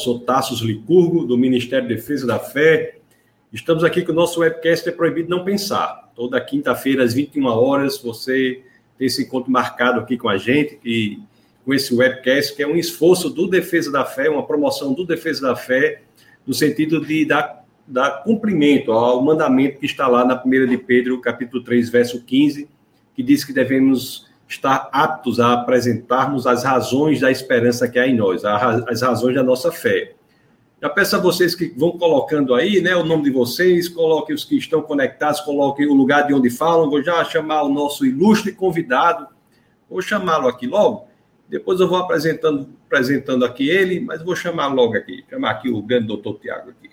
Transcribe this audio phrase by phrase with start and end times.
[0.00, 2.96] sou Tassos Licurgo, do Ministério de Defesa da Fé.
[3.52, 6.10] Estamos aqui com o nosso webcast É Proibido Não Pensar.
[6.14, 8.62] Toda quinta-feira, às 21 horas, você
[8.96, 11.20] tem esse encontro marcado aqui com a gente, e
[11.64, 15.48] com esse webcast, que é um esforço do Defesa da Fé, uma promoção do Defesa
[15.48, 16.00] da Fé,
[16.46, 21.20] no sentido de dar, dar cumprimento ao mandamento que está lá na 1 de Pedro,
[21.20, 22.66] capítulo 3, verso 15,
[23.14, 28.16] que diz que devemos estar aptos a apresentarmos as razões da esperança que há em
[28.16, 30.14] nós, as razões da nossa fé.
[30.82, 34.44] Já peço a vocês que vão colocando aí, né, o nome de vocês, coloquem os
[34.44, 36.90] que estão conectados, coloquem o lugar de onde falam.
[36.90, 39.28] Vou já chamar o nosso ilustre convidado.
[39.88, 41.06] Vou chamá-lo aqui logo.
[41.48, 45.24] Depois eu vou apresentando, apresentando aqui ele, mas vou chamar logo aqui.
[45.28, 46.90] Chamar aqui o grande doutor Tiago aqui.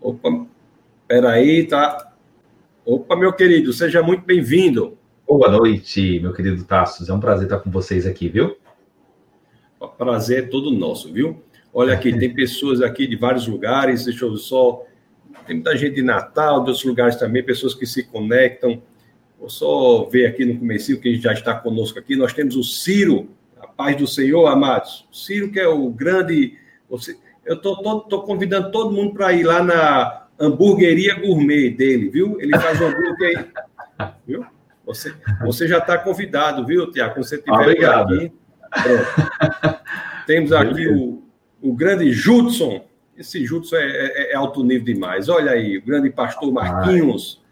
[0.00, 0.46] Opa,
[1.06, 2.12] peraí, tá?
[2.84, 4.98] Opa, meu querido, seja muito bem-vindo.
[5.26, 7.08] Boa noite, meu querido Tassos.
[7.08, 8.58] É um prazer estar com vocês aqui, viu?
[9.80, 11.42] O prazer é todo nosso, viu?
[11.72, 14.84] Olha aqui, tem pessoas aqui de vários lugares, deixa eu só.
[15.46, 18.82] Tem muita gente de Natal, de outros lugares também, pessoas que se conectam.
[19.40, 22.16] Vou só ver aqui no começo que já está conosco aqui.
[22.16, 25.08] Nós temos o Ciro, a paz do Senhor, amados.
[25.10, 26.58] Ciro, que é o grande.
[27.46, 32.38] Eu estou convidando todo mundo para ir lá na hamburgueria gourmet dele, viu?
[32.38, 33.50] Ele faz um hambúrguer
[33.98, 34.46] aí, viu?
[34.86, 37.14] Você, você já está convidado, viu, Tiago?
[37.14, 38.32] Quando você estiver ah, aqui.
[38.70, 39.80] Pronto.
[40.26, 41.22] Temos aqui o,
[41.62, 42.84] o grande Judson.
[43.16, 45.28] Esse Judson é, é, é, alto nível demais.
[45.28, 47.42] Olha aí, o grande pastor Marquinhos,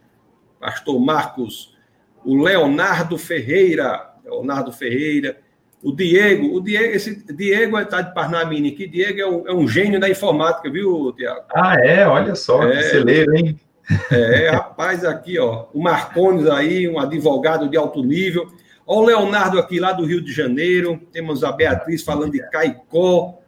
[0.61, 0.69] Ai.
[0.69, 1.77] pastor Marcos,
[2.25, 5.39] o Leonardo Ferreira, Leonardo Ferreira,
[5.83, 9.67] o Diego, o Diego, esse Diego está de Parnamini aqui, Diego é um, é um,
[9.67, 11.45] gênio da informática, viu, Tiago?
[11.55, 12.07] Ah, é?
[12.07, 13.61] Olha só, é, que celeiro, hein?
[14.11, 18.51] É, rapaz, aqui, ó, o Marcones aí, um advogado de alto nível.
[18.87, 21.01] Ó, o Leonardo aqui lá do Rio de Janeiro.
[21.13, 23.39] Temos a Beatriz falando de Caicó.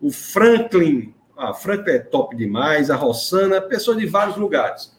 [0.00, 2.90] O Franklin, a Franklin é top demais.
[2.90, 4.96] A Rossana, pessoas de vários lugares.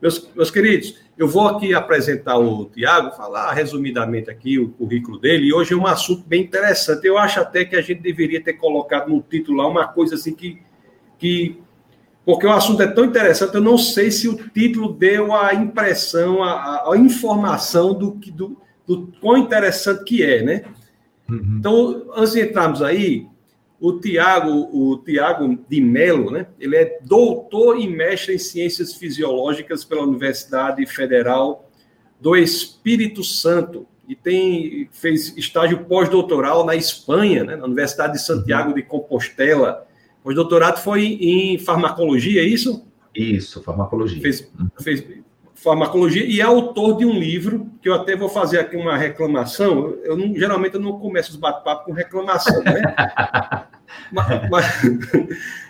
[0.00, 5.46] Meus, meus queridos, eu vou aqui apresentar o Tiago, falar resumidamente aqui o currículo dele.
[5.46, 7.06] E hoje é um assunto bem interessante.
[7.06, 10.34] Eu acho até que a gente deveria ter colocado no título lá uma coisa assim
[10.34, 10.60] que,
[11.18, 11.62] que
[12.24, 16.42] porque o assunto é tão interessante, eu não sei se o título deu a impressão,
[16.42, 18.56] a, a informação do, do,
[18.86, 20.64] do quão interessante que é, né?
[21.28, 21.56] Uhum.
[21.58, 23.26] Então, antes de entrarmos aí,
[23.80, 26.46] o Tiago, o Tiago de Mello, né?
[26.60, 31.68] Ele é doutor e mestre em ciências fisiológicas pela Universidade Federal
[32.20, 37.56] do Espírito Santo e tem fez estágio pós-doutoral na Espanha, né?
[37.56, 38.74] na Universidade de Santiago uhum.
[38.76, 39.84] de Compostela
[40.24, 42.86] o doutorado foi em farmacologia, é isso?
[43.14, 44.20] Isso, farmacologia.
[44.20, 44.50] Fez,
[44.80, 45.04] fez
[45.54, 49.96] farmacologia e é autor de um livro que eu até vou fazer aqui uma reclamação.
[50.02, 52.82] Eu não, geralmente eu não começo os bate-papo com reclamação, né?
[54.10, 54.66] mas, mas,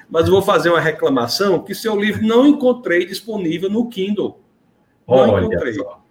[0.08, 4.40] mas, vou fazer uma reclamação que seu livro não encontrei disponível no Kindle.
[5.06, 5.74] Não Olha encontrei.
[5.74, 6.02] Só.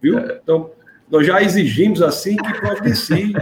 [0.00, 0.18] Viu?
[0.18, 0.70] Então,
[1.10, 3.32] nós já exigimos assim que providencie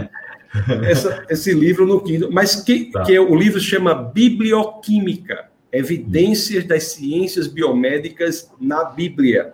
[0.87, 3.03] essa, esse livro no Kindle, mas que, tá.
[3.03, 9.53] que é, o livro chama Biblioquímica, Evidências das Ciências Biomédicas na Bíblia.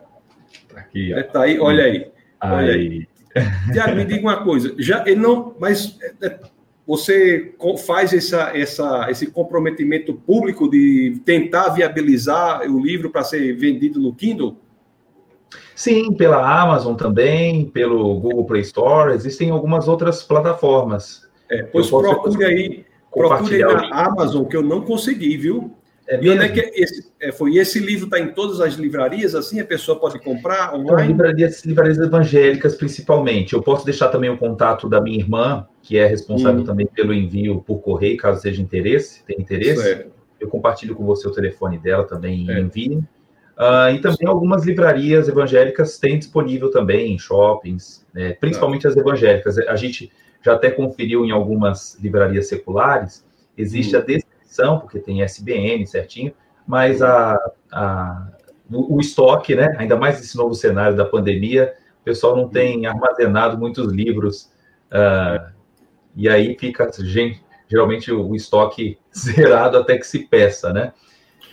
[0.76, 1.24] Aqui, ó.
[1.24, 2.08] Tá aí, olha aí.
[2.42, 3.08] Olha aí.
[3.36, 3.72] aí.
[3.72, 6.40] Tiago, me diga uma coisa, já ele não, mas é,
[6.86, 7.54] você
[7.86, 14.14] faz essa, essa, esse comprometimento público de tentar viabilizar o livro para ser vendido no
[14.14, 14.58] Kindle?
[15.76, 21.28] Sim, pela Amazon também, pelo Google Play Store, existem algumas outras plataformas.
[21.50, 25.76] É, pois procure aí, procure aí na Amazon, que eu não consegui, viu?
[26.10, 27.58] É e onde é que esse, é, foi?
[27.58, 30.92] esse livro está em todas as livrarias, assim a pessoa pode comprar online?
[30.92, 33.54] Então, livrarias, livrarias evangélicas, principalmente.
[33.54, 36.66] Eu posso deixar também o contato da minha irmã, que é responsável hum.
[36.66, 39.84] também pelo envio por correio, caso seja interesse, tem interesse.
[39.84, 40.12] Certo.
[40.40, 42.60] Eu compartilho com você o telefone dela também e é.
[42.60, 43.08] envio.
[43.60, 49.58] Uh, e também algumas livrarias evangélicas têm disponível também em shoppings, né, principalmente as evangélicas.
[49.58, 50.10] A gente
[50.42, 53.26] já até conferiu em algumas livrarias seculares,
[53.58, 56.34] existe a descrição, porque tem SBN certinho,
[56.66, 57.38] mas a,
[57.70, 58.28] a,
[58.72, 62.86] o, o, estoque, né, ainda mais nesse novo cenário da pandemia, o pessoal não tem
[62.86, 64.50] armazenado muitos livros,
[64.90, 65.52] uh,
[66.16, 70.94] e aí fica, gente, geralmente, o, o estoque zerado até que se peça, né?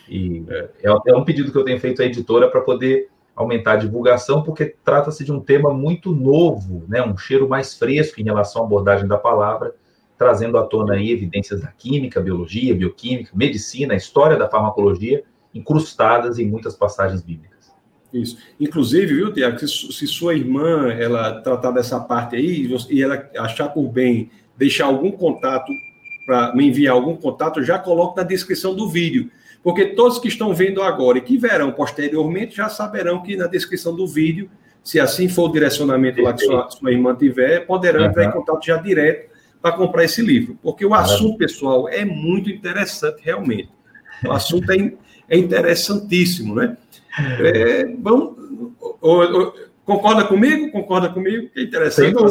[0.08, 0.68] E é,
[1.06, 4.74] é um pedido que eu tenho feito à editora para poder aumentar a divulgação, porque
[4.84, 7.02] trata-se de um tema muito novo, né?
[7.02, 9.74] um cheiro mais fresco em relação à abordagem da palavra,
[10.16, 15.22] trazendo à tona aí evidências da química, biologia, bioquímica, medicina, história da farmacologia,
[15.54, 17.56] incrustadas em muitas passagens bíblicas.
[18.12, 18.38] Isso.
[18.58, 23.68] Inclusive, viu, Tiago, se, se, sua irmã ela tratar dessa parte aí e ela achar
[23.68, 25.70] por bem deixar algum contato
[26.24, 29.30] para me enviar algum contato, já coloco na descrição do vídeo.
[29.66, 33.96] Porque todos que estão vendo agora e que verão posteriormente já saberão que na descrição
[33.96, 34.48] do vídeo,
[34.80, 38.06] se assim for o direcionamento lá que sua, sua irmã tiver, poderão uhum.
[38.06, 39.28] entrar em contato já direto
[39.60, 40.56] para comprar esse livro.
[40.62, 43.68] Porque o assunto, pessoal, é muito interessante, realmente.
[44.24, 44.76] O assunto é,
[45.28, 46.76] é interessantíssimo, né?
[47.40, 48.36] É, vamos,
[49.84, 50.70] concorda comigo?
[50.70, 51.48] Concorda comigo?
[51.52, 52.14] Que interessante.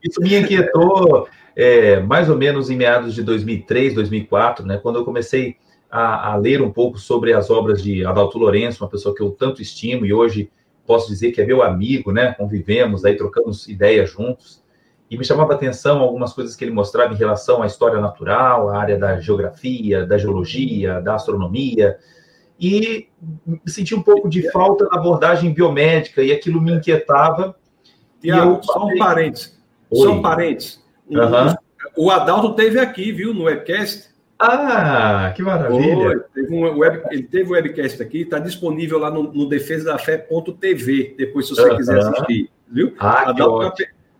[0.00, 1.26] Isso me inquietou
[1.58, 5.56] é, mais ou menos em meados de 2003, 2004, né, quando eu comecei
[5.90, 9.32] a, a, ler um pouco sobre as obras de Adalto Lourenço, uma pessoa que eu
[9.32, 10.48] tanto estimo e hoje
[10.86, 14.62] posso dizer que é meu amigo, né, convivemos, aí trocamos ideias juntos,
[15.10, 18.68] e me chamava a atenção algumas coisas que ele mostrava em relação à história natural,
[18.68, 21.98] à área da geografia, da geologia, da astronomia,
[22.60, 23.08] e
[23.66, 27.56] senti um pouco de falta da abordagem biomédica, e aquilo me inquietava.
[28.22, 28.62] E, e eu...
[28.62, 29.58] só um parênteses,
[29.92, 31.54] só um parênteses, Uhum.
[31.96, 34.08] O Adalto teve aqui, viu, no webcast.
[34.38, 36.24] Ah, que maravilha!
[36.32, 41.48] teve um web, ele teve um webcast aqui, está disponível lá no, no defesadafé.tv, depois
[41.48, 41.76] se você uhum.
[41.76, 42.94] quiser assistir, viu?
[43.00, 43.74] Ah, Adalto, é uma,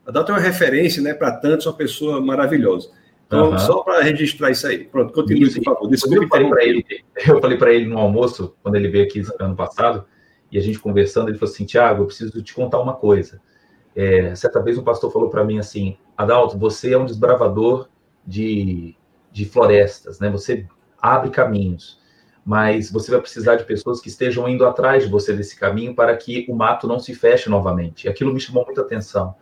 [0.05, 2.91] Adalto é uma referência, né, para tantos, uma pessoa maravilhosa.
[3.29, 3.59] Então, uhum.
[3.59, 4.85] só para registrar isso aí.
[4.85, 5.89] Pronto, continue, isso, por favor.
[5.89, 6.85] Desculpe, eu falei para ele,
[7.29, 10.05] eu falei para ele no almoço, quando ele veio aqui ano passado,
[10.51, 13.41] e a gente conversando, ele falou assim, Tiago, eu preciso te contar uma coisa.
[13.95, 17.89] É, certa vez um pastor falou para mim assim, Adalto, você é um desbravador
[18.27, 18.97] de,
[19.31, 20.29] de florestas, né?
[20.29, 20.67] Você
[21.01, 22.01] abre caminhos,
[22.45, 26.17] mas você vai precisar de pessoas que estejam indo atrás de você desse caminho para
[26.17, 28.09] que o mato não se feche novamente.
[28.09, 29.33] Aquilo me chamou muita atenção.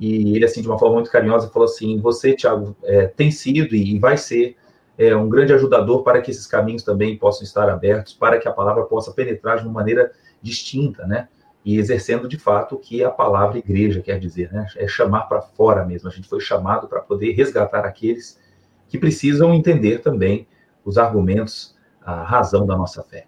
[0.00, 3.76] E ele, assim, de uma forma muito carinhosa, falou assim: Você, Tiago, é, tem sido
[3.76, 4.56] e vai ser
[4.98, 8.52] é, um grande ajudador para que esses caminhos também possam estar abertos, para que a
[8.52, 10.10] palavra possa penetrar de uma maneira
[10.42, 11.28] distinta, né?
[11.66, 14.68] E exercendo de fato o que a palavra igreja quer dizer, né?
[14.76, 16.08] É chamar para fora mesmo.
[16.08, 18.40] A gente foi chamado para poder resgatar aqueles
[18.88, 20.46] que precisam entender também
[20.84, 23.26] os argumentos, a razão da nossa fé.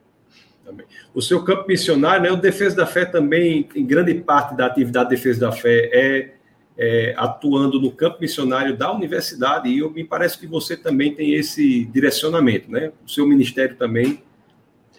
[1.12, 5.08] O seu campo missionário, né, o Defesa da Fé também, em grande parte da atividade
[5.08, 6.34] de Defesa da Fé é,
[6.76, 11.34] é atuando no campo missionário da universidade, e eu, me parece que você também tem
[11.34, 12.92] esse direcionamento, né?
[13.04, 14.22] O seu ministério também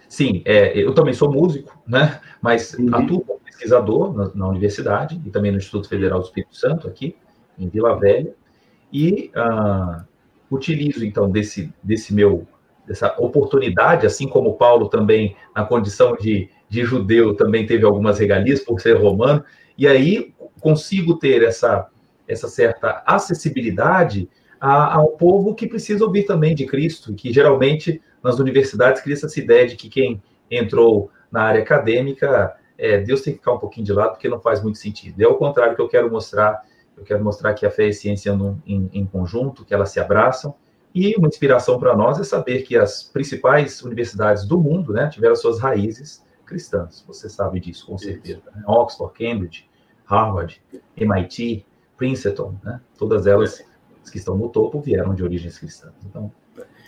[0.10, 2.20] Sim, é, eu também sou músico, né?
[2.42, 2.90] Mas uhum.
[2.96, 7.16] atuo como pesquisador na, na, universidade e também no Instituto Federal do Espírito Santo, aqui
[7.60, 8.34] em Vila Velha,
[8.92, 10.04] e uh,
[10.50, 12.48] utilizo então desse, desse meu
[12.88, 18.62] dessa oportunidade, assim como Paulo também na condição de, de judeu também teve algumas regalias
[18.62, 19.44] por ser romano,
[19.78, 21.88] e aí consigo ter essa
[22.28, 24.28] essa certa acessibilidade
[24.60, 29.40] a, ao povo que precisa ouvir também de Cristo, que geralmente nas universidades cria essa
[29.40, 33.86] ideia de que quem entrou na área acadêmica, é, Deus tem que ficar um pouquinho
[33.86, 35.22] de lado, porque não faz muito sentido.
[35.22, 36.64] É o contrário que eu quero mostrar.
[36.98, 39.92] Eu quero mostrar que a fé e a ciência andam em, em conjunto, que elas
[39.92, 40.54] se abraçam.
[40.94, 45.36] E uma inspiração para nós é saber que as principais universidades do mundo né, tiveram
[45.36, 47.04] suas raízes cristãs.
[47.08, 48.42] Você sabe disso, com certeza.
[48.56, 48.64] Né?
[48.66, 49.70] Oxford, Cambridge,
[50.06, 50.62] Harvard,
[50.98, 52.82] MIT, Princeton, né?
[52.98, 53.64] todas elas
[54.12, 55.94] que estão no topo vieram de origens cristãs.
[56.06, 56.32] Então,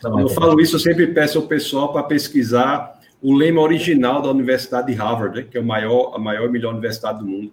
[0.01, 4.29] quando eu falo isso, eu sempre peço ao pessoal para pesquisar o lema original da
[4.31, 7.51] Universidade de Harvard, né, que é o maior, a maior e melhor universidade do mundo.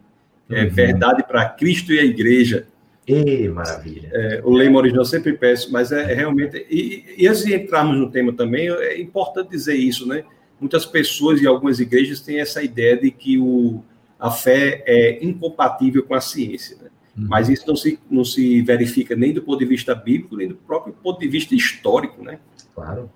[0.50, 0.70] É uhum.
[0.70, 2.66] verdade para Cristo e a Igreja.
[3.06, 4.10] E maravilha.
[4.12, 6.66] É, o lema original eu sempre peço, mas é, é realmente.
[6.70, 10.24] E, e, antes de entrarmos no tema também, é importante dizer isso, né?
[10.60, 13.82] Muitas pessoas e algumas igrejas têm essa ideia de que o,
[14.18, 16.76] a fé é incompatível com a ciência.
[16.82, 16.90] Né?
[17.18, 17.26] Uhum.
[17.28, 20.54] Mas isso não se, não se verifica nem do ponto de vista bíblico, nem do
[20.54, 22.38] próprio ponto de vista histórico, né?
[22.74, 23.10] Claro,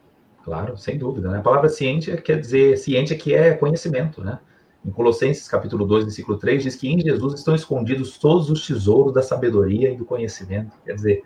[0.44, 1.30] claro, sem dúvida.
[1.30, 1.38] Né?
[1.38, 4.40] A palavra ciência quer dizer, ciência que é conhecimento, né?
[4.84, 9.14] Em Colossenses, capítulo 2, versículo 3, diz que em Jesus estão escondidos todos os tesouros
[9.14, 10.72] da sabedoria e do conhecimento.
[10.84, 11.22] Quer dizer,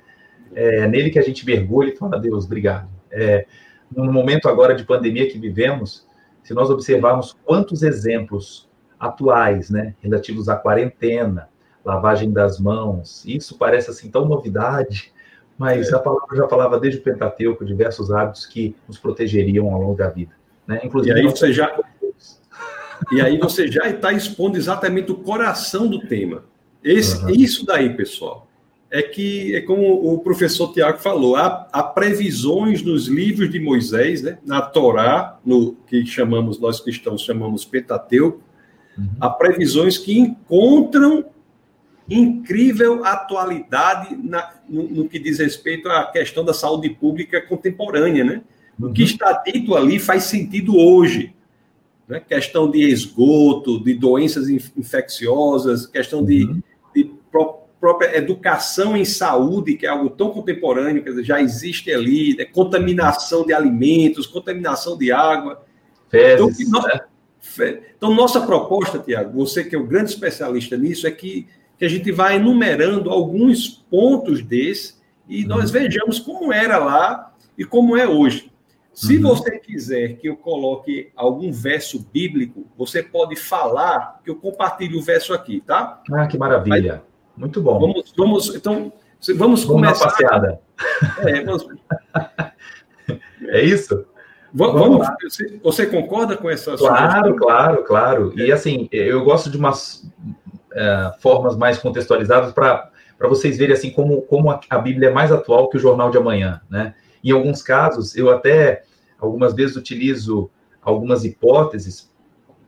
[0.55, 2.91] é nele que a gente mergulha e fala, Deus, obrigado.
[3.11, 3.47] É,
[3.91, 6.07] no momento agora de pandemia que vivemos,
[6.43, 8.69] se nós observarmos quantos exemplos
[9.01, 11.49] atuais, né, relativos à quarentena,
[11.87, 13.25] lavagem das mãos.
[13.25, 15.13] Isso parece assim tão novidade,
[15.57, 15.95] mas é.
[15.95, 20.09] a palavra já falava desde o Pentateuco diversos hábitos que nos protegeriam ao longo da
[20.09, 20.33] vida.
[20.67, 20.81] Né?
[20.83, 21.79] Inclusive, e aí você já
[23.13, 26.45] e aí você já está expondo exatamente o coração do tema.
[26.83, 27.31] Esse, uhum.
[27.31, 28.49] Isso daí, pessoal,
[28.91, 34.23] é que é como o professor Tiago falou, há, há, previsões nos livros de Moisés,
[34.23, 38.41] né, na Torá, no que chamamos nós cristãos chamamos Pentateuco,
[38.97, 39.09] uhum.
[39.21, 41.25] há previsões que encontram
[42.09, 48.43] incrível atualidade na, no, no, que diz respeito à questão da saúde pública contemporânea, né?
[48.79, 49.09] O que uhum.
[49.09, 51.35] está dito ali faz sentido hoje.
[52.07, 52.21] Né?
[52.21, 56.63] Questão de esgoto, de doenças infecciosas, questão de, uhum.
[56.95, 61.93] de pro, própria educação em saúde, que é algo tão contemporâneo, quer dizer, já existe
[61.93, 62.45] ali, né?
[62.45, 65.65] contaminação de alimentos, contaminação de água.
[66.09, 67.01] Fezes, então, né?
[67.97, 71.47] então, nossa proposta, Tiago, você que é o grande especialista nisso, é que,
[71.79, 75.49] que a gente vai enumerando alguns pontos desses e uhum.
[75.49, 78.51] nós vejamos como era lá e como é hoje.
[78.93, 79.25] Se uhum.
[79.25, 85.03] você quiser que eu coloque algum verso bíblico, você pode falar que eu compartilhe o
[85.03, 86.03] verso aqui, tá?
[86.13, 87.03] Ah, que maravilha.
[87.37, 87.79] Muito bom.
[87.79, 88.91] Vamos, vamos então,
[89.37, 90.07] vamos, vamos começar.
[90.07, 90.61] passeada.
[91.19, 91.67] É, vamos...
[93.49, 94.07] é isso?
[94.55, 98.33] Vamos, vamos você, você, concorda com essa Claro, claro, claro.
[98.41, 100.11] E assim, eu gosto de umas
[100.77, 102.91] é, formas mais contextualizadas para
[103.23, 106.19] vocês verem assim como, como a, a Bíblia é mais atual que o Jornal de
[106.19, 106.95] Amanhã, né?
[107.25, 108.83] Em alguns casos, eu até
[109.19, 110.51] algumas vezes utilizo
[110.83, 112.13] algumas hipóteses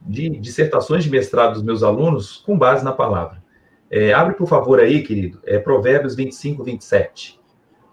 [0.01, 3.43] de dissertações de mestrado dos meus alunos com base na palavra.
[3.91, 7.39] É, abre, por favor, aí, querido, é Provérbios 25, 27.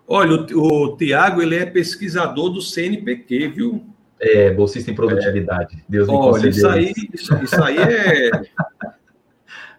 [0.07, 3.85] Olha, o, o Tiago, ele é pesquisador do CNPq, viu?
[4.19, 5.77] É, bolsista em produtividade.
[5.77, 5.83] É.
[5.89, 8.31] Deus me Olha, isso aí, isso, isso aí é...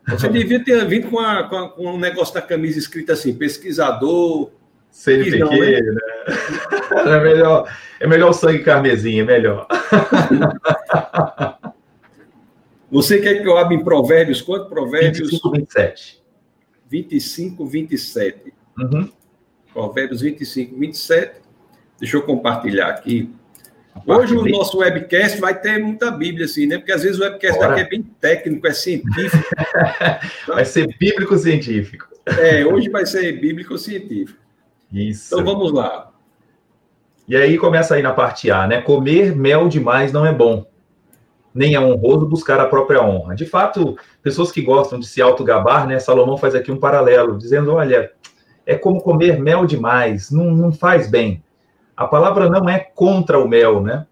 [0.09, 3.35] Você devia ter vindo com, a, com, a, com um negócio da camisa escrito assim,
[3.35, 4.51] pesquisador
[4.91, 5.81] CNPq, não, né?
[5.81, 6.01] né?
[7.07, 7.71] É melhor,
[8.01, 9.67] é melhor o sangue carmesim, é melhor.
[12.91, 14.41] Você quer que eu abra em Provérbios?
[14.41, 15.31] Quanto Provérbios?
[15.31, 16.23] 25, 27.
[16.89, 18.55] 25, 27.
[18.79, 19.11] Uhum.
[19.73, 21.41] Provérbios 25, 27.
[21.99, 23.35] Deixa eu compartilhar aqui.
[24.05, 26.79] Hoje o nosso webcast vai ter muita Bíblia, assim, né?
[26.79, 27.69] Porque às vezes o webcast Bora.
[27.69, 29.45] daqui é bem técnico, é científico.
[30.47, 32.09] vai ser bíblico-científico.
[32.27, 34.39] É, hoje vai ser bíblico-científico.
[34.93, 35.35] Isso.
[35.35, 36.11] Então vamos lá.
[37.29, 38.81] E aí começa aí na parte A, né?
[38.81, 40.67] Comer mel demais não é bom.
[41.55, 43.35] Nem é honroso buscar a própria honra.
[43.35, 45.99] De fato, pessoas que gostam de se autogabar, né?
[45.99, 48.13] Salomão faz aqui um paralelo, dizendo: olha,
[48.65, 51.43] é como comer mel demais, não, não faz bem.
[51.97, 54.07] A palavra não é contra o mel, né?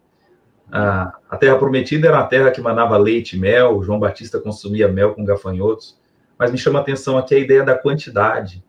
[0.73, 4.89] A, a terra prometida era a terra que manava leite e mel, João Batista consumia
[4.89, 6.01] mel com gafanhotos,
[6.39, 8.65] mas me chama a atenção aqui a ideia da quantidade.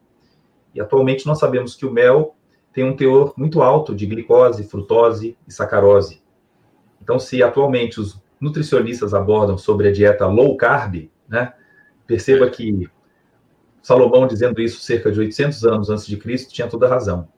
[0.73, 2.35] E atualmente nós sabemos que o mel
[2.73, 6.21] tem um teor muito alto de glicose, frutose e sacarose.
[7.01, 11.53] Então, se atualmente os nutricionistas abordam sobre a dieta low carb, né,
[12.05, 12.89] perceba que
[13.81, 17.29] Salomão dizendo isso cerca de 800 anos antes de Cristo tinha toda razão.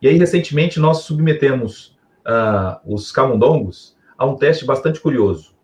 [0.00, 5.54] E aí, recentemente, nós submetemos uh, os camundongos a um teste bastante curioso.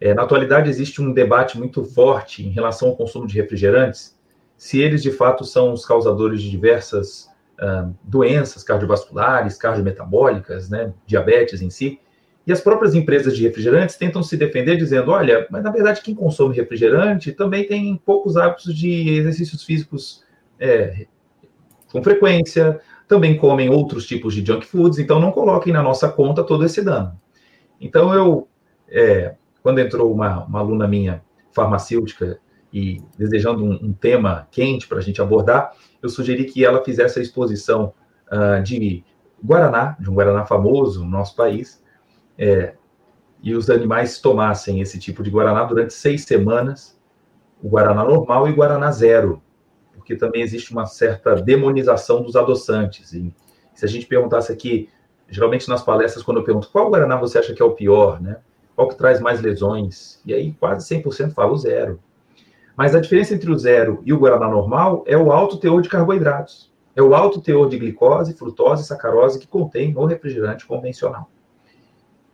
[0.00, 4.18] É, na atualidade, existe um debate muito forte em relação ao consumo de refrigerantes,
[4.56, 7.28] se eles de fato são os causadores de diversas
[7.60, 12.00] uh, doenças cardiovasculares, cardiometabólicas, né, diabetes em si.
[12.46, 16.14] E as próprias empresas de refrigerantes tentam se defender dizendo: olha, mas na verdade quem
[16.14, 20.24] consome refrigerante também tem poucos hábitos de exercícios físicos
[20.58, 21.06] é,
[21.92, 22.80] com frequência,
[23.10, 26.80] também comem outros tipos de junk foods, então não coloquem na nossa conta todo esse
[26.80, 27.20] dano.
[27.80, 28.46] Então eu,
[28.88, 32.38] é, quando entrou uma, uma aluna minha farmacêutica
[32.72, 37.18] e desejando um, um tema quente para a gente abordar, eu sugeri que ela fizesse
[37.18, 37.92] a exposição
[38.30, 39.02] uh, de
[39.44, 41.82] Guaraná, de um Guaraná famoso no nosso país,
[42.38, 42.74] é,
[43.42, 46.96] e os animais tomassem esse tipo de Guaraná durante seis semanas,
[47.60, 49.42] o Guaraná normal e o Guaraná zero,
[50.10, 53.12] porque também existe uma certa demonização dos adoçantes.
[53.12, 53.32] E
[53.74, 54.88] se a gente perguntasse aqui,
[55.28, 58.38] geralmente nas palestras, quando eu pergunto qual Guaraná você acha que é o pior, né?
[58.74, 60.20] Qual que traz mais lesões?
[60.26, 62.00] E aí quase 100% fala o zero.
[62.76, 65.88] Mas a diferença entre o zero e o Guaraná normal é o alto teor de
[65.88, 66.72] carboidratos.
[66.96, 71.30] É o alto teor de glicose, frutose e sacarose que contém o refrigerante convencional.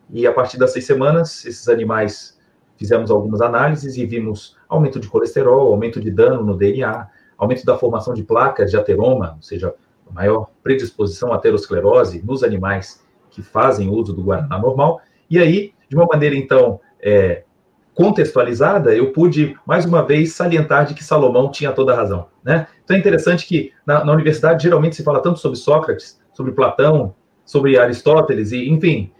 [0.09, 2.39] E a partir das seis semanas, esses animais
[2.75, 7.07] fizemos algumas análises e vimos aumento de colesterol, aumento de dano no DNA,
[7.37, 9.73] aumento da formação de placas de ateroma, ou seja,
[10.11, 15.01] maior predisposição à aterosclerose nos animais que fazem uso do Guaraná normal.
[15.29, 17.43] E aí, de uma maneira, então, é,
[17.93, 22.27] contextualizada, eu pude, mais uma vez, salientar de que Salomão tinha toda a razão.
[22.43, 22.67] Né?
[22.83, 27.15] Então é interessante que na, na universidade geralmente se fala tanto sobre Sócrates, sobre Platão,
[27.43, 29.11] sobre Aristóteles, e enfim.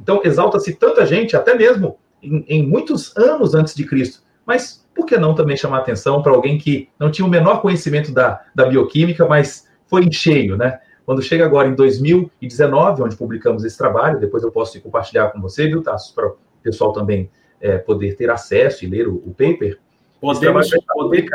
[0.00, 4.22] Então exalta-se tanta gente, até mesmo em, em, muitos anos antes de Cristo.
[4.44, 8.10] Mas por que não também chamar atenção para alguém que não tinha o menor conhecimento
[8.10, 10.80] da, da bioquímica, mas foi em cheio, né?
[11.04, 15.68] Quando chega agora em 2019, onde publicamos esse trabalho, depois eu posso compartilhar com você,
[15.68, 19.78] viu, Tassos, para o pessoal também é, poder ter acesso e ler o, o paper,
[20.20, 21.26] podemos, poder,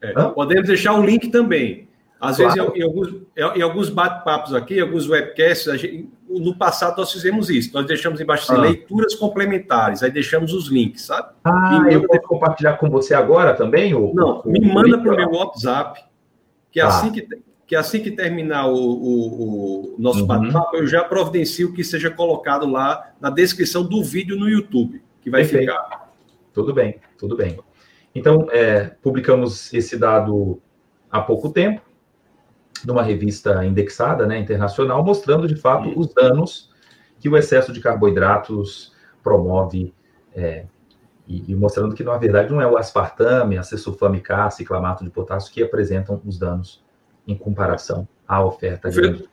[0.00, 1.88] é, podemos deixar o link também.
[2.20, 2.54] Às claro.
[2.54, 3.14] vezes, em, alguns,
[3.56, 6.08] em alguns bate-papos aqui, alguns webcasts, gente,
[6.40, 7.72] no passado nós fizemos isso.
[7.72, 8.64] Nós deixamos embaixo assim, ah.
[8.64, 11.32] leituras complementares, aí deixamos os links, sabe?
[11.44, 13.94] Ah, eu posso compartilhar com você agora também?
[13.94, 16.04] O, Não, me manda para o meu WhatsApp.
[16.70, 16.88] que, ah.
[16.88, 17.26] assim, que,
[17.66, 19.94] que que terminar o, o, o nosso bate-papo, eu já que assim que terminar o,
[19.94, 20.26] o, o nosso uhum.
[20.26, 25.30] bate-papo, eu já providencio que seja colocado lá na descrição do vídeo no YouTube, que
[25.30, 25.72] vai Perfeito.
[25.72, 26.12] ficar.
[26.52, 27.58] Tudo bem, tudo bem.
[28.14, 30.60] Então, é, publicamos esse dado
[31.10, 31.80] há pouco tempo,
[32.84, 36.70] numa revista indexada, né, internacional, mostrando de fato os danos
[37.20, 39.94] que o excesso de carboidratos promove,
[40.34, 40.64] é,
[41.26, 45.10] e, e, mostrando que, na verdade, não é o aspartame, a cesulfame K, ciclamato de
[45.10, 46.82] potássio que apresentam os danos
[47.26, 49.28] em comparação à oferta de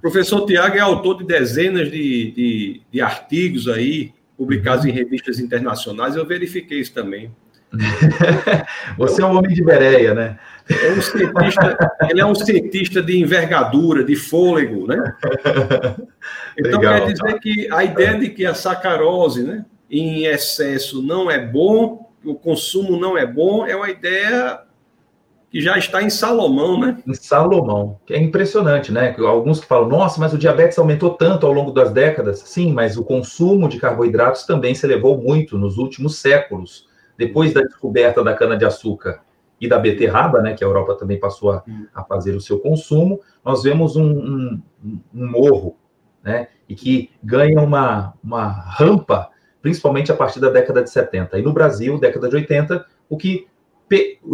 [0.00, 4.90] Professor Tiago é autor de dezenas de, de, de artigos aí, publicados uhum.
[4.90, 7.34] em revistas internacionais, eu verifiquei isso também.
[8.98, 10.38] Você é um homem de Bereia, né?
[10.68, 11.76] É um cientista,
[12.08, 15.14] ele é um cientista de envergadura, de fôlego, né?
[16.58, 21.30] Então Legal, quer dizer que a ideia de que a sacarose, né, em excesso não
[21.30, 24.60] é bom, o consumo não é bom, é uma ideia
[25.50, 26.96] que já está em Salomão, né?
[27.06, 29.14] Em Salomão, que é impressionante, né?
[29.18, 32.38] Alguns que falam, nossa, mas o diabetes aumentou tanto ao longo das décadas.
[32.38, 36.88] Sim, mas o consumo de carboidratos também se elevou muito nos últimos séculos.
[37.16, 39.20] Depois da descoberta da cana-de-açúcar
[39.60, 41.62] e da beterraba, né, que a Europa também passou a,
[41.94, 44.62] a fazer o seu consumo, nós vemos um, um,
[45.14, 45.76] um morro,
[46.22, 51.38] né, e que ganha uma, uma rampa, principalmente a partir da década de 70.
[51.38, 53.46] E no Brasil, década de 80, o que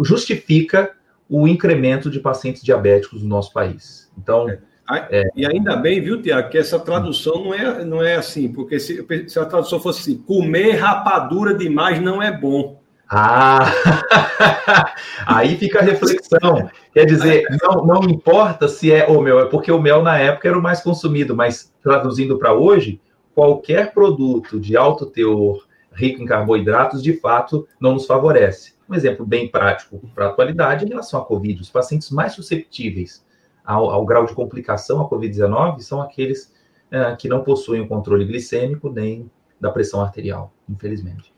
[0.01, 0.95] justifica
[1.29, 4.11] o incremento de pacientes diabéticos no nosso país.
[4.17, 4.49] Então.
[4.49, 4.68] É.
[5.09, 5.29] É...
[5.35, 9.05] E ainda bem, viu, Tiago, que essa tradução não é, não é assim, porque se,
[9.27, 12.79] se a tradução fosse assim, comer rapadura demais não é bom.
[13.11, 13.65] Ah,
[15.25, 16.69] aí fica a reflexão.
[16.93, 20.47] Quer dizer, não, não importa se é o mel, é porque o mel na época
[20.47, 23.01] era o mais consumido, mas traduzindo para hoje,
[23.33, 28.73] qualquer produto de alto teor rico em carboidratos, de fato, não nos favorece.
[28.87, 31.61] Um exemplo bem prático para a atualidade em relação à Covid.
[31.61, 33.23] Os pacientes mais susceptíveis
[33.69, 36.51] ao, ao grau de complicação à Covid-19 são aqueles
[36.89, 39.29] é, que não possuem o controle glicêmico nem
[39.61, 41.31] da pressão arterial, infelizmente.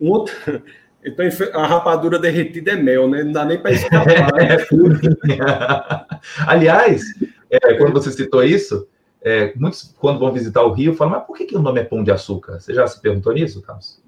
[0.00, 0.34] Um outro...
[1.04, 3.24] Então, a rapadura derretida é mel, né?
[3.24, 4.06] Não dá nem para escapar.
[4.38, 4.54] Né?
[4.54, 6.06] é,
[6.46, 7.02] Aliás,
[7.50, 8.86] é, quando você citou isso,
[9.20, 11.82] é, muitos, quando vão visitar o Rio, falam, mas por que, que o nome é
[11.82, 12.60] pão de açúcar?
[12.60, 14.00] Você já se perguntou nisso, Carlos?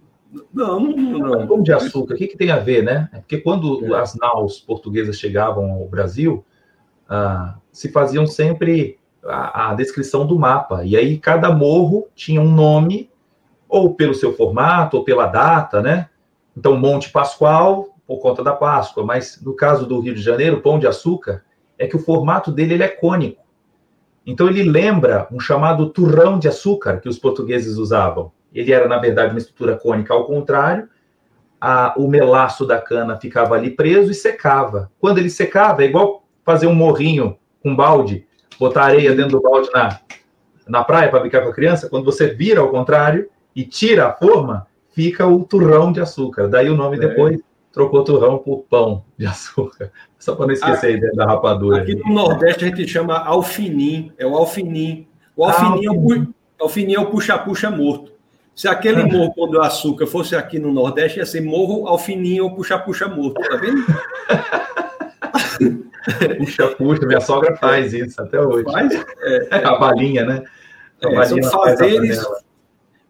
[0.53, 1.47] Não, não, não.
[1.49, 3.09] Pão de açúcar, o que, que tem a ver, né?
[3.13, 3.99] É porque quando é.
[3.99, 6.45] as naus portuguesas chegavam ao Brasil,
[7.09, 10.85] ah, se faziam sempre a, a, descrição do mapa.
[10.85, 13.11] E aí cada morro tinha um nome,
[13.69, 16.09] ou pelo seu formato, ou pela data, né?
[16.57, 19.05] Então, Monte Pascoal, por conta da Páscoa.
[19.05, 21.43] Mas no caso do Rio de Janeiro, Pão de Açúcar,
[21.79, 23.43] é que o formato dele ele é cônico.
[24.27, 28.33] Então ele lembra um chamado turrão de açúcar que os portugueses usavam.
[28.55, 30.89] Ele era, na verdade, uma estrutura cônica ao contrário.
[31.61, 34.91] A, o melaço da cana ficava ali preso e secava.
[34.99, 38.27] Quando ele secava, é igual fazer um morrinho com balde,
[38.59, 40.01] botar areia dentro do balde na,
[40.69, 41.89] na praia para brincar com a criança.
[41.89, 46.49] Quando você vira ao contrário e tira a forma, fica o turrão de açúcar.
[46.49, 47.01] Daí o nome é.
[47.01, 47.41] depois
[47.73, 49.91] trocou turrão por pão de açúcar.
[50.19, 51.83] Só para não esquecer a ideia da rapadura.
[51.83, 55.07] Aqui no Nordeste a gente chama alfinim, é o alfinim.
[55.37, 56.27] O alfinim, ah, é, o,
[56.61, 58.13] alfinim é o puxa-puxa morto.
[58.55, 62.55] Se aquele morro Pão de Açúcar fosse aqui no Nordeste, ia ser morro alfinim ou
[62.55, 63.85] puxa-puxa morto, tá vendo?
[66.39, 68.65] Puxa-puxa, minha sogra faz isso até hoje.
[68.65, 68.93] Faz?
[69.21, 70.45] É, é, a balinha, né?
[71.03, 72.27] A é, balinha são fazeres,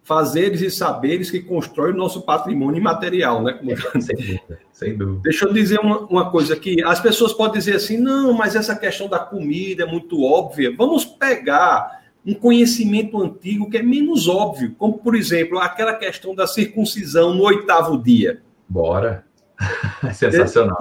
[0.03, 3.55] fazeres e saberes que constroem o nosso patrimônio imaterial, né?
[3.55, 3.75] Como...
[4.01, 5.21] Sem dúvida, sem dúvida.
[5.23, 6.83] Deixa eu dizer uma, uma coisa aqui.
[6.85, 10.75] As pessoas podem dizer assim, não, mas essa questão da comida é muito óbvia.
[10.77, 16.47] Vamos pegar um conhecimento antigo que é menos óbvio, como, por exemplo, aquela questão da
[16.47, 18.41] circuncisão no oitavo dia.
[18.69, 19.25] Bora!
[20.13, 20.77] Sensacional.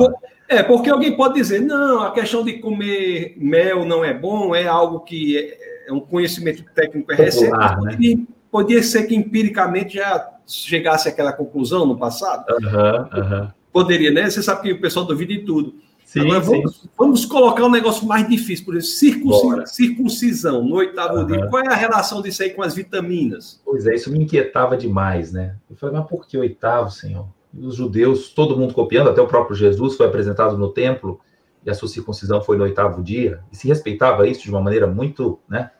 [0.54, 4.68] É, porque alguém pode dizer, não, a questão de comer mel não é bom, é
[4.68, 7.52] algo que é, é um conhecimento técnico é recente.
[7.52, 8.26] Né?
[8.52, 12.46] Podia ser que empiricamente já chegasse àquela conclusão no passado.
[12.52, 13.48] Uhum, uhum.
[13.72, 14.30] Poderia, né?
[14.30, 15.74] Você sabe que o pessoal duvida de tudo.
[16.06, 21.18] Sim, Agora, vamos, vamos, colocar um negócio mais difícil, por exemplo, circuncisão, circuncisão no oitavo
[21.18, 21.26] uhum.
[21.26, 21.48] dia.
[21.48, 23.60] Qual é a relação disso aí com as vitaminas?
[23.66, 25.56] Pois é, isso me inquietava demais, né?
[25.68, 27.26] Eu falei, mas por que oitavo, Senhor?
[27.58, 31.20] Os judeus, todo mundo copiando, até o próprio Jesus foi apresentado no templo
[31.66, 34.86] e a sua circuncisão foi no oitavo dia, e se respeitava isso de uma maneira
[34.86, 35.72] muito, né,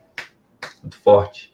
[0.82, 1.52] muito forte.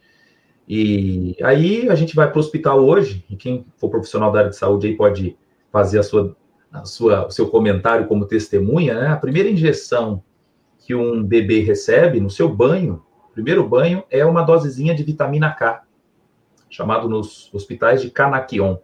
[0.68, 4.50] E aí a gente vai para o hospital hoje, e quem for profissional da área
[4.50, 5.36] de saúde aí pode
[5.72, 6.36] fazer a sua,
[6.72, 9.08] a sua, o seu comentário como testemunha, né?
[9.08, 10.22] A primeira injeção
[10.78, 13.02] que um bebê recebe no seu banho,
[13.32, 15.82] primeiro banho, é uma dosezinha de vitamina K,
[16.68, 18.76] chamado nos hospitais de Canaquion.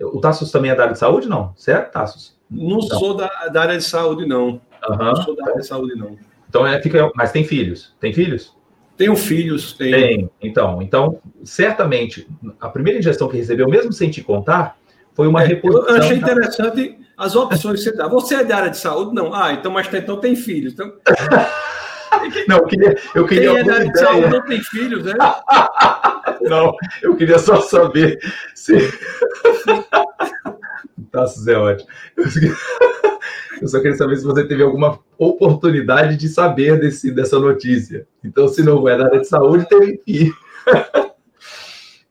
[0.00, 1.52] O Tassos também é da área de saúde, não?
[1.56, 2.36] Certo, Tassos?
[2.50, 2.80] Não, não.
[2.82, 4.60] sou da, da, área de saúde, não.
[4.88, 4.96] Uhum.
[4.98, 6.16] Não sou da área de saúde, não.
[6.48, 7.10] Então é, fica.
[7.14, 7.94] Mas tem filhos?
[7.98, 8.54] Tem filhos?
[8.96, 9.90] Tenho filhos, tenho.
[9.92, 10.30] Tem.
[10.40, 12.26] Então, então, certamente,
[12.60, 14.78] a primeira injeção que recebeu, mesmo sem te contar,
[15.14, 15.88] foi uma é, reposição.
[15.88, 18.08] Eu achei interessante as opções que você dá.
[18.08, 19.14] Você é da área de saúde?
[19.14, 19.34] Não.
[19.34, 20.72] Ah, então, mas então tem filhos.
[20.72, 20.92] Então...
[22.48, 22.96] Não, eu queria.
[23.14, 25.12] Eu queria Quem é da área de saúde não tem filhos, né?
[26.46, 28.18] Não, eu queria só saber
[28.54, 28.74] se.
[31.12, 31.88] Nossa, Zé, ótimo.
[33.60, 38.06] Eu só queria saber se você teve alguma oportunidade de saber desse, dessa notícia.
[38.22, 40.30] Então, se não é da área de saúde, teve que ir.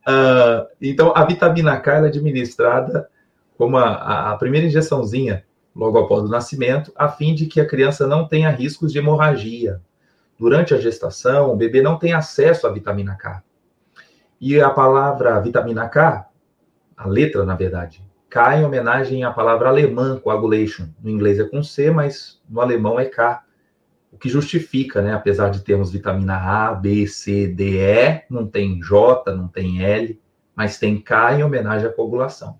[0.08, 3.08] uh, então, a vitamina K é administrada
[3.58, 5.46] como a, a primeira injeçãozinha
[5.76, 9.82] logo após o nascimento, a fim de que a criança não tenha riscos de hemorragia.
[10.40, 13.44] Durante a gestação, o bebê não tem acesso à vitamina K.
[14.40, 16.28] E a palavra vitamina K,
[16.98, 20.88] a letra, na verdade, K em homenagem à palavra alemã, coagulation.
[21.02, 23.44] No inglês é com C, mas no alemão é K.
[24.12, 25.14] O que justifica, né?
[25.14, 30.20] Apesar de termos vitamina A, B, C, D, E, não tem J, não tem L,
[30.56, 32.58] mas tem K em homenagem à coagulação.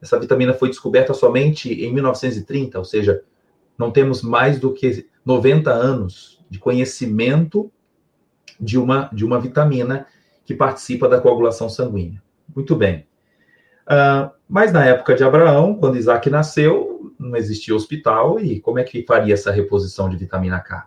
[0.00, 3.22] Essa vitamina foi descoberta somente em 1930, ou seja,
[3.78, 7.70] não temos mais do que 90 anos de conhecimento
[8.60, 10.06] de uma, de uma vitamina
[10.46, 12.22] que participa da coagulação sanguínea.
[12.54, 13.06] Muito bem.
[13.86, 18.84] Uh, mas na época de Abraão, quando Isaac nasceu, não existia hospital e como é
[18.84, 20.86] que faria essa reposição de vitamina K?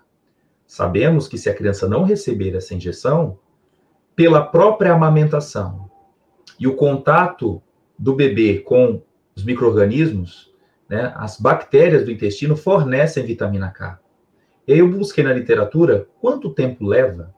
[0.66, 3.38] Sabemos que se a criança não receber essa injeção,
[4.16, 5.90] pela própria amamentação
[6.60, 7.62] e o contato
[7.98, 9.02] do bebê com
[9.36, 10.54] os micro-organismos,
[10.88, 14.00] né, as bactérias do intestino fornecem vitamina K.
[14.68, 17.34] E aí eu busquei na literatura quanto tempo leva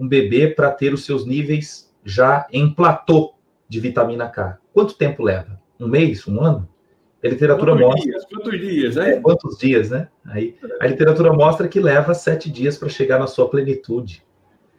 [0.00, 3.34] um bebê para ter os seus níveis já em platô
[3.68, 4.58] de vitamina K.
[4.72, 5.60] Quanto tempo leva?
[5.78, 6.26] Um mês?
[6.26, 6.66] Um ano?
[7.22, 8.10] A literatura quantos mostra.
[8.10, 8.24] Dias?
[8.24, 9.10] Quantos dias, né?
[9.10, 10.08] É, quantos dias, né?
[10.24, 14.24] Aí, a literatura mostra que leva sete dias para chegar na sua plenitude.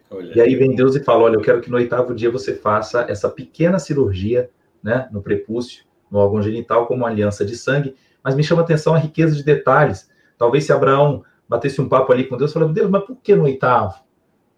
[0.09, 0.31] Olha.
[0.35, 3.05] E aí vem Deus e fala: olha, eu quero que no oitavo dia você faça
[3.07, 4.49] essa pequena cirurgia
[4.81, 7.95] né, no prepúcio, no órgão genital, como aliança de sangue.
[8.23, 10.09] Mas me chama a atenção a riqueza de detalhes.
[10.37, 13.43] Talvez se Abraão batesse um papo ali com Deus, falando: Deus, mas por que no
[13.43, 13.93] oitavo?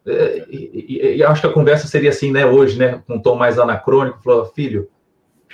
[0.06, 3.36] É, e, e, acho que a conversa seria assim, né, hoje, né, com um tom
[3.36, 4.90] mais anacrônico, falou, filho,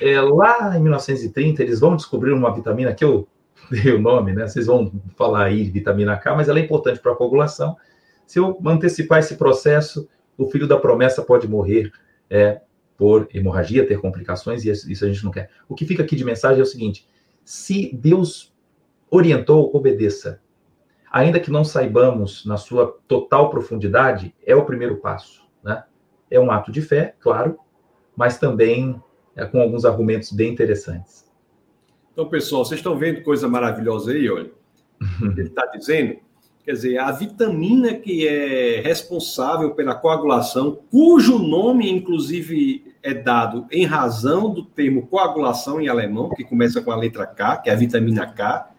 [0.02, 3.28] é, lá em 1930 eles vão descobrir uma vitamina que eu
[3.70, 7.12] dei o nome, né, vocês vão falar aí vitamina K, mas ela é importante para
[7.12, 7.76] a coagulação.
[8.26, 10.08] Se eu antecipar esse processo,
[10.38, 11.92] o filho da promessa pode morrer
[12.30, 12.62] é,
[12.98, 15.50] por hemorragia, ter complicações, e isso a gente não quer.
[15.68, 17.08] O que fica aqui de mensagem é o seguinte:
[17.44, 18.54] se Deus
[19.10, 20.40] orientou, obedeça
[21.12, 25.44] ainda que não saibamos na sua total profundidade, é o primeiro passo.
[25.64, 25.84] Né?
[26.30, 27.58] É um ato de fé, claro,
[28.16, 29.02] mas também
[29.36, 31.30] é com alguns argumentos bem interessantes.
[32.12, 34.52] Então, pessoal, vocês estão vendo coisa maravilhosa aí, olha.
[35.22, 36.18] Ele está dizendo,
[36.66, 43.86] quer dizer, a vitamina que é responsável pela coagulação, cujo nome, inclusive, é dado em
[43.86, 47.78] razão do termo coagulação em alemão, que começa com a letra K, que é a
[47.78, 48.70] vitamina K.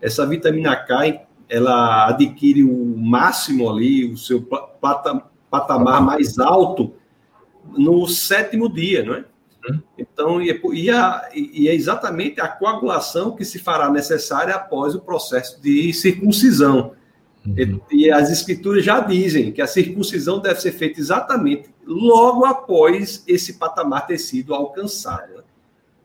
[0.00, 4.42] Essa vitamina K ela adquire o máximo ali, o seu
[5.50, 6.92] patamar mais alto
[7.76, 9.24] no sétimo dia, não é?
[9.70, 9.80] Hum.
[9.98, 15.60] Então, e, a, e é exatamente a coagulação que se fará necessária após o processo
[15.60, 16.92] de circuncisão.
[17.44, 17.80] Uhum.
[17.90, 23.22] E, e, as escrituras já dizem que a circuncisão deve ser feita exatamente logo após
[23.26, 25.44] esse patamar ter sido alcançado.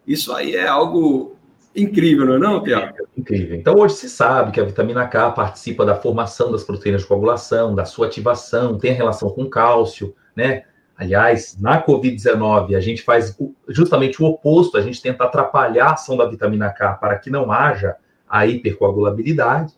[0.05, 1.35] Isso aí é algo
[1.75, 2.95] Incrível, não é não, Tiago?
[3.17, 3.55] Incrível.
[3.57, 7.73] Então, hoje se sabe que a vitamina K participa da formação das proteínas de coagulação,
[7.73, 10.63] da sua ativação, tem relação com cálcio, né?
[10.97, 13.35] Aliás, na Covid-19, a gente faz
[13.67, 17.51] justamente o oposto, a gente tenta atrapalhar a ação da vitamina K para que não
[17.51, 17.95] haja
[18.29, 19.73] a hipercoagulabilidade.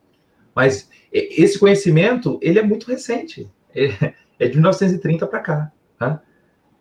[0.54, 3.50] Mas esse conhecimento, ele é muito recente.
[4.40, 6.20] É de 1930 para cá, tá?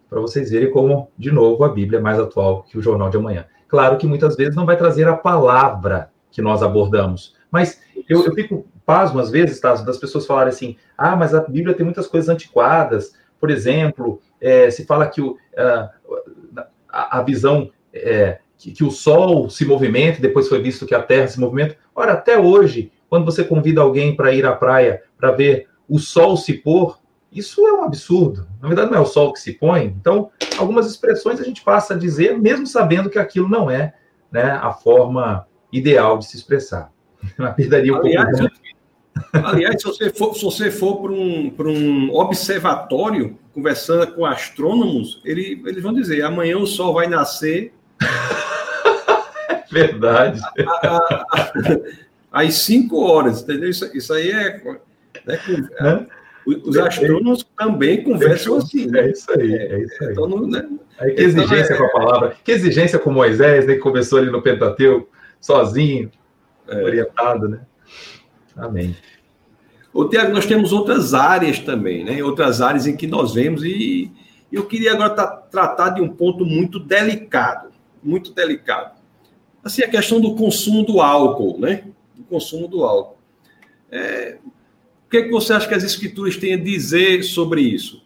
[0.08, 3.18] Para vocês verem como, de novo, a Bíblia é mais atual que o Jornal de
[3.18, 3.46] Amanhã.
[3.72, 8.34] Claro que muitas vezes não vai trazer a palavra que nós abordamos, mas eu, eu
[8.34, 12.06] fico pasmo às vezes, tá, das pessoas falarem assim: ah, mas a Bíblia tem muitas
[12.06, 13.14] coisas antiquadas.
[13.40, 15.38] Por exemplo, é, se fala que o,
[16.86, 21.02] a, a visão é, que, que, o Sol se movimenta, depois foi visto que a
[21.02, 21.74] Terra se movimenta.
[21.94, 26.36] Ora, até hoje, quando você convida alguém para ir à praia para ver o Sol
[26.36, 26.98] se pôr,
[27.32, 28.46] isso é um absurdo.
[28.60, 29.84] Na verdade, não é o Sol que se põe.
[29.84, 33.94] Então, algumas expressões a gente passa a dizer, mesmo sabendo que aquilo não é
[34.30, 36.92] né, a forma ideal de se expressar.
[37.38, 38.54] Um aliás, pouco.
[39.46, 41.54] Aliás, se você for, se você for para um,
[42.10, 47.72] um observatório, conversando com astrônomos, ele, eles vão dizer: amanhã o Sol vai nascer.
[49.70, 50.40] Verdade.
[50.66, 51.24] A, a,
[52.32, 53.70] a, às 5 horas, entendeu?
[53.70, 54.62] Isso, isso aí é.
[55.24, 55.38] Né,
[55.80, 58.86] é os astrônomos também conversam assim.
[58.86, 59.00] Né?
[59.00, 60.12] É isso aí, é isso aí.
[60.12, 60.68] Então, né?
[60.98, 61.90] aí que exigência então, é...
[61.90, 65.08] com a palavra, que exigência com Moisés, né, que começou ali no Pentateuco,
[65.40, 66.10] sozinho,
[66.68, 66.82] é.
[66.82, 67.60] orientado, né?
[68.56, 68.96] Amém.
[69.92, 72.22] O Tiago, nós temos outras áreas também, né?
[72.22, 74.10] Outras áreas em que nós vemos e
[74.50, 75.10] eu queria agora
[75.50, 77.70] tratar de um ponto muito delicado,
[78.02, 79.00] muito delicado.
[79.64, 81.84] Assim, a questão do consumo do álcool, né?
[82.14, 83.16] Do consumo do álcool.
[83.90, 84.50] É, o
[85.12, 88.02] que, é que você acha que as escrituras têm a dizer sobre isso?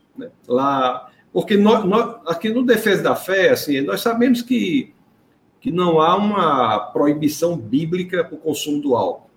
[0.49, 4.93] Lá, porque nós, nós, aqui no Defesa da Fé, assim, nós sabemos que,
[5.61, 9.31] que não há uma proibição bíblica para o consumo do álcool.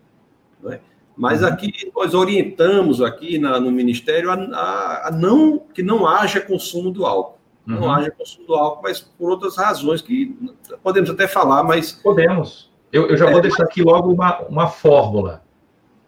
[0.63, 0.79] Né?
[1.15, 1.49] Mas uhum.
[1.49, 6.89] aqui nós orientamos aqui na, no Ministério a, a, a, não que não haja consumo
[6.89, 7.37] do álcool.
[7.67, 7.81] Uhum.
[7.81, 10.35] Não haja consumo do álcool, mas por outras razões que
[10.81, 11.91] podemos até falar, mas.
[11.91, 12.71] Podemos.
[12.91, 15.43] Eu, eu já é, vou deixar aqui logo uma, uma fórmula.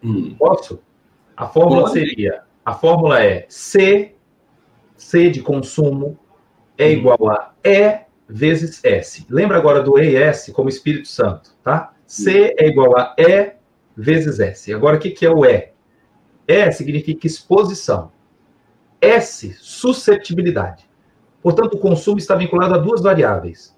[0.03, 0.33] Hum.
[0.39, 0.79] Posso?
[1.41, 4.13] A fórmula seria: a fórmula é C,
[4.95, 6.19] C de consumo
[6.77, 6.91] é hum.
[6.91, 9.25] igual a E vezes S.
[9.27, 11.95] Lembra agora do ES como Espírito Santo, tá?
[12.05, 13.53] C é igual a E
[13.97, 14.71] vezes S.
[14.71, 15.71] Agora, o que, que é o E?
[16.47, 18.11] E significa exposição.
[19.01, 20.87] S, susceptibilidade.
[21.41, 23.75] Portanto, o consumo está vinculado a duas variáveis: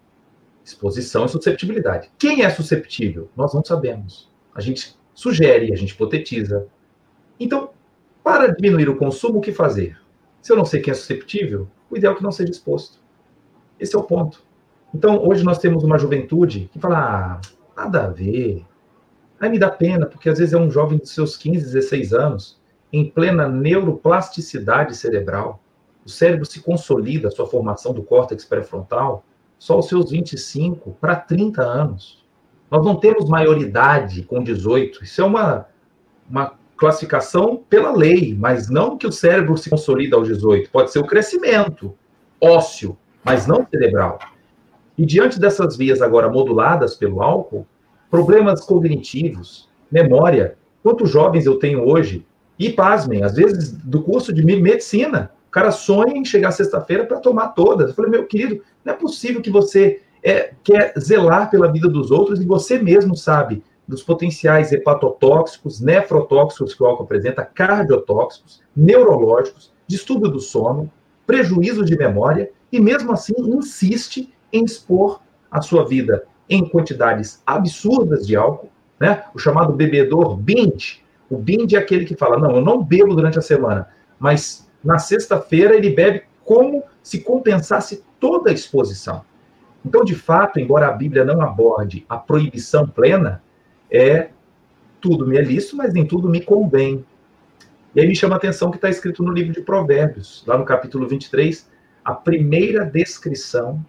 [0.66, 2.12] exposição e susceptibilidade.
[2.20, 3.30] Quem é susceptível?
[3.38, 4.30] Nós não sabemos.
[4.54, 6.68] A gente sugere, a gente hipotetiza.
[7.40, 7.72] Então,
[8.24, 9.98] para diminuir o consumo, o que fazer?
[10.42, 13.00] Se eu não sei quem é susceptível, o ideal é que não seja exposto.
[13.80, 14.44] Esse é o ponto.
[14.94, 17.42] Então, hoje nós temos uma juventude que fala: ah,
[17.76, 18.66] nada a ver,
[19.44, 22.62] Aí me dá pena, porque às vezes é um jovem de seus 15, 16 anos,
[22.94, 25.62] em plena neuroplasticidade cerebral.
[26.06, 29.26] O cérebro se consolida, a sua formação do córtex pré-frontal,
[29.60, 32.24] só aos seus 25 para 30 anos.
[32.72, 35.04] Nós não temos maioridade com 18.
[35.04, 35.68] Isso é uma,
[36.30, 40.70] uma classificação pela lei, mas não que o cérebro se consolida aos 18.
[40.70, 41.96] Pode ser o crescimento
[42.42, 44.20] ósseo, mas não cerebral.
[44.98, 47.66] E diante dessas vias agora moduladas pelo álcool,
[48.12, 50.58] problemas cognitivos, memória.
[50.84, 52.26] Quantos jovens eu tenho hoje?
[52.60, 57.22] E pasmem, às vezes do curso de medicina, o cara sonha em chegar sexta-feira para
[57.22, 57.90] tomar todas.
[57.90, 62.12] Eu falei, meu querido, não é possível que você é, quer zelar pela vida dos
[62.12, 69.74] outros e você mesmo sabe dos potenciais hepatotóxicos, nefrotóxicos que o álcool apresenta, cardiotóxicos, neurológicos,
[69.88, 70.92] distúrbio do sono,
[71.26, 78.26] prejuízo de memória e mesmo assim insiste em expor a sua vida em quantidades absurdas
[78.26, 78.70] de álcool,
[79.00, 79.24] né?
[79.34, 81.04] O chamado bebedor binge.
[81.30, 84.98] O binge é aquele que fala: não, eu não bebo durante a semana, mas na
[84.98, 89.24] sexta-feira ele bebe como se compensasse toda a exposição.
[89.86, 93.43] Então, de fato, embora a Bíblia não aborde a proibição plena,
[93.94, 94.30] é
[95.00, 97.06] tudo me é lícito, mas nem tudo me convém.
[97.94, 100.66] E aí me chama a atenção que está escrito no livro de Provérbios, lá no
[100.66, 101.70] capítulo 23,
[102.04, 103.86] a primeira descrição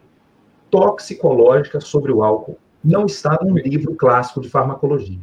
[0.70, 5.22] toxicológica sobre o álcool não está num livro clássico de farmacologia.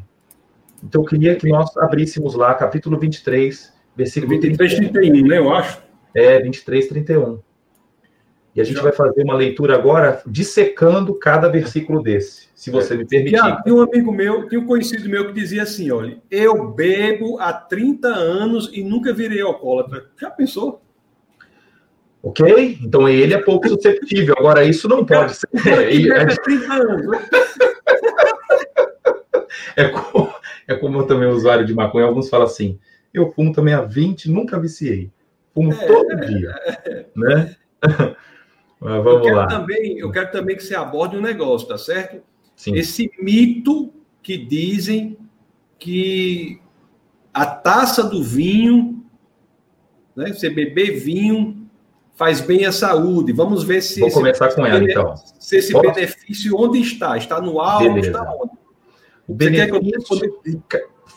[0.84, 5.84] Então, eu queria que nós abríssemos lá, capítulo 23, versículo 23, 31, né, eu acho?
[6.15, 7.39] É, 23, 31.
[8.54, 12.98] E a gente vai fazer uma leitura agora, dissecando cada versículo desse, se você é.
[12.98, 13.38] me permitir.
[13.38, 17.40] Já, tem um amigo meu, tem um conhecido meu que dizia assim, olha, eu bebo
[17.40, 20.08] há 30 anos e nunca virei alcoólatra.
[20.20, 20.82] Já pensou?
[22.22, 22.78] Ok?
[22.84, 24.36] Então ele é pouco susceptível.
[24.38, 25.48] Agora, isso não pode ser.
[29.76, 30.34] É, é, como,
[30.68, 32.78] é como eu também usuário de maconha, alguns falam assim:
[33.14, 35.10] eu fumo também há 20, nunca viciei.
[35.54, 36.54] Fumo é, todo dia.
[37.16, 37.56] Né?
[38.82, 39.46] Mas vamos eu lá.
[39.46, 42.22] Também, eu quero também que você aborde um negócio, tá certo?
[42.56, 42.76] Sim.
[42.76, 45.17] Esse mito que dizem
[45.78, 46.60] que
[47.34, 49.06] a taça do vinho,
[50.15, 51.70] né, você beber vinho
[52.15, 53.32] faz bem à saúde.
[53.32, 54.00] Vamos ver se.
[54.00, 55.15] Vou esse, começar com ela, então.
[55.39, 55.94] Se esse Posso?
[55.94, 57.17] benefício onde está?
[57.17, 57.98] Está no álcool?
[58.00, 58.52] Está onde?
[59.28, 60.63] O benefício.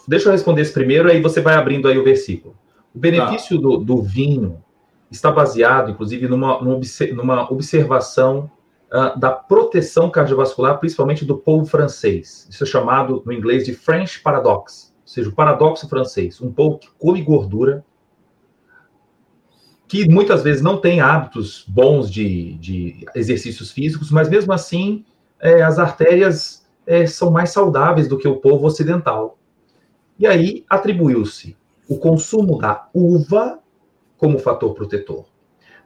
[0.07, 2.55] Deixa eu responder esse primeiro, aí você vai abrindo aí o versículo.
[2.95, 3.63] O benefício tá.
[3.63, 4.63] do, do, vinho
[5.11, 8.51] está baseado, inclusive, numa, numa observação
[8.93, 12.47] uh, da proteção cardiovascular, principalmente do povo francês.
[12.51, 16.41] Isso é chamado, no inglês, de French Paradox, ou seja, o paradoxo francês.
[16.41, 17.85] Um povo que come gordura,
[19.87, 25.05] que muitas vezes não tem hábitos bons de, de exercícios físicos, mas mesmo assim
[25.41, 29.39] é, as artérias é, são mais saudáveis do que o povo ocidental.
[30.19, 31.57] E aí atribuiu-se
[31.89, 33.59] o consumo da uva
[34.25, 35.27] como fator protetor.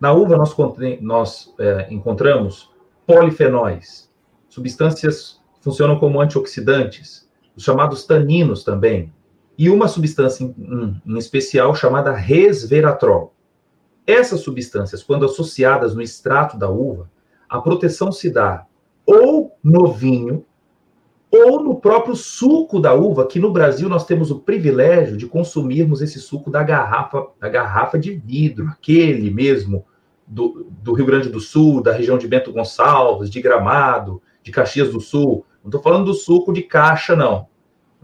[0.00, 0.54] Na uva nós,
[1.00, 2.70] nós é, encontramos
[3.04, 4.08] polifenóis,
[4.48, 9.12] substâncias que funcionam como antioxidantes, os chamados taninos também,
[9.58, 13.34] e uma substância em, em especial chamada resveratrol.
[14.06, 17.10] Essas substâncias, quando associadas no extrato da uva,
[17.48, 18.64] a proteção se dá
[19.04, 20.46] ou no vinho
[21.30, 26.00] ou no próprio suco da uva, que no Brasil nós temos o privilégio de consumirmos
[26.00, 29.84] esse suco da garrafa, da garrafa de vidro, aquele mesmo
[30.26, 34.90] do, do Rio Grande do Sul, da região de Bento Gonçalves, de Gramado, de Caxias
[34.90, 35.44] do Sul.
[35.62, 37.46] Não estou falando do suco de caixa, não.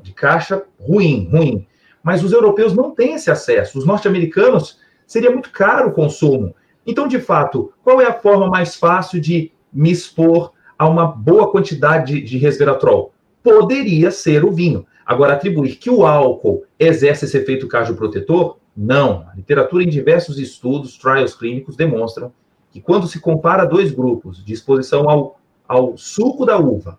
[0.02, 1.66] De caixa ruim, ruim.
[2.02, 3.78] Mas os europeus não têm esse acesso.
[3.78, 6.54] Os norte-americanos seria muito caro o consumo.
[6.86, 11.50] Então, de fato, qual é a forma mais fácil de me expor a uma boa
[11.50, 13.13] quantidade de, de resveratrol?
[13.44, 14.86] Poderia ser o vinho.
[15.04, 19.26] Agora, atribuir que o álcool exerce esse efeito cardioprotetor, não.
[19.30, 22.32] A literatura em diversos estudos, trials clínicos, demonstram
[22.70, 26.98] que quando se compara dois grupos de exposição ao, ao suco da uva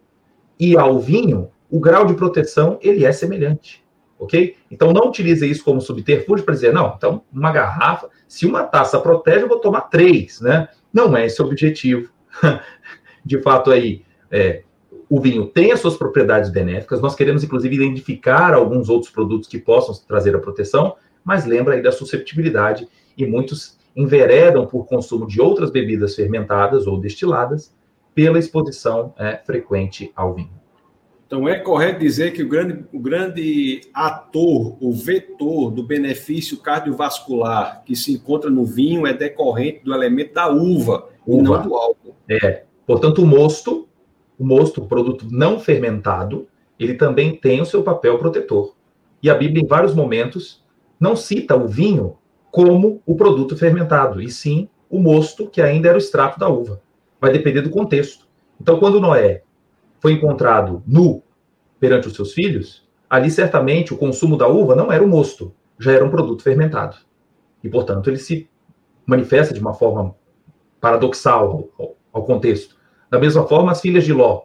[0.59, 3.83] e ao vinho, o grau de proteção ele é semelhante,
[4.17, 4.55] ok?
[4.69, 8.99] Então não utilize isso como subterfúgio para dizer, não, então uma garrafa, se uma taça
[8.99, 10.69] protege, eu vou tomar três, né?
[10.93, 12.09] Não é esse o objetivo.
[13.25, 14.63] de fato aí, é,
[15.09, 19.59] o vinho tem as suas propriedades benéficas, nós queremos, inclusive, identificar alguns outros produtos que
[19.59, 22.87] possam trazer a proteção, mas lembra aí da susceptibilidade,
[23.17, 27.73] e muitos enveredam por consumo de outras bebidas fermentadas ou destiladas
[28.13, 30.65] pela exposição é, frequente ao vinho.
[31.27, 37.83] Então, é correto dizer que o grande, o grande ator, o vetor do benefício cardiovascular
[37.83, 41.39] que se encontra no vinho é decorrente do elemento da uva, uva.
[41.39, 42.15] e não do álcool.
[42.29, 42.63] É.
[42.85, 43.87] Portanto, o mosto
[44.37, 46.47] o mosto, o produto não fermentado,
[46.79, 48.75] ele também tem o seu papel protetor.
[49.21, 50.63] E a Bíblia, em vários momentos,
[50.99, 52.17] não cita o vinho
[52.51, 56.81] como o produto fermentado, e sim o mosto, que ainda era o extrato da uva.
[57.19, 58.27] Vai depender do contexto.
[58.61, 59.43] Então, quando Noé
[59.99, 61.23] foi encontrado nu
[61.79, 65.91] perante os seus filhos, ali certamente o consumo da uva não era o mosto, já
[65.91, 66.97] era um produto fermentado.
[67.63, 68.49] E, portanto, ele se
[69.05, 70.15] manifesta de uma forma
[70.79, 72.74] paradoxal ao, ao contexto.
[73.09, 74.43] Da mesma forma, as filhas de Ló,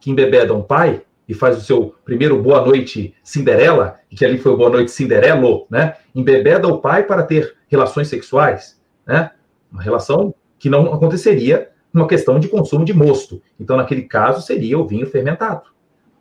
[0.00, 4.52] que embebedam o pai e faz o seu primeiro Boa Noite Cinderela, que ali foi
[4.52, 5.96] o Boa Noite Cinderelo, né?
[6.14, 9.30] Embebeda o pai para ter relações sexuais, né?
[9.70, 13.42] Uma relação que não aconteceria numa questão de consumo de mosto.
[13.60, 15.68] Então, naquele caso, seria o vinho fermentado,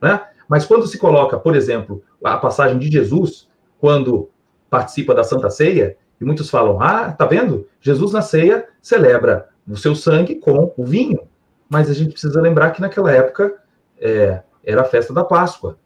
[0.01, 0.21] né?
[0.47, 3.47] Mas quando se coloca, por exemplo, a passagem de Jesus,
[3.79, 4.29] quando
[4.69, 7.67] participa da Santa Ceia, e muitos falam: ah, tá vendo?
[7.79, 11.27] Jesus na ceia celebra o seu sangue com o vinho
[11.69, 13.55] mas a gente precisa lembrar que naquela época
[13.99, 15.77] é, era a festa da Páscoa.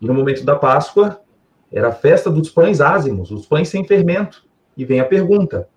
[0.00, 1.20] E no momento da Páscoa
[1.70, 4.44] era a festa dos pães ázimos, os pães sem fermento.
[4.76, 5.68] E vem a pergunta: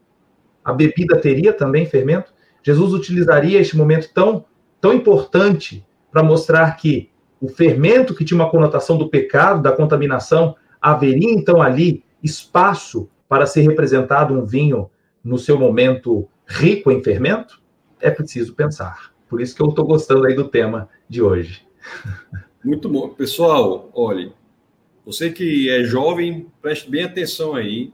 [0.63, 2.33] a bebida teria também fermento?
[2.61, 4.45] Jesus utilizaria este momento tão,
[4.79, 10.55] tão importante para mostrar que o fermento, que tinha uma conotação do pecado, da contaminação,
[10.81, 14.89] haveria então ali espaço para ser representado um vinho
[15.21, 17.61] no seu momento rico em fermento?
[17.99, 19.12] É preciso pensar.
[19.33, 21.63] Por isso que eu estou gostando aí do tema de hoje.
[22.63, 23.09] Muito bom.
[23.09, 24.31] Pessoal, olhe,
[25.03, 27.91] você que é jovem, preste bem atenção aí.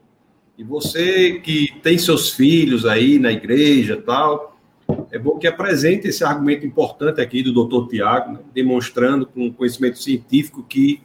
[0.58, 4.60] E você que tem seus filhos aí na igreja tal,
[5.10, 9.98] é bom que apresente esse argumento importante aqui do doutor Tiago, né, demonstrando com conhecimento
[9.98, 11.00] científico que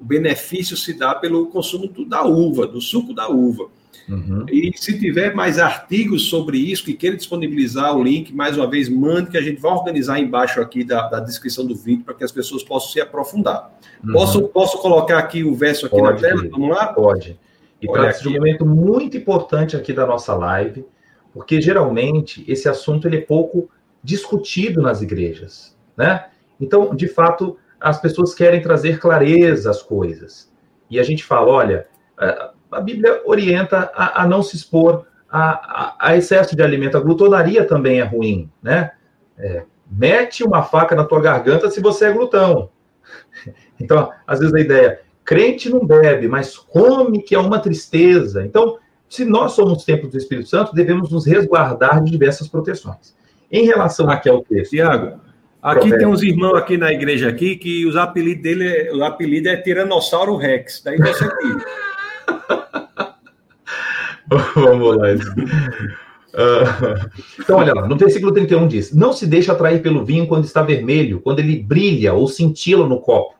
[0.00, 3.68] o benefício se dá pelo consumo da uva, do suco da uva.
[4.08, 4.46] Uhum.
[4.50, 8.88] E se tiver mais artigos sobre isso, que queira disponibilizar o link, mais uma vez,
[8.88, 12.24] mande que a gente vai organizar embaixo aqui da, da descrição do vídeo para que
[12.24, 13.72] as pessoas possam se aprofundar.
[14.04, 14.12] Uhum.
[14.12, 16.48] Posso, posso colocar aqui o verso aqui Pode, na tela?
[16.50, 16.86] Vamos lá?
[16.88, 17.38] Pode.
[17.80, 20.84] E de um momento muito importante aqui da nossa live,
[21.32, 23.68] porque geralmente esse assunto ele é pouco
[24.02, 26.26] discutido nas igrejas, né?
[26.60, 30.50] Então, de fato, as pessoas querem trazer clareza às coisas.
[30.90, 31.86] E a gente fala, olha,
[32.20, 36.96] eh, a Bíblia orienta a, a não se expor a, a, a, excesso de alimento.
[36.96, 38.92] A glutonaria também é ruim, né?
[39.38, 42.70] É, mete uma faca na tua garganta se você é glutão.
[43.78, 48.42] Então, às vezes a ideia, crente não bebe, mas come que é uma tristeza.
[48.42, 53.14] Então, se nós somos templos do Espírito Santo, devemos nos resguardar de diversas proteções.
[53.52, 54.70] Em relação aqui ao texto.
[54.70, 55.20] Tiago,
[55.60, 59.58] aqui tem uns irmãos aqui na igreja aqui que os apelidos dele, o apelido é
[59.58, 60.80] Tiranossauro Rex.
[60.82, 61.64] Daí você tira.
[64.54, 65.06] Vamos lá.
[66.36, 67.10] Uh,
[67.40, 70.62] então, olha lá, no versículo 31 diz: Não se deixe atrair pelo vinho quando está
[70.62, 73.34] vermelho, quando ele brilha ou cintila no copo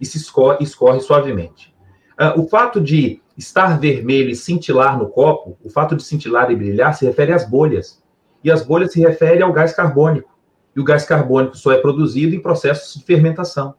[0.00, 1.72] e se escorre, escorre suavemente.
[2.20, 6.56] Uh, o fato de estar vermelho e cintilar no copo, o fato de cintilar e
[6.56, 8.02] brilhar, se refere às bolhas.
[8.44, 10.30] E as bolhas se referem ao gás carbônico.
[10.74, 13.74] E o gás carbônico só é produzido em processos de fermentação.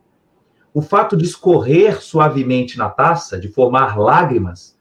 [0.74, 4.72] o fato de escorrer suavemente na taça, de formar lágrimas,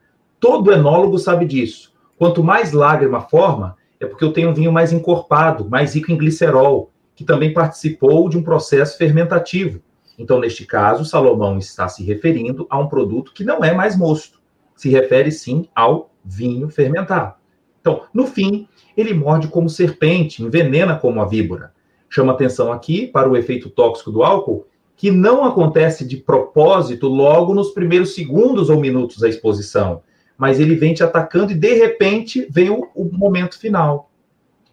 [0.43, 1.93] todo enólogo sabe disso.
[2.19, 6.17] Quanto mais lágrima forma, é porque eu tenho um vinho mais encorpado, mais rico em
[6.17, 9.81] glicerol, que também participou de um processo fermentativo.
[10.19, 14.41] Então, neste caso, Salomão está se referindo a um produto que não é mais mosto,
[14.75, 17.35] se refere sim ao vinho fermentado.
[17.81, 18.67] Então, no fim,
[18.97, 21.73] ele morde como serpente, envenena como a víbora.
[22.11, 24.67] Chama atenção aqui para o efeito tóxico do álcool,
[24.97, 30.03] que não acontece de propósito logo nos primeiros segundos ou minutos da exposição,
[30.43, 34.11] mas ele vem te atacando e de repente vem o, o momento final,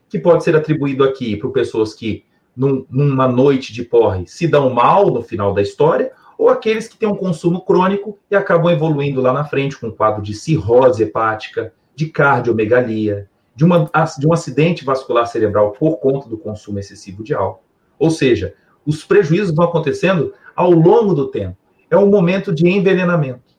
[0.09, 2.25] que pode ser atribuído aqui para pessoas que
[2.57, 6.97] num, numa noite de porre se dão mal no final da história, ou aqueles que
[6.97, 11.03] têm um consumo crônico e acabam evoluindo lá na frente com um quadro de cirrose
[11.03, 17.23] hepática, de cardiomegalia, de, uma, de um acidente vascular cerebral por conta do consumo excessivo
[17.23, 17.61] de álcool.
[17.99, 21.55] Ou seja, os prejuízos vão acontecendo ao longo do tempo.
[21.91, 23.53] É um momento de envenenamento.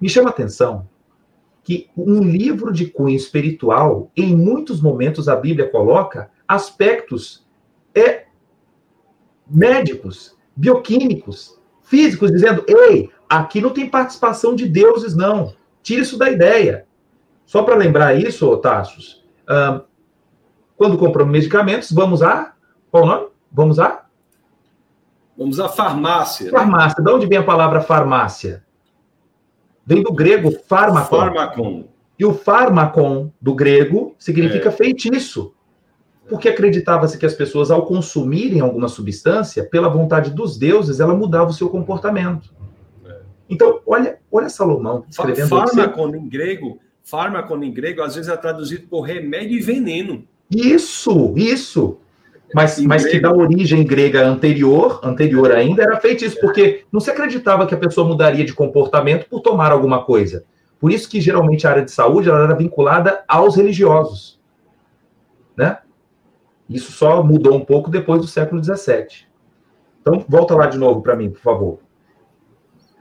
[0.00, 0.88] Me chama atenção
[1.62, 7.46] que um livro de cunho espiritual, em muitos momentos a Bíblia coloca aspectos
[7.94, 8.24] é,
[9.48, 15.54] médicos, bioquímicos, físicos, dizendo: ei, aqui não tem participação de deuses, não.
[15.82, 16.86] Tira isso da ideia.
[17.44, 19.24] Só para lembrar isso, Tassos,
[20.76, 22.54] quando compramos medicamentos, vamos a.
[22.90, 23.26] Qual o nome?
[23.52, 24.06] Vamos a?
[25.36, 26.50] Vamos à farmácia.
[26.50, 26.96] Farmácia.
[26.98, 27.04] Né?
[27.04, 28.64] De onde vem a palavra farmácia?
[29.86, 30.50] Vem do grego.
[30.66, 31.88] Fármacon.
[32.18, 34.72] E o fármacon do grego significa é.
[34.72, 35.54] feitiço.
[36.28, 41.50] Porque acreditava-se que as pessoas, ao consumirem alguma substância, pela vontade dos deuses, ela mudava
[41.50, 42.54] o seu comportamento.
[43.04, 43.20] É.
[43.48, 45.48] Então, olha, olha Salomão escrevendo...
[45.48, 50.24] Fármacon em grego, fármacon em grego, às vezes é traduzido por remédio e veneno.
[50.50, 51.98] Isso, isso.
[52.54, 57.66] Mas, mas que da origem grega anterior, anterior ainda, era feitiço, porque não se acreditava
[57.66, 60.44] que a pessoa mudaria de comportamento por tomar alguma coisa.
[60.80, 64.40] Por isso que geralmente a área de saúde ela era vinculada aos religiosos,
[65.56, 65.78] né?
[66.68, 69.26] Isso só mudou um pouco depois do século XVII.
[70.00, 71.78] Então, volta lá de novo para mim, por favor.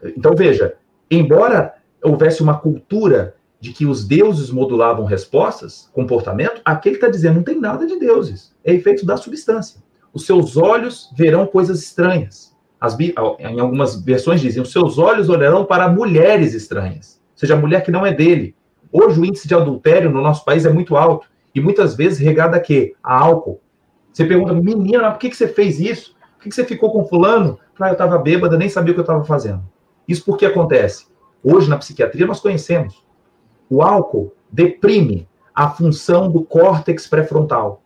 [0.03, 0.75] Então, veja,
[1.09, 7.35] embora houvesse uma cultura de que os deuses modulavam respostas, comportamento, aqui ele está dizendo
[7.35, 9.81] não tem nada de deuses, é efeito da substância.
[10.13, 12.55] Os seus olhos verão coisas estranhas.
[12.79, 17.59] As, em algumas versões dizem, os seus olhos olharão para mulheres estranhas, ou seja, a
[17.59, 18.55] mulher que não é dele.
[18.91, 22.55] Hoje o índice de adultério no nosso país é muito alto, e muitas vezes regada
[22.55, 22.95] a quê?
[23.03, 23.59] A álcool.
[24.13, 26.15] Você pergunta, menina, por que, que você fez isso?
[26.37, 27.59] Por que, que você ficou com fulano?
[27.79, 29.63] Ah, eu estava bêbada, nem sabia o que eu estava fazendo.
[30.07, 31.07] Isso por que acontece?
[31.41, 33.01] Hoje, na psiquiatria, nós conhecemos
[33.69, 37.81] o álcool deprime a função do córtex pré-frontal.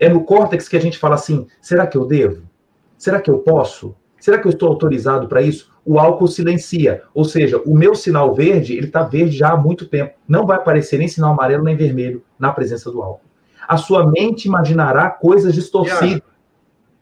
[0.00, 2.42] É no córtex que a gente fala assim: será que eu devo?
[2.96, 3.94] Será que eu posso?
[4.18, 5.70] Será que eu estou autorizado para isso?
[5.84, 9.86] O álcool silencia, ou seja, o meu sinal verde ele está verde já há muito
[9.86, 10.14] tempo.
[10.26, 13.28] Não vai aparecer nem sinal amarelo nem vermelho na presença do álcool.
[13.66, 16.22] A sua mente imaginará coisas distorcidas.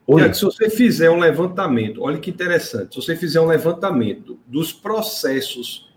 [0.07, 4.73] Tiago, se você fizer um levantamento, olha que interessante, se você fizer um levantamento dos
[4.73, 5.89] processos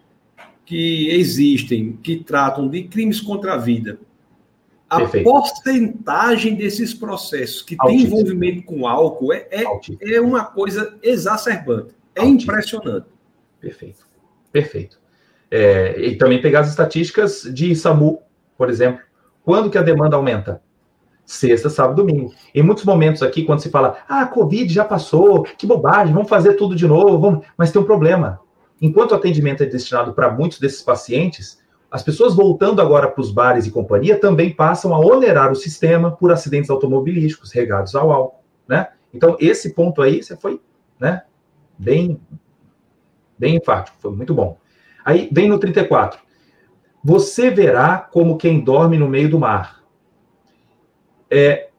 [0.69, 3.97] que existem, que tratam de crimes contra a vida,
[4.87, 5.23] a Perfeito.
[5.23, 8.11] porcentagem desses processos que Altíssimo.
[8.11, 9.63] tem envolvimento com álcool é, é,
[10.13, 11.95] é uma coisa exacerbante.
[12.13, 12.51] É Altíssimo.
[12.51, 13.07] impressionante.
[13.59, 14.05] Perfeito.
[14.51, 14.99] Perfeito.
[15.49, 18.21] É, e também pegar as estatísticas de SAMU,
[18.55, 19.01] por exemplo.
[19.43, 20.61] Quando que a demanda aumenta?
[21.25, 22.31] Sexta, sábado, domingo.
[22.53, 26.29] Em muitos momentos aqui, quando se fala, ah, a Covid já passou, que bobagem, vamos
[26.29, 27.47] fazer tudo de novo, vamos...
[27.57, 28.39] mas tem um problema.
[28.81, 31.59] Enquanto o atendimento é destinado para muitos desses pacientes,
[31.91, 36.11] as pessoas voltando agora para os bares e companhia também passam a onerar o sistema
[36.11, 38.89] por acidentes automobilísticos regados ao álcool, né?
[39.13, 40.61] Então, esse ponto aí, você foi,
[40.99, 41.23] né,
[41.77, 42.21] bem,
[43.37, 44.57] bem enfático, foi muito bom.
[45.03, 46.19] Aí, vem no 34.
[47.03, 49.83] Você verá como quem dorme no meio do mar.
[51.31, 51.69] É,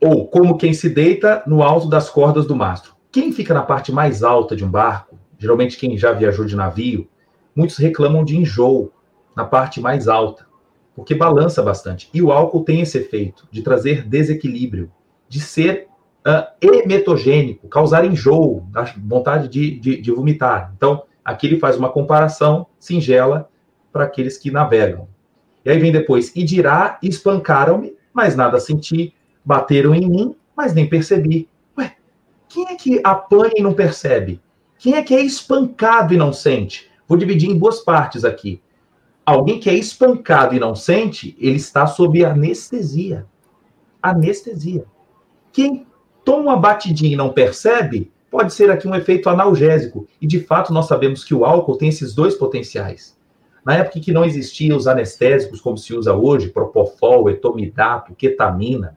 [0.00, 2.94] ou como quem se deita no alto das cordas do mastro.
[3.10, 7.08] Quem fica na parte mais alta de um barco geralmente quem já viajou de navio,
[7.54, 8.92] muitos reclamam de enjoo
[9.34, 10.46] na parte mais alta,
[10.94, 12.10] porque balança bastante.
[12.12, 14.90] E o álcool tem esse efeito de trazer desequilíbrio,
[15.28, 15.86] de ser
[16.26, 18.66] uh, emetogênico, causar enjoo,
[19.04, 20.72] vontade de, de, de vomitar.
[20.76, 23.48] Então, aqui ele faz uma comparação singela
[23.92, 25.08] para aqueles que navegam.
[25.64, 29.14] E aí vem depois, e dirá, espancaram-me, mas nada senti,
[29.44, 31.48] bateram em mim, mas nem percebi.
[31.76, 31.94] Ué,
[32.48, 34.40] quem é que apanha e não percebe?
[34.78, 36.88] Quem é que é espancado e não sente?
[37.06, 38.62] Vou dividir em duas partes aqui.
[39.26, 43.26] Alguém que é espancado e não sente, ele está sob anestesia.
[44.00, 44.86] Anestesia.
[45.52, 45.86] Quem
[46.24, 50.06] toma uma batidinha e não percebe, pode ser aqui um efeito analgésico.
[50.20, 53.18] E de fato nós sabemos que o álcool tem esses dois potenciais.
[53.64, 58.96] Na época que não existiam os anestésicos como se usa hoje, propofol, etomidato, ketamina,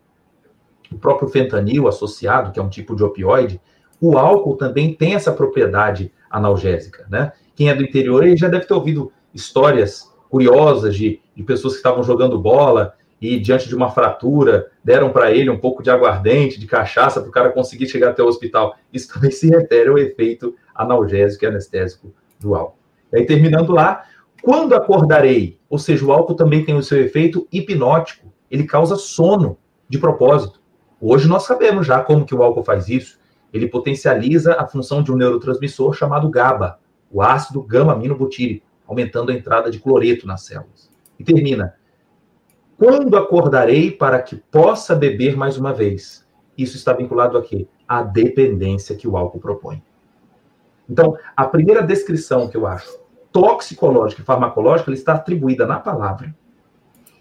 [0.91, 3.59] o próprio fentanil associado, que é um tipo de opioide,
[4.01, 7.31] o álcool também tem essa propriedade analgésica, né?
[7.55, 11.79] Quem é do interior aí já deve ter ouvido histórias curiosas de, de pessoas que
[11.79, 16.59] estavam jogando bola e diante de uma fratura deram para ele um pouco de aguardente,
[16.59, 18.75] de cachaça para o cara conseguir chegar até o hospital.
[18.91, 22.79] Isso também se refere ao efeito analgésico e anestésico do álcool.
[23.13, 24.05] E aí terminando lá,
[24.41, 25.59] quando acordarei?
[25.69, 28.33] Ou seja, o álcool também tem o seu efeito hipnótico.
[28.49, 30.59] Ele causa sono de propósito.
[30.99, 33.19] Hoje nós sabemos já como que o álcool faz isso.
[33.53, 36.79] Ele potencializa a função de um neurotransmissor chamado GABA,
[37.11, 40.89] o ácido gama-aminobutírico, aumentando a entrada de cloreto nas células.
[41.19, 41.75] E termina.
[42.77, 46.25] Quando acordarei para que possa beber mais uma vez?
[46.57, 47.67] Isso está vinculado a quê?
[47.87, 49.83] À dependência que o álcool propõe.
[50.89, 52.99] Então, a primeira descrição que eu acho
[53.31, 56.35] toxicológica e farmacológica ela está atribuída na palavra.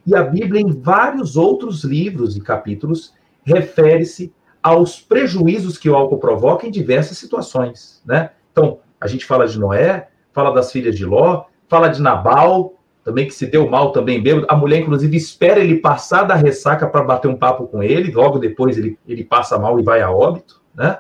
[0.05, 3.15] E a Bíblia, em vários outros livros e capítulos,
[3.45, 4.33] refere-se
[4.63, 8.31] aos prejuízos que o álcool provoca em diversas situações, né?
[8.53, 13.27] Então, a gente fala de Noé, fala das filhas de Ló, fala de Nabal, também
[13.27, 14.47] que se deu mal também bêbado.
[14.49, 18.39] A mulher, inclusive, espera ele passar da ressaca para bater um papo com ele, logo
[18.39, 20.99] depois ele, ele passa mal e vai a óbito, né?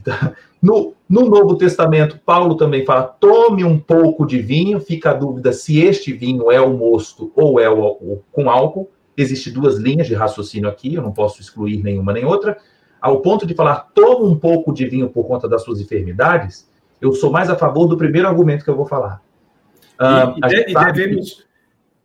[0.00, 0.14] Então,
[0.60, 5.52] no, no Novo Testamento, Paulo também fala: tome um pouco de vinho, fica a dúvida
[5.52, 8.90] se este vinho é o mosto ou é o, o com álcool.
[9.16, 12.56] Existem duas linhas de raciocínio aqui, eu não posso excluir nenhuma nem outra.
[13.02, 17.12] Ao ponto de falar, tome um pouco de vinho por conta das suas enfermidades, eu
[17.12, 19.20] sou mais a favor do primeiro argumento que eu vou falar.
[20.00, 21.44] Uh, e, e devemos,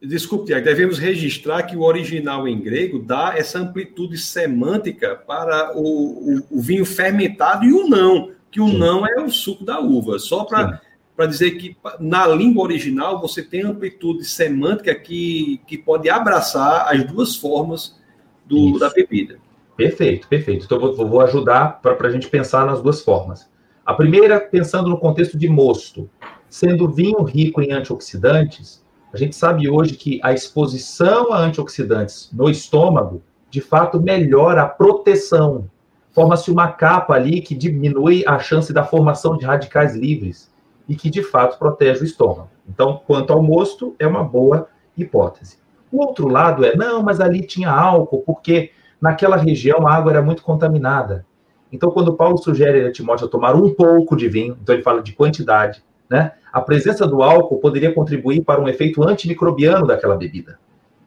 [0.01, 0.07] que...
[0.07, 6.57] desculpe, devemos registrar que o original em grego dá essa amplitude semântica para o, o,
[6.57, 8.77] o vinho fermentado e o não, que o Sim.
[8.79, 10.81] não é o suco da uva, só para
[11.17, 17.03] para dizer que na língua original você tem amplitude semântica que, que pode abraçar as
[17.05, 17.99] duas formas
[18.45, 19.39] do, da bebida.
[19.77, 20.65] Perfeito, perfeito.
[20.65, 23.47] Então, eu vou, vou ajudar para a gente pensar nas duas formas.
[23.85, 26.09] A primeira, pensando no contexto de mosto.
[26.49, 32.49] Sendo vinho rico em antioxidantes, a gente sabe hoje que a exposição a antioxidantes no
[32.49, 35.69] estômago, de fato, melhora a proteção.
[36.11, 40.51] Forma-se uma capa ali que diminui a chance da formação de radicais livres
[40.89, 42.49] e que de fato protege o estômago.
[42.67, 44.67] Então, quanto ao mosto, é uma boa
[44.97, 45.57] hipótese.
[45.91, 48.71] O outro lado é, não, mas ali tinha álcool, porque
[49.01, 51.25] naquela região a água era muito contaminada.
[51.71, 55.13] Então, quando Paulo sugere a Timóteo tomar um pouco de vinho, então ele fala de
[55.13, 56.33] quantidade, né?
[56.51, 60.57] A presença do álcool poderia contribuir para um efeito antimicrobiano daquela bebida.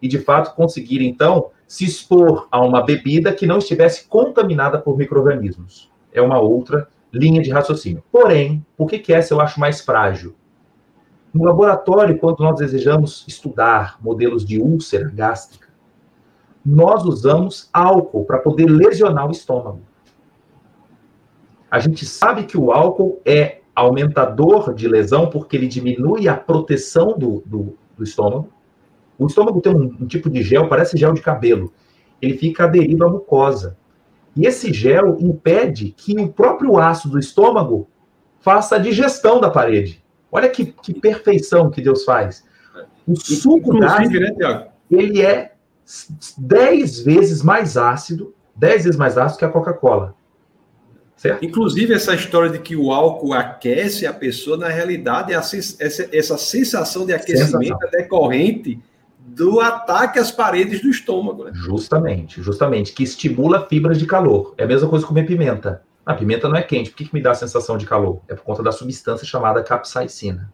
[0.01, 4.97] E, de fato, conseguir, então, se expor a uma bebida que não estivesse contaminada por
[4.97, 5.91] micro-organismos.
[6.13, 8.03] É uma outra linha de raciocínio.
[8.11, 10.35] Porém, por que, que essa eu acho mais frágil?
[11.33, 15.69] No laboratório, quando nós desejamos estudar modelos de úlcera gástrica,
[16.65, 19.81] nós usamos álcool para poder lesionar o estômago.
[21.71, 27.17] A gente sabe que o álcool é aumentador de lesão porque ele diminui a proteção
[27.17, 28.49] do, do, do estômago.
[29.19, 31.73] O estômago tem um, um tipo de gel, parece gel de cabelo.
[32.21, 33.77] Ele fica aderido à mucosa.
[34.37, 37.89] E esse gel impede que o próprio ácido do estômago
[38.41, 40.03] faça a digestão da parede.
[40.31, 42.45] Olha que, que perfeição que Deus faz.
[43.07, 45.50] O suco gástrico, né, ele é
[46.39, 50.15] 10 vezes mais ácido, 10 vezes mais ácido que a Coca-Cola.
[51.17, 51.45] Certo?
[51.45, 55.57] Inclusive, essa história de que o álcool aquece a pessoa, na realidade, essa,
[56.13, 57.89] essa sensação de aquecimento sensação.
[57.89, 58.81] é decorrente
[59.19, 61.45] do ataque às paredes do estômago.
[61.45, 61.51] Né?
[61.55, 64.55] Justamente, justamente, que estimula fibras de calor.
[64.57, 65.83] É a mesma coisa comer pimenta.
[66.07, 68.23] A pimenta não é quente, por que, que me dá a sensação de calor?
[68.27, 70.51] É por conta da substância chamada capsaicina.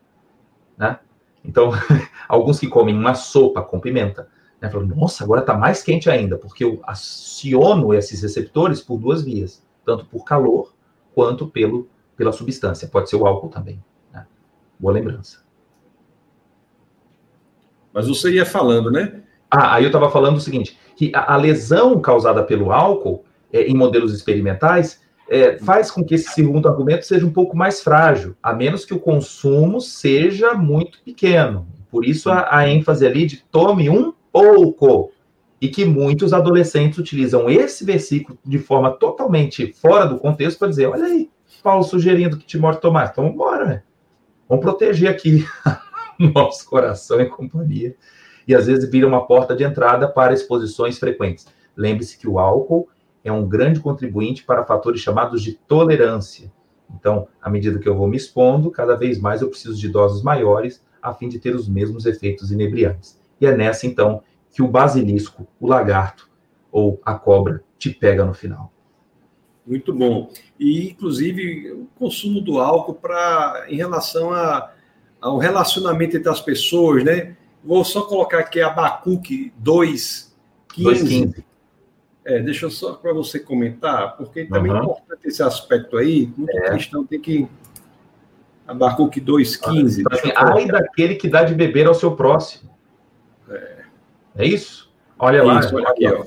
[0.76, 0.98] Né?
[1.44, 1.70] Então,
[2.28, 4.28] alguns que comem uma sopa com pimenta,
[4.66, 9.22] né, falam, nossa, agora está mais quente ainda, porque eu aciono esses receptores por duas
[9.22, 10.74] vias, tanto por calor
[11.14, 12.88] quanto pelo, pela substância.
[12.88, 13.82] Pode ser o álcool também.
[14.12, 14.26] Né?
[14.78, 15.44] Boa lembrança.
[17.92, 19.22] Mas você ia falando, né?
[19.50, 23.62] Ah, aí eu estava falando o seguinte, que a, a lesão causada pelo álcool é,
[23.62, 28.36] em modelos experimentais é, faz com que esse segundo argumento seja um pouco mais frágil,
[28.42, 31.66] a menos que o consumo seja muito pequeno.
[31.90, 35.12] Por isso a, a ênfase ali de tome um pouco.
[35.60, 40.86] E que muitos adolescentes utilizam esse versículo de forma totalmente fora do contexto para dizer:
[40.86, 41.30] olha aí,
[41.62, 43.12] Paulo sugerindo que Timóteo tomasse.
[43.12, 43.82] Então, embora, né?
[44.48, 45.44] Vamos proteger aqui
[46.34, 47.96] nosso coração e companhia.
[48.46, 51.46] E às vezes vira uma porta de entrada para exposições frequentes.
[51.76, 52.88] Lembre-se que o álcool
[53.24, 56.52] é um grande contribuinte para fatores chamados de tolerância.
[56.94, 60.22] Então, à medida que eu vou me expondo, cada vez mais eu preciso de doses
[60.22, 63.18] maiores a fim de ter os mesmos efeitos inebriantes.
[63.40, 66.28] E é nessa, então, que o basilisco, o lagarto
[66.72, 68.72] ou a cobra te pega no final.
[69.66, 70.30] Muito bom.
[70.58, 74.72] E, inclusive, o consumo do álcool para em relação a,
[75.20, 77.36] ao relacionamento entre as pessoas, né?
[77.64, 81.44] Vou só colocar aqui Abacuque 2,15.
[82.24, 84.78] É, deixa eu só para você comentar, porque também uhum.
[84.78, 86.32] é importante esse aspecto aí.
[86.36, 86.70] Muito é.
[86.70, 87.48] cristão tem que.
[88.66, 90.04] Abacuque 2,15.
[90.36, 92.75] Ai daquele que dá de beber ao seu próximo.
[94.36, 94.90] É, isso?
[95.18, 95.60] Olha lá.
[95.60, 96.24] Isso, olha aqui, ó.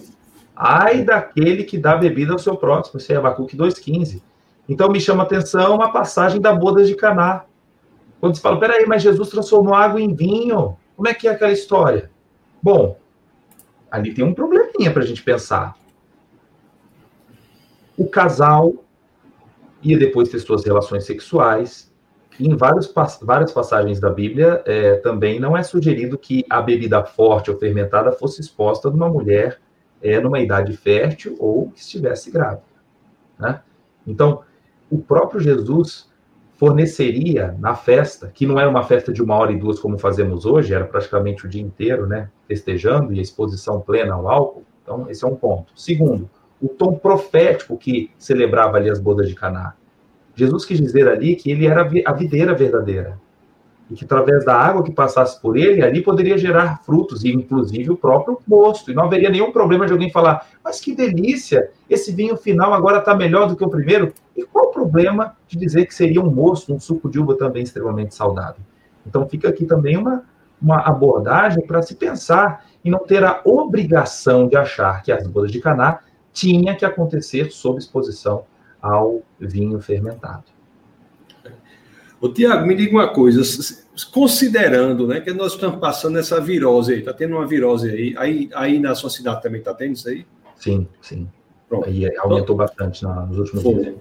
[0.55, 2.99] Ai daquele que dá bebida ao seu próximo.
[2.99, 4.21] Isso é Abacuque 2,15.
[4.67, 7.45] Então me chama a atenção a passagem da boda de Caná.
[8.19, 10.77] Quando se fala, peraí, mas Jesus transformou água em vinho.
[10.95, 12.11] Como é que é aquela história?
[12.61, 12.97] Bom,
[13.89, 15.75] ali tem um probleminha para a gente pensar.
[17.97, 18.73] O casal
[19.81, 21.88] ia depois ter suas relações sexuais.
[22.39, 27.51] Em vários, várias passagens da Bíblia é, também não é sugerido que a bebida forte
[27.51, 29.59] ou fermentada fosse exposta numa mulher
[30.01, 32.63] é, numa idade fértil ou que estivesse grávida.
[33.37, 33.61] Né?
[34.07, 34.41] Então,
[34.89, 36.09] o próprio Jesus
[36.55, 40.45] forneceria na festa, que não era uma festa de uma hora e duas como fazemos
[40.45, 44.63] hoje, era praticamente o dia inteiro, né, festejando e a exposição plena ao álcool.
[44.83, 45.71] Então, esse é um ponto.
[45.75, 46.29] Segundo,
[46.61, 49.75] o tom profético que celebrava ali as bodas de Caná.
[50.39, 53.19] Jesus quis dizer ali que ele era a videira verdadeira
[53.91, 57.89] e que através da água que passasse por ele, ali poderia gerar frutos, e inclusive
[57.89, 58.91] o próprio mosto.
[58.91, 62.99] E não haveria nenhum problema de alguém falar, mas que delícia, esse vinho final agora
[62.99, 64.13] está melhor do que o primeiro.
[64.37, 67.63] E qual o problema de dizer que seria um mosto, um suco de uva também
[67.63, 68.61] extremamente saudável?
[69.05, 70.23] Então fica aqui também uma,
[70.61, 75.51] uma abordagem para se pensar e não ter a obrigação de achar que as bodas
[75.51, 75.99] de Caná
[76.31, 78.43] tinha que acontecer sob exposição
[78.81, 80.43] ao vinho fermentado.
[82.21, 83.41] O Tiago, me diga uma coisa,
[84.11, 88.49] considerando né, que nós estamos passando essa virose aí, está tendo uma virose aí, aí,
[88.53, 90.25] aí na sua cidade também está tendo isso aí?
[90.57, 91.29] Sim, sim.
[91.69, 91.87] Pronto.
[91.87, 93.95] Aí aumentou então, bastante nos últimos dias.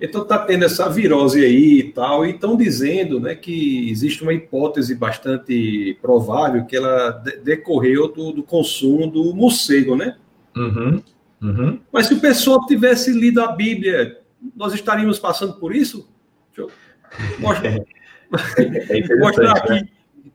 [0.00, 4.32] Então está tendo essa virose aí e tal, e estão dizendo né, que existe uma
[4.32, 7.10] hipótese bastante provável que ela
[7.44, 10.16] decorreu do, do consumo do morcego, né?
[10.56, 11.02] Uhum,
[11.42, 11.78] uhum.
[11.92, 14.19] Mas se o pessoal tivesse lido a Bíblia,
[14.56, 16.08] nós estaríamos passando por isso?
[16.54, 17.38] Deixa eu...
[17.38, 17.68] Mostra,
[18.30, 19.88] é mostrar, aqui, né?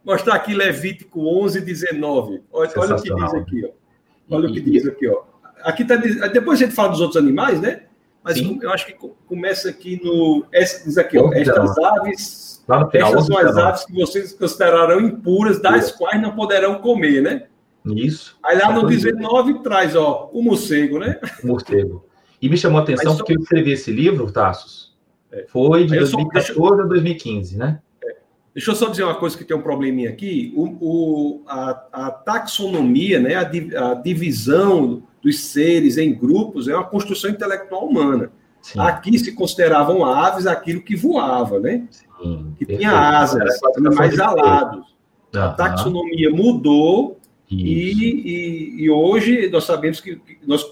[0.03, 2.43] mostrar aqui Levítico 11, 19.
[2.51, 3.65] Olha, olha o que diz aqui.
[3.65, 4.35] Ó.
[4.35, 5.07] Olha e, o que diz aqui.
[5.07, 5.23] Ó.
[5.63, 7.83] Aqui tá, depois a gente fala dos outros animais, né?
[8.23, 8.59] Mas Sim.
[8.61, 8.93] eu acho que
[9.27, 10.45] começa aqui no.
[10.51, 12.63] Diz aqui, ó, estas aves.
[12.65, 17.45] Final, estas são as aves que vocês considerarão impuras, das quais não poderão comer, né?
[17.85, 18.35] Isso.
[18.43, 21.19] Aí lá no 19 traz, ó, o morcego, né?
[21.43, 22.03] O morcego.
[22.41, 24.95] E me chamou a atenção Mas, porque eu escrevi esse livro, Tassos,
[25.35, 25.45] é.
[25.47, 27.79] Foi de 2014 só, a 2015, né?
[28.03, 28.15] É.
[28.53, 30.53] Deixa eu só dizer uma coisa que tem um probleminha aqui.
[30.55, 36.85] O, o a, a, taxonomia, né, a, a, divisão dos seres em grupos é uma
[36.85, 38.31] construção intelectual humana.
[38.61, 38.79] Sim.
[38.79, 41.85] Aqui se consideravam aves aquilo que voava, né?
[41.91, 42.79] Sim, que perfeito.
[42.79, 43.59] tinha asas,
[43.93, 44.85] mais alados.
[45.33, 45.41] Uhum.
[45.41, 47.19] A taxonomia mudou
[47.51, 50.63] e, e, e, hoje nós sabemos que, nós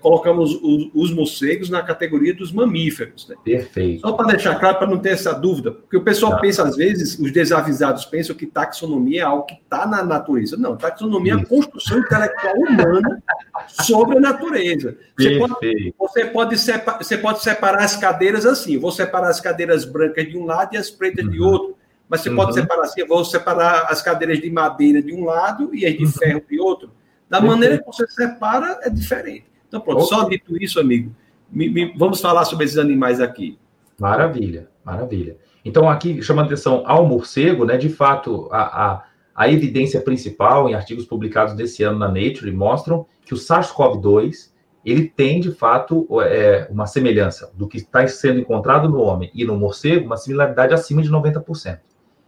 [0.00, 3.28] colocamos os, os, morcegos na categoria dos mamíferos.
[3.28, 3.36] Né?
[3.44, 4.00] Perfeito.
[4.00, 6.38] Só para deixar claro, para não ter essa dúvida, porque o pessoal tá.
[6.38, 10.56] pensa, às vezes, os desavisados pensam que taxonomia é algo que está na natureza.
[10.56, 11.42] Não, taxonomia Isso.
[11.42, 13.22] é a construção intelectual humana
[13.68, 14.96] sobre a natureza.
[15.16, 19.84] Você pode, você, pode separar, você pode separar as cadeiras assim, vou separar as cadeiras
[19.84, 21.30] brancas de um lado e as pretas uhum.
[21.30, 21.76] de outro.
[22.08, 22.36] Mas você uhum.
[22.36, 26.04] pode separar assim, vou separar as cadeiras de madeira de um lado e as de
[26.04, 26.10] uhum.
[26.10, 26.90] ferro de outro.
[27.28, 29.49] Da maneira que você separa, é diferente.
[29.70, 31.14] Então, pronto, só dito isso, amigo,
[31.48, 33.56] me, me, vamos falar sobre esses animais aqui.
[33.96, 35.36] Maravilha, maravilha.
[35.64, 40.74] Então, aqui, chamando atenção ao morcego, né, de fato, a, a, a evidência principal em
[40.74, 44.50] artigos publicados desse ano na Nature mostram que o SARS-CoV-2
[44.84, 49.44] ele tem, de fato, é, uma semelhança do que está sendo encontrado no homem e
[49.44, 51.78] no morcego, uma similaridade acima de 90%.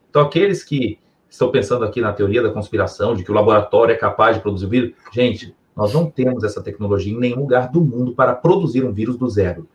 [0.08, 3.96] Então, aqueles que estão pensando aqui na teoria da conspiração, de que o laboratório é
[3.96, 8.14] capaz de produzir vírus, gente, nós não temos essa tecnologia em nenhum lugar do mundo
[8.14, 9.68] para produzir um vírus do zero.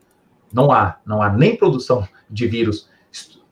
[0.53, 2.89] Não há, não há nem produção de vírus.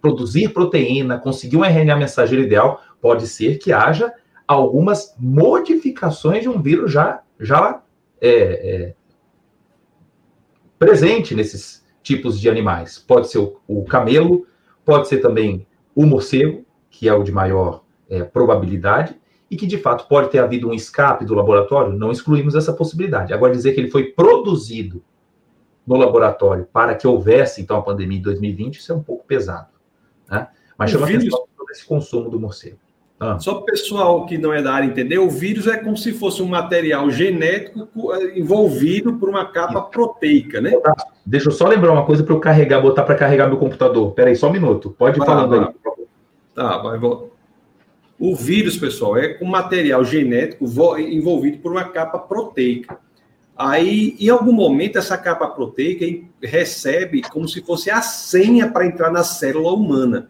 [0.01, 4.13] Produzir proteína, conseguir um RNA mensageiro ideal, pode ser que haja
[4.47, 7.81] algumas modificações de um vírus já, já
[8.21, 8.95] é, é,
[10.77, 12.99] presente nesses tipos de animais.
[12.99, 14.45] Pode ser o, o, camelo,
[14.85, 15.65] pode ser também
[15.95, 19.15] o morcego, que é o de maior é, probabilidade,
[19.55, 23.33] e que de fato pode ter havido um escape do laboratório, não excluímos essa possibilidade.
[23.33, 25.01] Agora, dizer que ele foi produzido
[25.87, 29.69] no laboratório para que houvesse, então, a pandemia em 2020, isso é um pouco pesado.
[30.29, 30.49] Né?
[30.77, 31.23] Mas chama vírus...
[31.23, 32.77] atenção sobre esse consumo do morcego.
[33.17, 33.39] Ah.
[33.39, 36.11] Só para o pessoal que não é da área entender, o vírus é como se
[36.11, 40.73] fosse um material genético eh, envolvido por uma capa proteica, né?
[41.25, 44.09] Deixa eu só lembrar uma coisa para eu carregar, botar para carregar meu computador.
[44.09, 44.93] Espera aí, só um minuto.
[44.97, 46.07] Pode ir ah, falando aí, por favor.
[46.53, 47.34] Tá, vai voltar.
[48.19, 50.65] O vírus, pessoal, é um material genético
[50.99, 52.97] envolvido por uma capa proteica.
[53.57, 56.05] Aí, em algum momento, essa capa proteica
[56.41, 60.29] recebe como se fosse a senha para entrar na célula humana.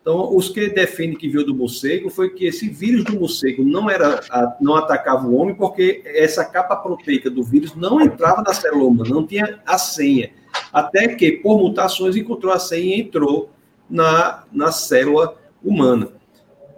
[0.00, 3.90] Então, os que defendem que veio do morcego foi que esse vírus do morcego não
[3.90, 4.20] era
[4.60, 9.10] não atacava o homem porque essa capa proteica do vírus não entrava na célula humana,
[9.10, 10.30] não tinha a senha.
[10.72, 13.50] Até que, por mutações, encontrou a senha e entrou
[13.88, 16.08] na, na célula humana.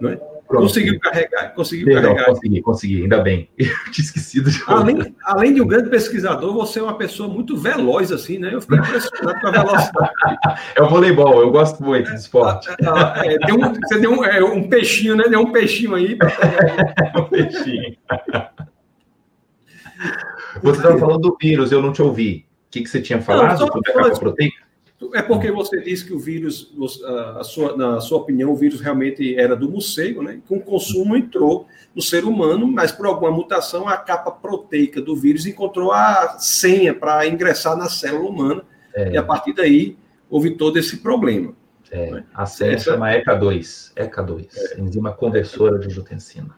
[0.00, 0.32] Não é?
[0.53, 0.64] Pronto.
[0.64, 2.26] Conseguiu carregar, conseguiu Legal, carregar.
[2.26, 3.48] Consegui, consegui, ainda bem.
[3.59, 4.62] Eu tinha esquecido de.
[4.66, 8.53] Além, além de um grande pesquisador, você é uma pessoa muito veloz, assim, né?
[8.53, 10.12] Eu fiquei impressionado com a velocidade.
[10.74, 12.68] É o voleibol, eu gosto muito de esporte.
[12.68, 15.24] É, é, um, você deu um, é, um, peixinho, né?
[15.28, 16.18] Deu um peixinho aí.
[17.16, 17.96] um peixinho.
[20.62, 22.46] Você estava falando do vírus, eu não te ouvi.
[22.68, 24.57] O que, que você tinha falado não, sobre a capa proteica?
[25.14, 26.72] É porque você disse que o vírus,
[27.44, 30.40] sua, na sua opinião, o vírus realmente era do morcego, né?
[30.48, 35.16] Com o consumo entrou no ser humano, mas por alguma mutação a capa proteica do
[35.16, 39.12] vírus encontrou a senha para ingressar na célula humana é.
[39.12, 39.96] e a partir daí
[40.30, 41.55] houve todo esse problema.
[41.90, 42.24] É, né?
[42.32, 42.92] A senha Essa...
[42.92, 44.80] chama ECA2, ECA2, é.
[44.80, 46.57] enzima conversora de angiotensina.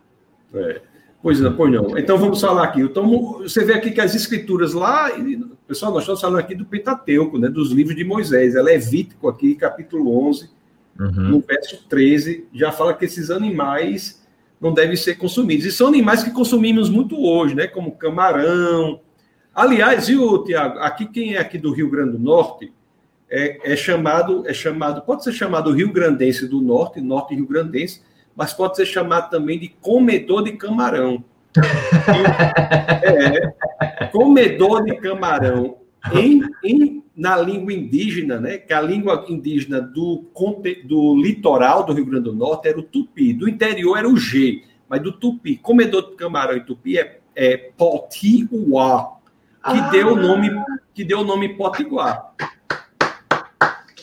[0.54, 0.80] É.
[1.24, 1.96] Pois não, pois não.
[1.96, 2.82] Então vamos falar aqui.
[2.82, 5.10] Então, você vê aqui que as escrituras lá,
[5.66, 8.54] pessoal, nós estamos falando aqui do Pentateuco, né, dos livros de Moisés.
[8.54, 10.50] É Levítico aqui, capítulo 11,
[11.00, 11.10] uhum.
[11.10, 14.22] no verso 13, já fala que esses animais
[14.60, 15.64] não devem ser consumidos.
[15.64, 19.00] E são animais que consumimos muito hoje, né, como camarão.
[19.54, 22.70] Aliás, viu, Tiago, aqui quem é aqui do Rio Grande do Norte
[23.30, 28.02] é, é chamado, é chamado, pode ser chamado Rio Grandense do Norte, Norte Rio Grandense,
[28.36, 31.24] mas pode ser chamado também de comedor de camarão.
[33.02, 35.76] é, comedor de camarão
[36.12, 38.58] em, em, na língua indígena, né?
[38.58, 40.24] Que a língua indígena do,
[40.84, 44.62] do litoral do Rio Grande do Norte era o tupi, do interior era o G,
[44.88, 49.12] mas do tupi, comedor de camarão e tupi é, é potiuá,
[49.64, 49.90] que ah.
[49.90, 50.50] deu o nome
[50.92, 52.32] que deu o nome potiguar.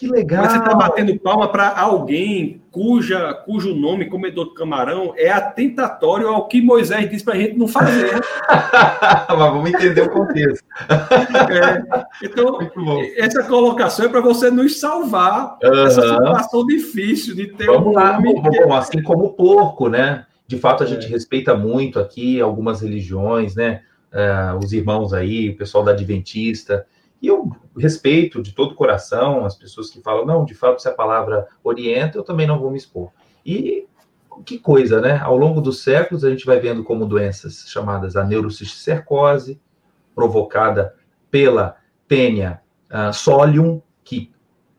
[0.01, 0.41] Que legal.
[0.41, 6.27] Mas você está batendo palma para alguém cuja, cujo nome, comedor de camarão, é atentatório
[6.27, 8.09] ao que Moisés disse para a gente não fazer.
[8.49, 10.65] Mas vamos entender o contexto.
[11.51, 12.57] É, então,
[13.17, 15.85] essa colocação é para você nos salvar uhum.
[15.85, 18.41] essa situação difícil de ter vamos um lá, nome.
[18.41, 18.63] Vamos, que...
[18.63, 20.25] Assim como o porco, né?
[20.47, 21.09] De fato, a gente é.
[21.09, 23.81] respeita muito aqui algumas religiões, né?
[24.11, 26.87] Uh, os irmãos aí, o pessoal da Adventista.
[27.21, 30.87] E eu respeito de todo o coração as pessoas que falam, não, de fato, se
[30.87, 33.11] a palavra orienta, eu também não vou me expor.
[33.45, 33.87] E
[34.45, 35.19] que coisa, né?
[35.19, 39.61] Ao longo dos séculos, a gente vai vendo como doenças chamadas a neurocisticercose,
[40.15, 40.95] provocada
[41.29, 44.33] pela tênia uh, solium, que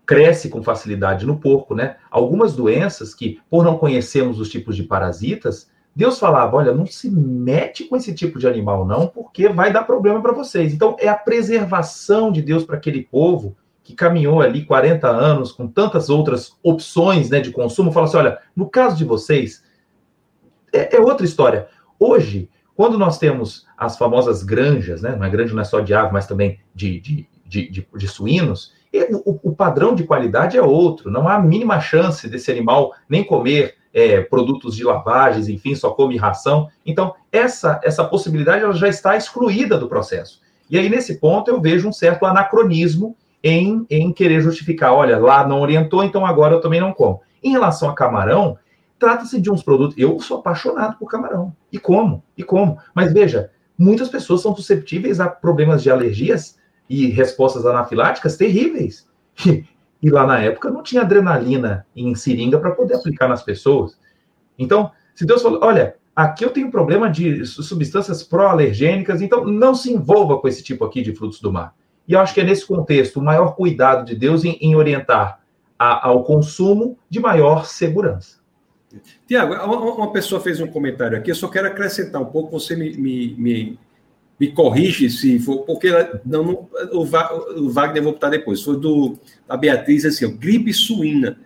[0.04, 1.96] cresce com facilidade no porco, né?
[2.10, 7.10] Algumas doenças que, por não conhecermos os tipos de parasitas, Deus falava: olha, não se
[7.10, 10.72] mete com esse tipo de animal, não, porque vai dar problema para vocês.
[10.72, 15.66] Então, é a preservação de Deus para aquele povo que caminhou ali 40 anos com
[15.66, 17.92] tantas outras opções né, de consumo.
[17.92, 19.62] Fala assim: olha, no caso de vocês,
[20.72, 21.68] é, é outra história.
[21.98, 25.92] Hoje, quando nós temos as famosas granjas, né, não é granja não é só de
[25.92, 28.72] ave, mas também de, de, de, de, de suínos,
[29.24, 31.10] o, o padrão de qualidade é outro.
[31.10, 35.90] Não há a mínima chance desse animal nem comer é, produtos de lavagens, enfim, só
[35.90, 36.68] come ração.
[36.84, 40.40] Então, essa, essa possibilidade ela já está excluída do processo.
[40.70, 45.46] E aí, nesse ponto, eu vejo um certo anacronismo em, em querer justificar, olha, lá
[45.46, 47.20] não orientou, então agora eu também não como.
[47.42, 48.56] Em relação a camarão,
[48.98, 49.98] trata-se de uns produtos.
[49.98, 51.54] Eu sou apaixonado por camarão.
[51.72, 52.22] E como?
[52.38, 52.78] E como?
[52.94, 56.56] Mas veja, muitas pessoas são susceptíveis a problemas de alergias
[56.88, 59.06] e respostas anafiláticas terríveis.
[60.02, 63.96] E lá na época não tinha adrenalina em seringa para poder aplicar nas pessoas.
[64.58, 69.92] Então, se Deus falou, olha, aqui eu tenho problema de substâncias pró-alergênicas, então não se
[69.92, 71.74] envolva com esse tipo aqui de frutos do mar.
[72.06, 75.40] E eu acho que é nesse contexto o maior cuidado de Deus em, em orientar
[75.78, 78.42] a, ao consumo de maior segurança.
[79.26, 82.94] Tiago, uma pessoa fez um comentário aqui, eu só quero acrescentar um pouco, você me,
[82.96, 83.78] me, me
[84.42, 85.88] me corrige se for, porque
[86.26, 87.02] não, não, o,
[87.60, 89.16] o Wagner vou botar depois, foi do
[89.46, 91.38] da Beatriz assim, ó, gripe suína.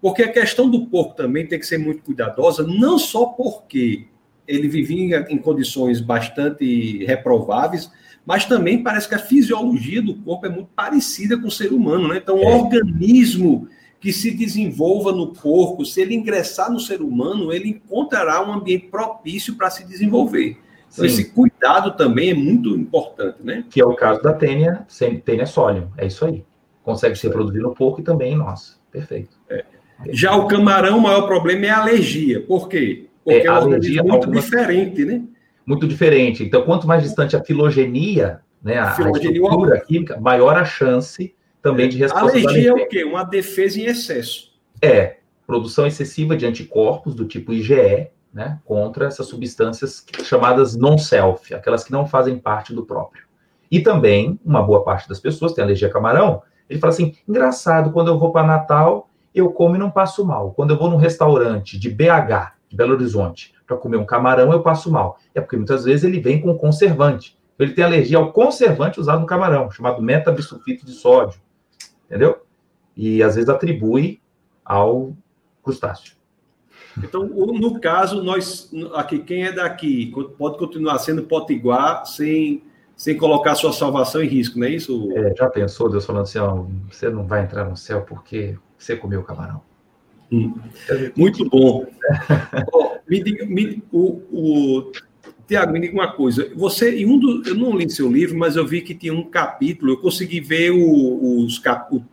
[0.00, 4.06] Porque a questão do porco também tem que ser muito cuidadosa, não só porque
[4.46, 7.90] ele vivia em condições bastante reprováveis,
[8.24, 12.08] mas também parece que a fisiologia do corpo é muito parecida com o ser humano,
[12.08, 12.16] né?
[12.16, 12.54] Então, o é.
[12.54, 13.68] organismo
[14.00, 18.86] que se desenvolva no porco, se ele ingressar no ser humano, ele encontrará um ambiente
[18.86, 20.56] propício para se desenvolver.
[20.92, 23.64] Então, esse cuidado também é muito importante, né?
[23.70, 24.86] Que é o caso da tênia,
[25.24, 26.44] tênia solium, é isso aí.
[26.82, 28.80] Consegue ser produzido no porco e também em nós.
[28.90, 29.36] Perfeito.
[29.48, 29.64] É.
[30.10, 32.40] Já o camarão, o maior problema é a alergia.
[32.40, 33.06] Por quê?
[33.22, 34.44] Porque é, é um alergia muito algumas...
[34.44, 35.22] diferente, né?
[35.66, 36.44] Muito diferente.
[36.44, 41.34] Então, quanto mais distante a filogenia, né, a, filogenia, a estrutura química, maior a chance
[41.60, 42.30] também de resposta.
[42.30, 43.04] Alergia é o quê?
[43.04, 44.52] Uma defesa em excesso.
[44.80, 51.84] É, produção excessiva de anticorpos do tipo IgE, né, contra essas substâncias chamadas non-self, aquelas
[51.84, 53.24] que não fazem parte do próprio.
[53.70, 57.90] E também, uma boa parte das pessoas tem alergia a camarão, ele fala assim, engraçado,
[57.90, 60.52] quando eu vou para Natal, eu como e não passo mal.
[60.52, 64.62] Quando eu vou num restaurante de BH, de Belo Horizonte, para comer um camarão, eu
[64.62, 65.18] passo mal.
[65.34, 67.38] É porque muitas vezes ele vem com conservante.
[67.58, 71.40] Ele tem alergia ao conservante usado no camarão, chamado metabisulfito de sódio
[72.08, 72.42] entendeu?
[72.96, 74.20] E às vezes atribui
[74.64, 75.14] ao
[75.62, 76.16] crustáceo.
[77.02, 82.62] Então, no caso, nós aqui, quem é daqui pode continuar sendo potiguar sem,
[82.96, 85.10] sem colocar sua salvação em risco, não é isso?
[85.12, 88.96] É, já pensou Deus falando assim, ó, você não vai entrar no céu porque você
[88.96, 89.60] comeu camarão.
[90.30, 90.54] Hum.
[91.16, 91.86] Muito bom.
[92.72, 94.92] oh, me diga, me, o, o
[95.46, 96.50] Tiago, me diga uma coisa.
[96.54, 99.24] Você, em um do, eu não li seu livro, mas eu vi que tinha um
[99.24, 99.92] capítulo.
[99.92, 102.04] Eu consegui ver o, os, cap, o,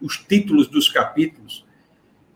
[0.00, 1.63] os títulos dos capítulos.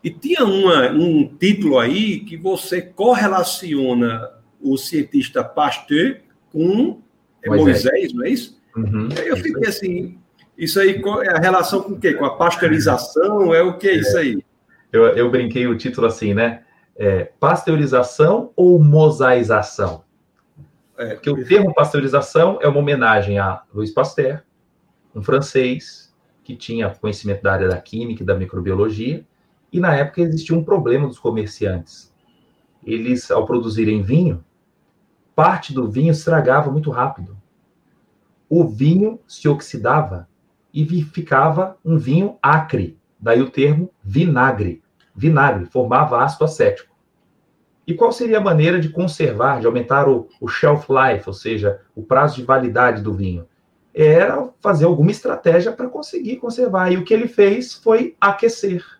[0.03, 4.31] E tinha uma, um título aí que você correlaciona
[4.61, 6.19] o cientista Pasteur
[6.51, 7.01] com
[7.45, 8.59] Moisés, Moisés não é isso?
[8.75, 10.17] Uhum, aí eu fiquei assim,
[10.57, 12.13] isso aí é a relação com o quê?
[12.13, 13.53] Com a pasteurização?
[13.53, 14.43] É o que é, isso aí?
[14.91, 16.63] Eu, eu brinquei o título assim, né?
[16.97, 20.03] É, pasteurização ou mosaização?
[20.97, 24.41] É, porque o termo pasteurização é uma homenagem a Louis Pasteur,
[25.15, 29.23] um francês que tinha conhecimento da área da química e da microbiologia,
[29.71, 32.13] e na época existia um problema dos comerciantes.
[32.85, 34.43] Eles, ao produzirem vinho,
[35.35, 37.37] parte do vinho estragava muito rápido.
[38.49, 40.27] O vinho se oxidava
[40.73, 44.81] e ficava um vinho acre, daí o termo vinagre.
[45.15, 46.95] Vinagre formava ácido acético.
[47.85, 51.81] E qual seria a maneira de conservar, de aumentar o, o shelf life, ou seja,
[51.95, 53.47] o prazo de validade do vinho?
[53.93, 56.91] Era fazer alguma estratégia para conseguir conservar.
[56.91, 58.98] E o que ele fez foi aquecer.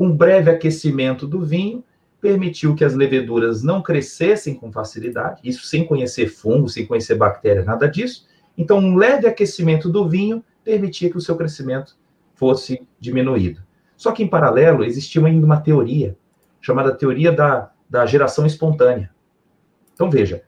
[0.00, 1.84] Um breve aquecimento do vinho
[2.20, 7.66] permitiu que as leveduras não crescessem com facilidade, isso sem conhecer fungo, sem conhecer bactérias,
[7.66, 8.26] nada disso.
[8.56, 11.96] Então, um leve aquecimento do vinho permitia que o seu crescimento
[12.34, 13.62] fosse diminuído.
[13.96, 16.16] Só que, em paralelo, existia ainda uma teoria,
[16.60, 19.10] chamada teoria da da geração espontânea.
[19.92, 20.44] Então veja,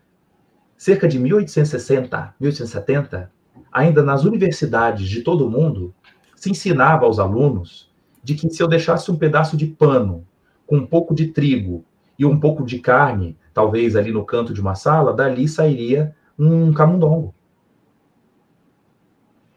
[0.77, 3.33] cerca de 1860, 1870,
[3.73, 5.93] ainda nas universidades de todo o mundo,
[6.37, 7.92] se ensinava aos alunos
[8.23, 10.27] de que se eu deixasse um pedaço de pano
[10.67, 11.85] com um pouco de trigo
[12.19, 16.73] e um pouco de carne, talvez ali no canto de uma sala, dali sairia um
[16.73, 17.35] camundongo.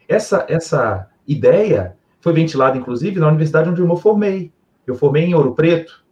[0.07, 4.51] Essa, essa ideia foi ventilada, inclusive, na universidade onde eu me formei.
[4.85, 6.03] Eu formei em Ouro Preto,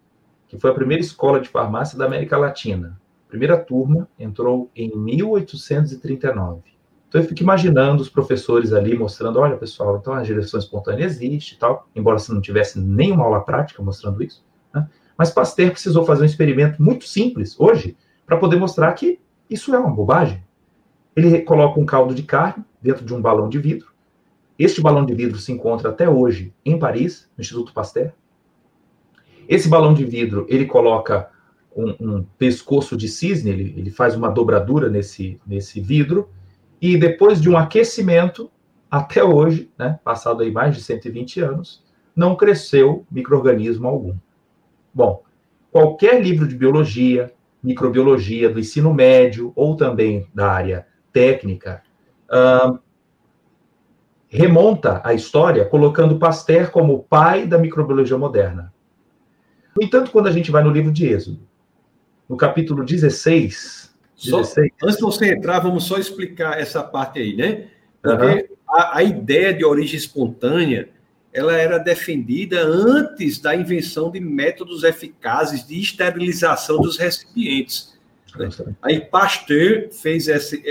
[0.47, 2.99] que foi a primeira escola de farmácia da América Latina.
[3.27, 6.72] A primeira turma entrou em 1839.
[7.13, 11.59] Então eu fico imaginando os professores ali mostrando, olha pessoal, então a direção espontânea existe
[11.59, 14.43] tal, embora você não tivesse nenhuma aula prática mostrando isso.
[14.73, 14.89] Né?
[15.15, 17.95] Mas Pasteur precisou fazer um experimento muito simples hoje
[18.25, 20.43] para poder mostrar que isso é uma bobagem.
[21.15, 23.93] Ele coloca um caldo de carne dentro de um balão de vidro.
[24.57, 28.11] Este balão de vidro se encontra até hoje em Paris, no Instituto Pasteur.
[29.47, 31.29] Esse balão de vidro, ele coloca
[31.75, 36.27] um, um pescoço de cisne, ele, ele faz uma dobradura nesse, nesse vidro,
[36.83, 38.51] e depois de um aquecimento,
[38.91, 41.81] até hoje, né, passado aí mais de 120 anos,
[42.13, 44.17] não cresceu microorganismo algum.
[44.93, 45.23] Bom,
[45.71, 47.31] qualquer livro de biologia,
[47.63, 51.81] microbiologia do ensino médio ou também da área técnica,
[52.29, 52.77] uh,
[54.27, 58.73] remonta a história colocando Pasteur como o pai da microbiologia moderna.
[59.73, 61.47] No entanto, quando a gente vai no livro de Êxodo,
[62.27, 63.92] no capítulo 16, 16
[64.29, 64.39] só,
[64.83, 67.67] antes de você entrar, vamos só explicar essa parte aí, né?
[68.01, 68.57] Porque uhum.
[68.69, 70.89] a, a, ideia de origem espontânea
[71.33, 77.97] ela era defendida antes da invenção de métodos eficazes de esterilização dos recipientes.
[78.37, 78.49] Né?
[78.81, 80.63] Aí Pasteur fez esse,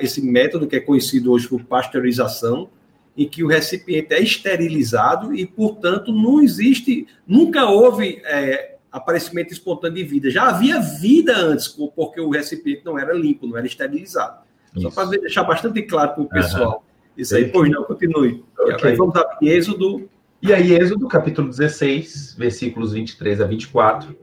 [0.00, 2.68] esse método que é conhecido hoje por pasteurização,
[3.16, 9.96] em que o recipiente é esterilizado e, portanto, não existe, nunca houve é, aparecimento espontâneo
[9.96, 10.30] de vida.
[10.30, 14.40] Já havia vida antes, porque o recipiente não era limpo, não era esterilizado.
[14.74, 14.90] Isso.
[14.90, 16.72] Só para deixar bastante claro para o pessoal.
[16.72, 16.88] Uhum.
[17.16, 18.44] Isso aí, pois não, continue.
[18.58, 18.94] Okay.
[18.94, 20.08] Vamos a Êxodo.
[20.40, 24.16] E aí, Êxodo, capítulo 16, versículos 23 a 24.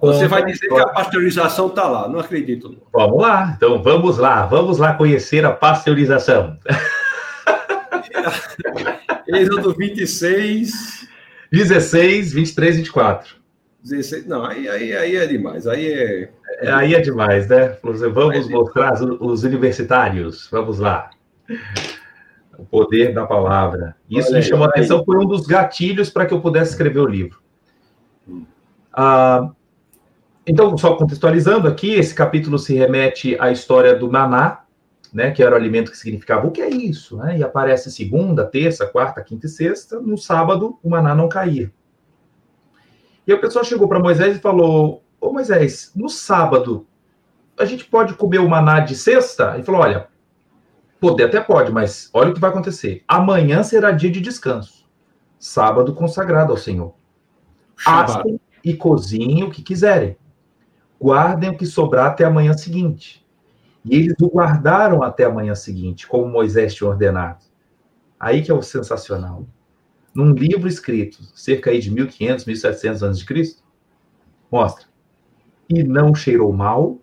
[0.00, 2.74] Você vai dizer que a pasteurização está lá, não acredito.
[2.90, 6.56] Vamos lá, então vamos lá, vamos lá conhecer a pasteurização.
[9.28, 11.00] Êxodo 26.
[11.52, 13.39] 16, 23, 24.
[13.82, 15.66] 16, não, aí, aí, aí é demais.
[15.66, 16.30] Aí é...
[16.58, 17.76] é aí é demais, né?
[17.82, 20.48] Vamos mostrar os universitários.
[20.50, 21.10] Vamos lá.
[22.58, 23.96] O poder da palavra.
[24.08, 27.00] Isso Olha me chamou a atenção, foi um dos gatilhos para que eu pudesse escrever
[27.00, 27.40] o livro.
[28.92, 29.50] Ah,
[30.46, 34.64] então, só contextualizando aqui, esse capítulo se remete à história do maná,
[35.12, 37.38] né, que era o alimento que significava o que é isso, né?
[37.38, 41.72] E aparece segunda, terça, quarta, quinta e sexta, no sábado o maná não caía.
[43.30, 46.84] E a pessoa chegou para Moisés e falou: Ô Moisés, no sábado
[47.56, 49.54] a gente pode comer o maná de sexta?
[49.54, 50.08] Ele falou: Olha,
[50.98, 53.04] poder até pode, mas olha o que vai acontecer.
[53.06, 54.84] Amanhã será dia de descanso,
[55.38, 56.92] sábado consagrado ao Senhor.
[57.86, 60.16] Assem e cozinhem o que quiserem.
[61.00, 63.24] Guardem o que sobrar até a manhã seguinte.
[63.84, 67.44] E eles o guardaram até a manhã seguinte, como Moisés tinha ordenado.
[68.18, 69.46] Aí que é o sensacional.
[70.14, 73.62] Num livro escrito cerca de 1500, 1700 anos de Cristo,
[74.50, 74.86] mostra.
[75.68, 76.98] E não cheirou mal,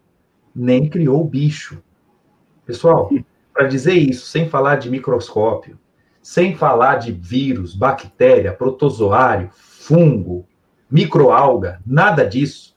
[0.53, 1.82] nem criou bicho.
[2.66, 3.10] Pessoal,
[3.53, 5.80] para dizer isso, sem falar de microscópio,
[6.22, 10.45] sem falar de vírus, bactéria, protozoário, fungo,
[10.91, 12.76] microalga, nada disso,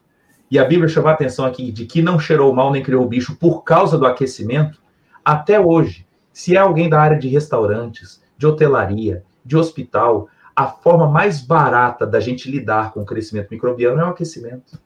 [0.51, 3.37] e a Bíblia chama a atenção aqui de que não cheirou mal nem criou bicho
[3.37, 4.81] por causa do aquecimento,
[5.25, 11.09] até hoje, se é alguém da área de restaurantes, de hotelaria, de hospital, a forma
[11.09, 14.81] mais barata da gente lidar com o crescimento microbiano é o aquecimento.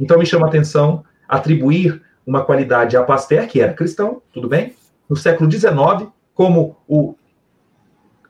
[0.00, 4.74] Então me chama a atenção atribuir uma qualidade a Pasteur, que era cristão, tudo bem?
[5.08, 7.14] No século XIX, como o,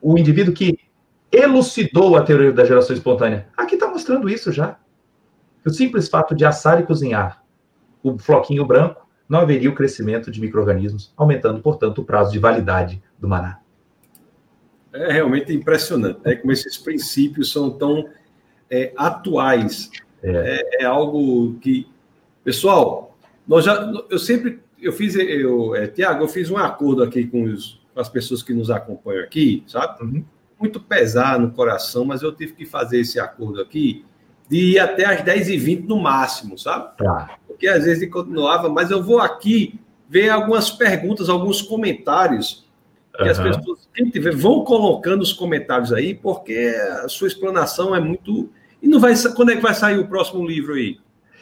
[0.03, 0.79] o indivíduo que
[1.33, 3.49] elucidou a teoria da geração espontânea.
[3.57, 4.77] Aqui está mostrando isso já
[5.65, 7.43] o simples fato de assar e cozinhar
[8.01, 13.03] o floquinho branco não haveria o crescimento de micro-organismos, aumentando, portanto, o prazo de validade
[13.19, 13.59] do maná.
[14.97, 16.37] É realmente impressionante, né?
[16.37, 18.09] Como esses princípios são tão
[18.71, 19.91] é, atuais.
[20.23, 20.31] É.
[20.81, 20.85] É, é.
[20.85, 21.87] algo que,
[22.43, 23.17] pessoal,
[23.47, 27.45] nós já, eu sempre, eu fiz, eu, é, Tiago, eu fiz um acordo aqui com,
[27.45, 30.03] os, com, as pessoas que nos acompanham aqui, sabe?
[30.03, 30.25] Uhum.
[30.59, 34.05] Muito pesar no coração, mas eu tive que fazer esse acordo aqui
[34.49, 36.97] de ir até as 10h20 no máximo, sabe?
[36.97, 37.37] Tá.
[37.47, 39.79] Porque às vezes ele continuava, mas eu vou aqui
[40.09, 42.66] ver algumas perguntas, alguns comentários
[43.25, 43.31] uhum.
[43.31, 48.51] as pessoas, quem tiver, vão colocando os comentários aí, porque a sua explanação é muito.
[48.83, 49.15] E não vai.
[49.35, 50.99] Quando é que vai sair o próximo livro aí?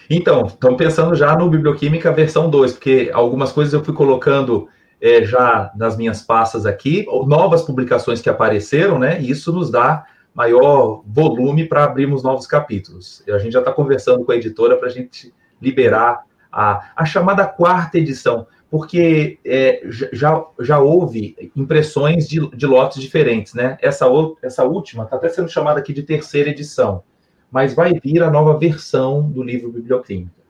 [0.08, 4.68] Então, estamos pensando já no Biblioquímica versão 2, porque algumas coisas eu fui colocando
[5.00, 9.20] é, já nas minhas pastas aqui, novas publicações que apareceram, né?
[9.20, 10.04] E isso nos dá
[10.34, 13.22] maior volume para abrirmos novos capítulos.
[13.28, 16.22] A gente já está conversando com a editora para a gente liberar
[16.52, 23.54] a, a chamada quarta edição, porque é, já, já houve impressões de, de lotes diferentes,
[23.54, 23.78] né?
[23.80, 24.06] Essa,
[24.42, 27.02] essa última está até sendo chamada aqui de terceira edição,
[27.50, 30.42] mas vai vir a nova versão do livro Biblioclínica.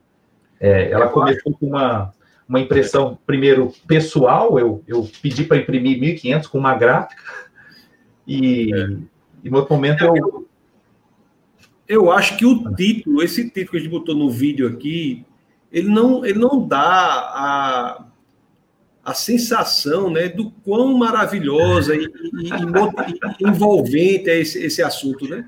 [0.59, 2.13] É, ela começou com uma,
[2.49, 7.23] uma impressão, primeiro, pessoal, eu, eu pedi para imprimir 1.500 com uma gráfica,
[8.27, 8.73] e...
[8.75, 10.49] É e no outro momento eu.
[11.87, 15.23] Eu acho que o título, esse título que a gente botou no vídeo aqui,
[15.75, 18.05] ele não, ele não dá a,
[19.05, 22.49] a sensação né, do quão maravilhosa e, e,
[23.41, 25.29] e envolvente é esse, esse assunto.
[25.29, 25.45] Né?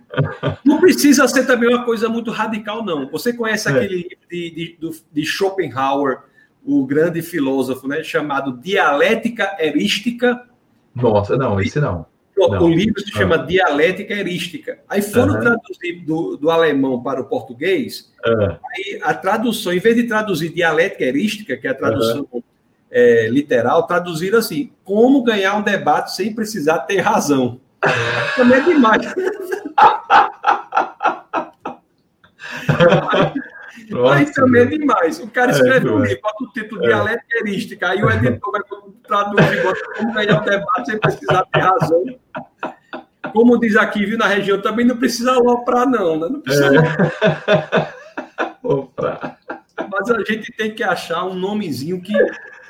[0.64, 3.08] Não precisa ser também uma coisa muito radical, não.
[3.08, 3.70] Você conhece é.
[3.70, 6.18] aquele livro de, de, de Schopenhauer,
[6.64, 10.44] o grande filósofo, né, chamado Dialética Erística?
[10.92, 12.04] Nossa, não, esse não.
[12.38, 14.78] O livro se chama Dialética Erística.
[14.88, 15.40] Aí foram uhum.
[15.40, 18.12] traduzir do, do, alemão para o português.
[18.26, 18.56] Uhum.
[18.70, 22.42] Aí a tradução, em vez de traduzir dialética erística, que é a tradução uhum.
[22.90, 27.58] é, literal, traduziram assim: como ganhar um debate sem precisar ter razão.
[28.36, 29.06] Também é demais.
[34.12, 35.20] Aí também é demais.
[35.20, 36.88] O cara escreve é, um livro, bota o título é.
[36.88, 38.62] Dialética Erística, aí o editor vai
[39.06, 42.04] traduzir, bota como ganhar o debate sem precisar ter razão.
[43.32, 46.28] Como diz aqui, viu, na região, também não precisa aloprar, não, né?
[46.30, 46.82] Não precisa é.
[49.90, 52.12] Mas a gente tem que achar um nomezinho que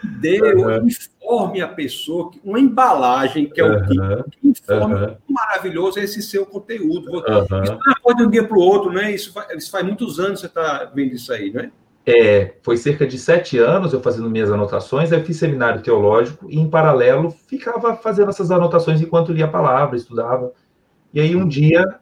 [0.03, 0.87] dê, uhum.
[0.87, 3.95] informe a pessoa, uma embalagem, que é o que,
[4.41, 5.17] que informe uhum.
[5.29, 7.11] maravilhoso esse seu conteúdo.
[7.13, 7.63] Uhum.
[7.63, 9.13] Isso não pode de um dia para o outro, né?
[9.13, 11.71] Isso faz, isso faz muitos anos que você está vendo isso aí, né?
[12.09, 16.57] É, foi cerca de sete anos eu fazendo minhas anotações, eu fiz seminário teológico e,
[16.57, 20.53] em paralelo, ficava fazendo essas anotações enquanto lia a palavra, estudava.
[21.13, 21.99] E aí, um dia,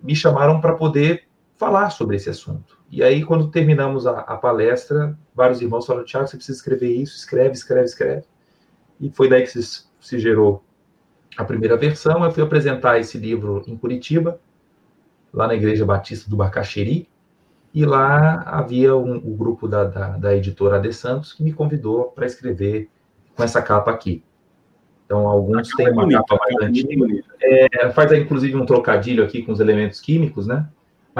[0.00, 1.24] me chamaram para poder
[1.58, 2.79] falar sobre esse assunto.
[2.90, 7.16] E aí, quando terminamos a, a palestra, vários irmãos falaram: Tiago, você precisa escrever isso,
[7.16, 8.24] escreve, escreve, escreve.
[9.00, 10.62] E foi daí que se, se gerou
[11.36, 12.24] a primeira versão.
[12.24, 14.40] Eu fui apresentar esse livro em Curitiba,
[15.32, 17.08] lá na Igreja Batista do Bacaxeri
[17.72, 22.06] e lá havia um, o grupo da, da, da editora Ade Santos que me convidou
[22.06, 22.88] para escrever
[23.36, 24.24] com essa capa aqui.
[25.06, 27.06] Então, alguns têm é uma bonita, capa mais antiga.
[27.40, 30.68] É, faz, inclusive, um trocadilho aqui com os elementos químicos, né?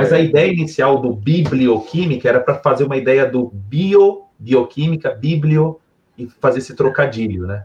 [0.03, 5.81] Mas a ideia inicial do biblioquímica era para fazer uma ideia do bio, bioquímica, biblio,
[6.17, 7.65] e fazer esse trocadilho, né?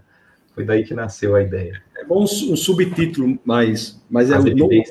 [0.53, 1.81] Foi daí que nasceu a ideia.
[1.97, 4.83] É bom um subtítulo, mas, mas é, o nome,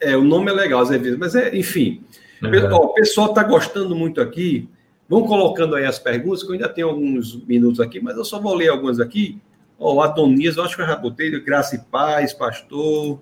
[0.00, 2.02] é, o nome é legal, às vezes, mas é, enfim.
[2.42, 2.50] Uhum.
[2.72, 4.68] Ó, o pessoal está gostando muito aqui.
[5.08, 8.40] Vão colocando aí as perguntas, que eu ainda tenho alguns minutos aqui, mas eu só
[8.40, 9.40] vou ler algumas aqui.
[9.78, 11.30] Ó, o Adonias, eu acho que eu já botei.
[11.40, 13.20] Graça e paz, pastor.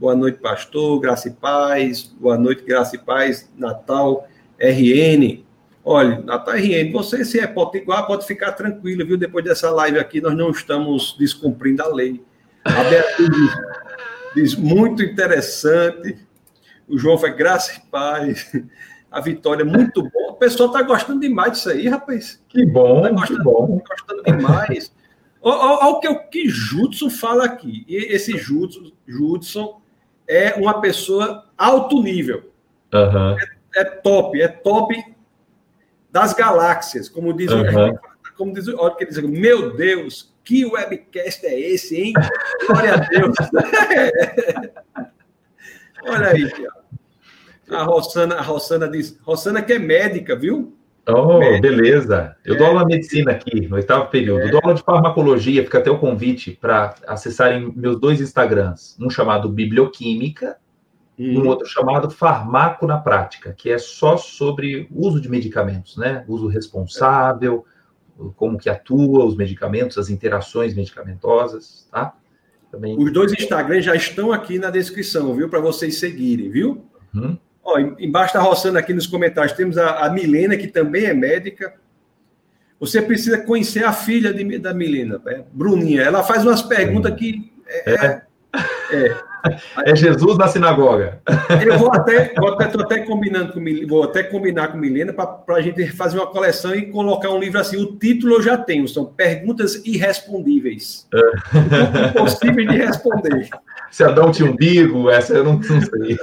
[0.00, 0.98] Boa noite, pastor.
[0.98, 2.04] Graça e paz.
[2.18, 3.50] Boa noite, graça e paz.
[3.54, 4.26] Natal,
[4.58, 5.44] RN.
[5.84, 9.18] Olha, Natal RN, você se é potiguar, pode ficar tranquilo, viu?
[9.18, 12.24] Depois dessa live aqui, nós não estamos descumprindo a lei.
[12.64, 13.52] A Beatriz diz,
[14.34, 16.16] diz muito interessante.
[16.88, 18.50] O João foi graça e paz.
[19.10, 20.30] A vitória é muito bom.
[20.30, 22.42] O pessoal está gostando demais disso aí, rapaz.
[22.48, 23.78] Que bom, tá gostando, que bom.
[23.80, 24.94] Tá gostando demais.
[25.42, 27.84] Olha o que o que Judson fala aqui.
[27.86, 29.80] E esse Judson, Judson
[30.30, 32.52] é uma pessoa alto nível.
[32.94, 33.36] Uhum.
[33.74, 34.94] É, é, top, é top
[36.10, 37.62] das galáxias, como diz uhum.
[37.62, 42.14] o como diz olha que diz, meu Deus, que webcast é esse, hein?
[42.66, 43.36] Glória a Deus.
[46.08, 46.50] olha aí.
[47.68, 50.74] A Rossana, a Rossana diz, Rossana que é médica, viu?
[51.08, 52.36] Oh, beleza.
[52.44, 52.58] Eu é.
[52.58, 54.46] dou aula de medicina aqui, no oitavo período.
[54.46, 54.50] É.
[54.50, 58.96] dou aula de farmacologia, fica até o convite para acessarem meus dois Instagrams.
[59.00, 60.56] Um chamado Biblioquímica
[61.18, 66.24] e um outro chamado Farmaco na Prática, que é só sobre uso de medicamentos, né?
[66.26, 67.64] Uso responsável,
[68.36, 72.14] como que atua os medicamentos, as interações medicamentosas, tá?
[72.70, 72.96] Também...
[72.96, 75.48] Os dois Instagrams já estão aqui na descrição, viu?
[75.48, 76.86] Para vocês seguirem, viu?
[77.14, 77.36] Uhum.
[77.62, 81.74] Ó, embaixo está roçando aqui nos comentários, temos a, a, Milena, que também é médica.
[82.78, 86.02] Você precisa conhecer a filha de, da Milena, é, Bruninha.
[86.02, 87.52] Ela faz umas perguntas que.
[87.66, 88.22] É, é.
[88.92, 89.30] é.
[89.84, 91.20] É Jesus na sinagoga.
[91.64, 95.56] Eu vou até, vou até, tô até combinando com vou até combinar com Milena para
[95.56, 97.76] a gente fazer uma coleção e colocar um livro assim.
[97.76, 101.08] O título eu já tenho, são perguntas irrespondíveis.
[101.14, 102.08] É.
[102.08, 103.48] Impossível de responder.
[103.90, 106.16] Se Adão tinha umbigo, essa eu não, não sei.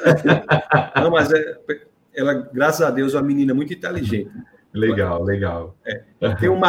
[0.95, 1.57] Não, mas é,
[2.15, 4.31] ela, graças a Deus, é uma menina muito inteligente.
[4.73, 5.75] Legal, legal.
[5.85, 6.03] É.
[6.35, 6.59] Tem o,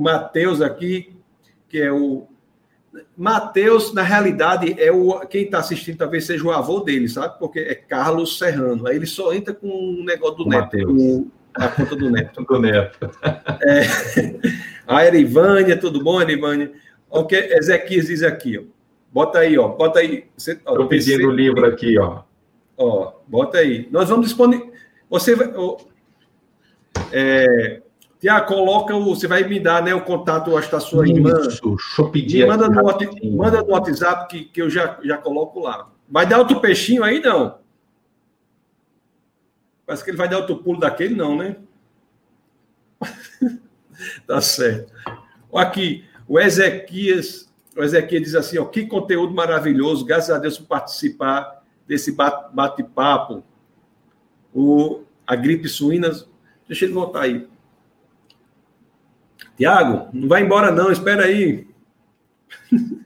[0.00, 1.14] Matheus aqui,
[1.68, 2.26] que é o.
[3.16, 7.38] Mateus, na realidade, é o quem está assistindo talvez seja o avô dele, sabe?
[7.38, 8.86] Porque é Carlos Serrano.
[8.86, 12.10] Aí ele só entra com o um negócio do o neto, com a conta do
[12.10, 12.42] neto.
[12.44, 13.10] do neto.
[13.62, 13.82] É.
[14.86, 16.72] A Erivânia, tudo bom, Erivânia?
[17.10, 18.75] O que Ezequias diz aqui, ó.
[19.12, 19.68] Bota aí, ó.
[19.68, 20.26] Bota aí.
[20.36, 22.22] Estou pedindo o livro aqui, ó.
[22.76, 23.88] Ó, bota aí.
[23.90, 24.72] Nós vamos disponível.
[25.08, 25.52] Você vai.
[25.54, 25.78] Ó,
[27.12, 27.82] é,
[28.20, 29.14] Tiago, coloca o.
[29.14, 31.32] Você vai me dar né, o contato, acho, da sua Isso, irmã.
[31.32, 31.62] Deixa
[31.98, 32.46] eu pedir.
[32.46, 35.90] Manda no, manda no WhatsApp que, que eu já, já coloco lá.
[36.08, 37.58] Vai dar outro peixinho aí, não?
[39.84, 41.56] Parece que ele vai dar outro pulo daquele, não, né?
[44.26, 44.92] tá certo.
[45.54, 50.66] Aqui, o Ezequias o Ezequiel diz assim: ó, que conteúdo maravilhoso, graças a Deus por
[50.66, 53.44] participar desse bate-papo.
[54.54, 56.10] O, a gripe suína.
[56.66, 57.46] Deixa ele voltar aí.
[59.56, 61.66] Tiago, não vai embora, não, espera aí.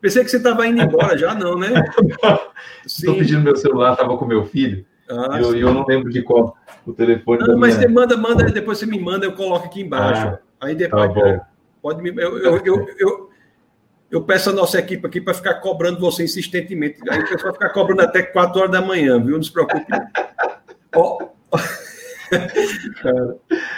[0.00, 1.68] Pensei que você estava indo embora já, não, né?
[2.84, 4.84] Estou pedindo meu celular, estava com meu filho.
[5.08, 6.56] Ah, e eu, eu, não lembro de qual
[6.86, 7.38] o telefone.
[7.46, 7.88] Não, mas minha...
[7.88, 10.26] você manda, manda, depois você me manda, eu coloco aqui embaixo.
[10.26, 11.12] Ah, aí depois.
[11.14, 11.48] Tá.
[11.80, 12.10] Pode me.
[12.10, 13.23] Eu, eu, eu, eu,
[14.14, 17.00] eu peço a nossa equipe aqui para ficar cobrando você insistentemente.
[17.10, 19.34] Aí o pessoal ficar cobrando até 4 horas da manhã, viu?
[19.34, 19.86] Não se preocupe.
[20.94, 21.18] oh.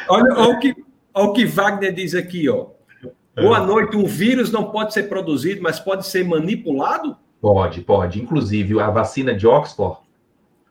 [0.08, 0.76] olha, olha, o que,
[1.14, 2.66] olha o que Wagner diz aqui, ó.
[3.34, 3.96] Boa noite.
[3.96, 7.16] Um vírus não pode ser produzido, mas pode ser manipulado?
[7.40, 8.20] Pode, pode.
[8.20, 10.00] Inclusive, a vacina de Oxford,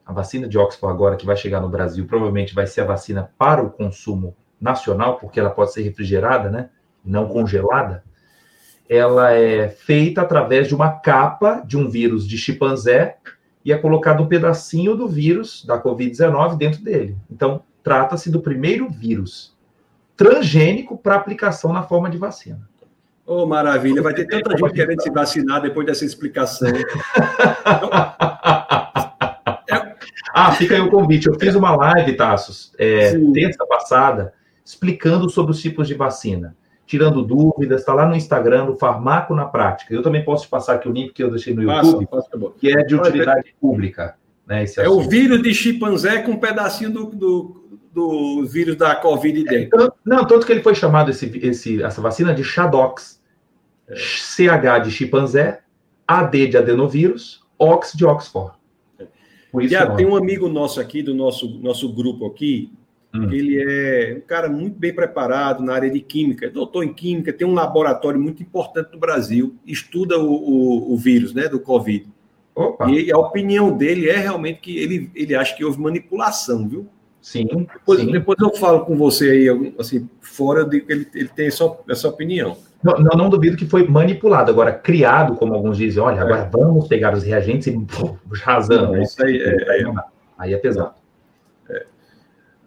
[0.05, 3.31] a vacina de Oxford agora que vai chegar no Brasil, provavelmente vai ser a vacina
[3.35, 6.69] para o consumo nacional, porque ela pode ser refrigerada, né?
[7.03, 8.03] Não congelada.
[8.87, 13.17] Ela é feita através de uma capa de um vírus de chimpanzé
[13.63, 17.17] e é colocado um pedacinho do vírus da Covid-19 dentro dele.
[17.29, 19.55] Então, trata-se do primeiro vírus
[20.15, 22.61] transgênico para aplicação na forma de vacina.
[23.25, 26.69] Oh, maravilha, vai ter tanta gente querendo se vacinar depois dessa explicação.
[30.31, 31.27] ah, fica aí o convite.
[31.27, 34.31] Eu fiz uma live, Tassos, é, terça passada,
[34.63, 36.55] explicando sobre os tipos de vacina
[36.85, 39.93] tirando dúvidas, está lá no Instagram, no Farmaco na Prática.
[39.93, 42.53] Eu também posso te passar aqui o link que eu deixei no YouTube, passa, passa,
[42.57, 44.15] que é de utilidade pública.
[44.47, 49.43] Né, é o vírus de chimpanzé com um pedacinho do, do, do vírus da Covid
[49.43, 49.85] dentro.
[49.85, 53.19] É, não, tanto que ele foi chamado, esse, esse, essa vacina, de Shadox.
[53.87, 53.95] É.
[53.95, 55.61] CH de chimpanzé,
[56.07, 58.53] AD de adenovírus, Ox de Oxford.
[59.51, 62.71] Por isso Já tem um amigo nosso aqui, do nosso, nosso grupo aqui,
[63.15, 63.31] Hum.
[63.31, 67.47] Ele é um cara muito bem preparado na área de química, doutor em química, tem
[67.47, 72.07] um laboratório muito importante no Brasil, estuda o, o, o vírus né, do Covid.
[72.53, 72.89] Opa.
[72.89, 76.87] E a opinião dele é realmente que ele, ele acha que houve manipulação, viu?
[77.21, 78.11] Sim depois, sim.
[78.11, 82.07] depois eu falo com você aí, assim, fora de que ele, ele tem essa, essa
[82.07, 82.55] opinião.
[82.83, 86.49] Não, não, não, duvido que foi manipulado, agora criado, como alguns dizem, olha, agora é.
[86.49, 88.93] vamos pegar os reagentes e pô, rasando.
[88.93, 89.93] Não, isso aí é, é,
[90.37, 90.93] aí é pesado.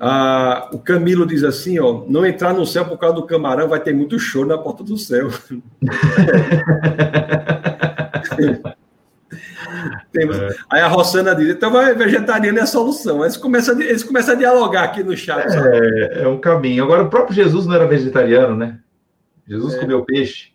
[0.01, 3.81] Ah, o Camilo diz assim, ó, não entrar no céu por causa do camarão, vai
[3.81, 5.29] ter muito choro na porta do céu.
[10.13, 10.39] Temos...
[10.39, 10.55] É.
[10.71, 13.23] Aí a Rossana diz, então vai vegetariano é a solução.
[13.23, 15.47] Eles começam, a, eles começam a dialogar aqui no chat.
[15.53, 16.85] É, é um caminho.
[16.85, 18.79] Agora, o próprio Jesus não era vegetariano, né?
[19.47, 19.79] Jesus é.
[19.79, 20.53] comeu peixe.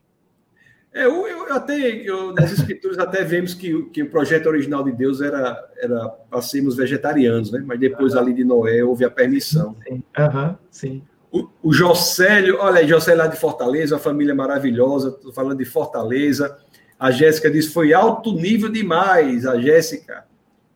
[0.93, 4.91] É, eu, eu até, eu, nas escrituras até vemos que, que o projeto original de
[4.91, 7.63] Deus era, era para sermos vegetarianos, né?
[7.65, 8.19] Mas depois uhum.
[8.19, 9.75] ali de Noé houve a permissão.
[9.87, 11.03] Sim, uhum, sim.
[11.31, 15.65] O, o Jocélio, olha aí, Jocélio lá de Fortaleza, uma família maravilhosa, estou falando de
[15.65, 16.59] Fortaleza.
[16.99, 20.25] A Jéssica disse, foi alto nível demais, a Jéssica.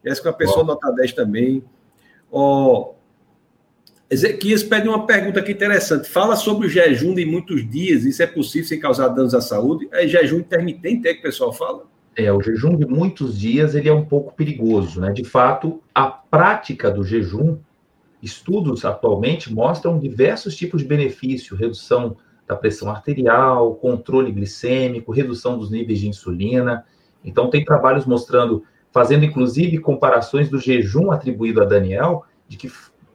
[0.03, 0.65] Jéssica é uma pessoa oh.
[0.65, 1.64] nota 10 também.
[2.31, 2.95] Ó,
[4.09, 6.07] Ezequias pede uma pergunta aqui interessante.
[6.07, 8.05] Fala sobre o jejum de muitos dias.
[8.05, 9.89] Isso é possível sem causar danos à saúde?
[9.91, 11.84] É jejum intermitente, é que o pessoal fala?
[12.15, 15.11] É, o jejum de muitos dias ele é um pouco perigoso, né?
[15.11, 17.57] De fato, a prática do jejum,
[18.23, 22.15] estudos atualmente mostram diversos tipos de benefício, redução
[22.47, 26.85] da pressão arterial, controle glicêmico, redução dos níveis de insulina.
[27.25, 32.71] Então, tem trabalhos mostrando, fazendo inclusive comparações do jejum atribuído a Daniel, de que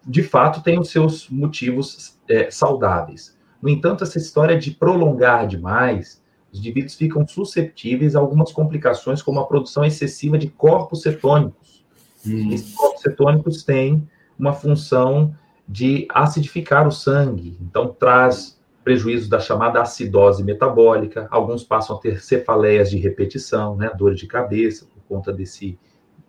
[0.07, 3.37] de fato, tem os seus motivos é, saudáveis.
[3.61, 6.23] No entanto, essa história de prolongar demais,
[6.53, 11.85] os indivíduos ficam susceptíveis a algumas complicações, como a produção excessiva de corpos cetônicos.
[12.27, 12.53] Hum.
[12.53, 14.09] Esses corpos cetônicos têm
[14.39, 15.35] uma função
[15.69, 22.21] de acidificar o sangue, então traz prejuízos da chamada acidose metabólica, alguns passam a ter
[22.21, 25.79] cefaleias de repetição, né, dor de cabeça, por conta desse,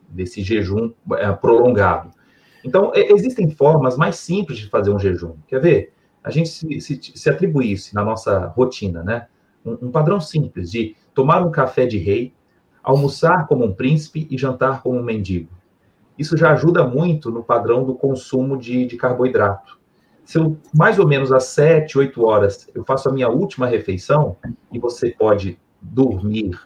[0.08, 2.12] desse jejum é, prolongado.
[2.64, 5.36] Então, existem formas mais simples de fazer um jejum.
[5.48, 5.94] Quer ver?
[6.24, 9.28] A gente se, se, se atribuísse na nossa rotina, né?
[9.66, 12.34] Um, um, padrão simples de tomar um café de rei,
[12.82, 15.50] almoçar como um príncipe e jantar como um mendigo.
[16.18, 19.80] Isso já ajuda muito no padrão do consumo de, de carboidrato.
[20.24, 24.38] Se eu, mais ou menos às 7, 8 horas, eu faço a minha última refeição,
[24.72, 26.58] e você pode dormir,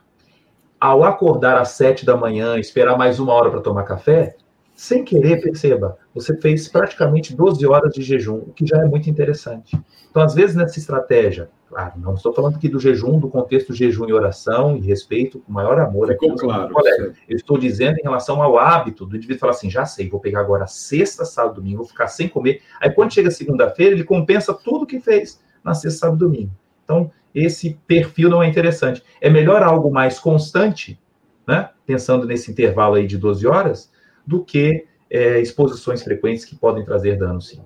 [0.80, 4.36] ao acordar às 7 da manhã, esperar mais uma hora para tomar café,
[4.78, 9.10] sem querer, perceba, você fez praticamente 12 horas de jejum, o que já é muito
[9.10, 9.76] interessante.
[10.08, 14.08] Então, às vezes, nessa estratégia, claro, não estou falando aqui do jejum, do contexto jejum
[14.08, 16.10] e oração e respeito com maior amor.
[16.10, 16.72] Ficou aqui, claro.
[16.72, 17.14] Colega.
[17.28, 20.42] Eu estou dizendo em relação ao hábito do indivíduo falar assim: já sei, vou pegar
[20.42, 22.62] agora sexta, sábado, domingo, vou ficar sem comer.
[22.80, 26.52] Aí, quando chega segunda-feira, ele compensa tudo que fez na sexta, sábado, domingo.
[26.84, 29.04] Então, esse perfil não é interessante.
[29.20, 31.02] É melhor algo mais constante,
[31.48, 31.72] né?
[31.84, 33.92] Pensando nesse intervalo aí de 12 horas,
[34.28, 37.62] do que é, exposições frequentes que podem trazer dano, sim.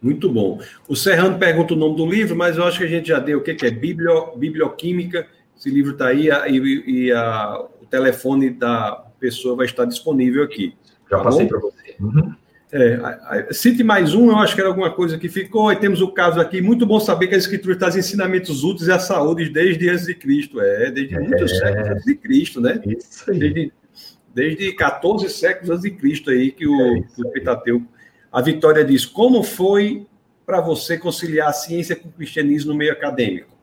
[0.00, 0.60] Muito bom.
[0.88, 3.38] O Serrano pergunta o nome do livro, mas eu acho que a gente já deu
[3.38, 5.26] o que, que é Biblio, Biblioquímica.
[5.58, 10.76] Esse livro está aí e, e a, o telefone da pessoa vai estar disponível aqui.
[11.10, 11.96] Já tá passei para você.
[11.98, 12.32] Uhum.
[12.72, 16.08] É, cite mais um, eu acho que era alguma coisa que ficou, e temos o
[16.08, 20.04] caso aqui, muito bom saber que a escritura traz ensinamentos úteis à saúde desde antes
[20.04, 22.80] de Cristo, é, desde é, muitos séculos antes de Cristo, né?
[22.84, 23.38] Isso aí.
[23.38, 23.72] Desde,
[24.36, 27.86] desde 14 séculos antes de Cristo aí que o, é o Pentateuco.
[28.30, 30.06] A Vitória diz: como foi
[30.44, 33.56] para você conciliar a ciência com o cristianismo no meio acadêmico?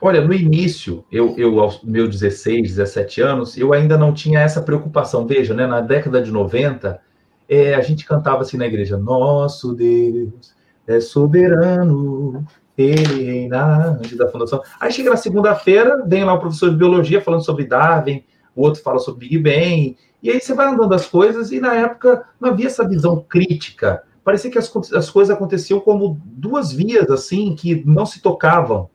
[0.00, 4.62] Olha, no início, eu, eu aos meus 16, 17 anos, eu ainda não tinha essa
[4.62, 5.26] preocupação.
[5.26, 7.00] Veja, né, na década de 90,
[7.48, 10.54] é, a gente cantava assim na igreja: Nosso Deus
[10.86, 12.46] é soberano,
[12.78, 14.62] ele reina antes da fundação.
[14.78, 18.22] Aí chega na segunda-feira, vem lá o professor de biologia falando sobre Darwin,
[18.56, 21.74] o outro fala sobre Big Bang, e aí você vai andando as coisas, e na
[21.74, 24.02] época não havia essa visão crítica.
[24.24, 28.90] Parecia que as, as coisas aconteciam como duas vias, assim, que não se tocavam.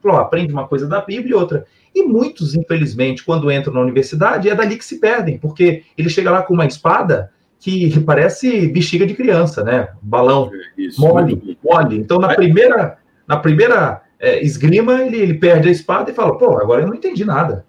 [0.00, 1.66] Falou, aprende uma coisa da Bíblia e outra.
[1.92, 6.30] E muitos, infelizmente, quando entram na universidade, é dali que se perdem, porque ele chega
[6.30, 9.88] lá com uma espada que parece bexiga de criança, né?
[10.00, 11.98] Balão Isso, mole, mole.
[11.98, 16.58] Então, na primeira, na primeira é, esgrima, ele, ele perde a espada e fala, pô,
[16.58, 17.65] agora eu não entendi nada.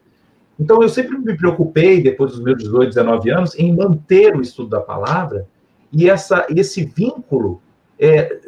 [0.59, 4.69] Então, eu sempre me preocupei, depois dos meus 18, 19 anos, em manter o estudo
[4.69, 5.47] da palavra
[5.91, 7.61] e essa, esse vínculo
[7.99, 8.39] é,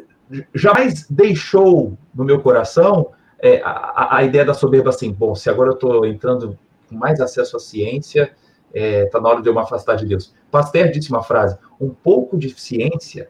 [0.54, 5.70] jamais deixou no meu coração é, a, a, ideia da soberba assim, bom, se agora
[5.70, 6.58] eu estou entrando
[6.88, 8.32] com mais acesso à ciência,
[8.72, 10.34] está é, tá na hora de eu me afastar de Deus.
[10.50, 13.28] Pasteur disse uma frase: um pouco de ciência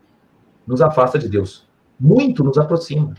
[0.66, 3.14] nos afasta de Deus, muito nos aproxima.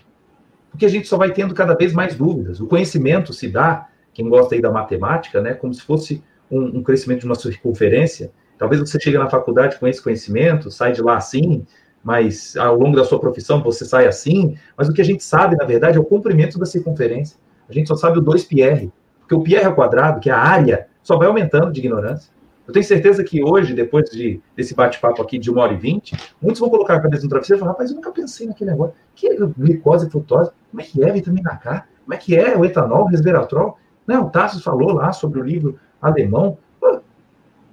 [0.70, 2.60] Porque a gente só vai tendo cada vez mais dúvidas.
[2.60, 6.84] O conhecimento se dá, quem gosta aí da matemática, né, como se fosse um, um
[6.84, 8.32] crescimento de uma circunferência.
[8.58, 11.66] Talvez você chegue na faculdade com esse conhecimento, sai de lá assim,
[12.04, 14.56] mas ao longo da sua profissão você sai assim.
[14.78, 17.38] Mas o que a gente sabe, na verdade, é o comprimento da circunferência.
[17.68, 20.88] A gente só sabe o 2πr, porque o πr ao quadrado, que é a área,
[21.02, 22.32] só vai aumentando de ignorância.
[22.68, 26.16] Eu tenho certeza que hoje, depois de, desse bate-papo aqui de uma hora e vinte,
[26.42, 28.96] muitos vão colocar a cabeça no travesseiro e falar, rapaz, eu nunca pensei naquele negócio.
[29.16, 30.52] que glicose frutose?
[30.70, 31.86] Como é que é vitamina K?
[32.04, 33.78] Como é que é o etanol, resveratrol?
[34.12, 36.58] Né, o Tassos falou lá sobre o livro alemão.
[36.82, 37.00] Pô,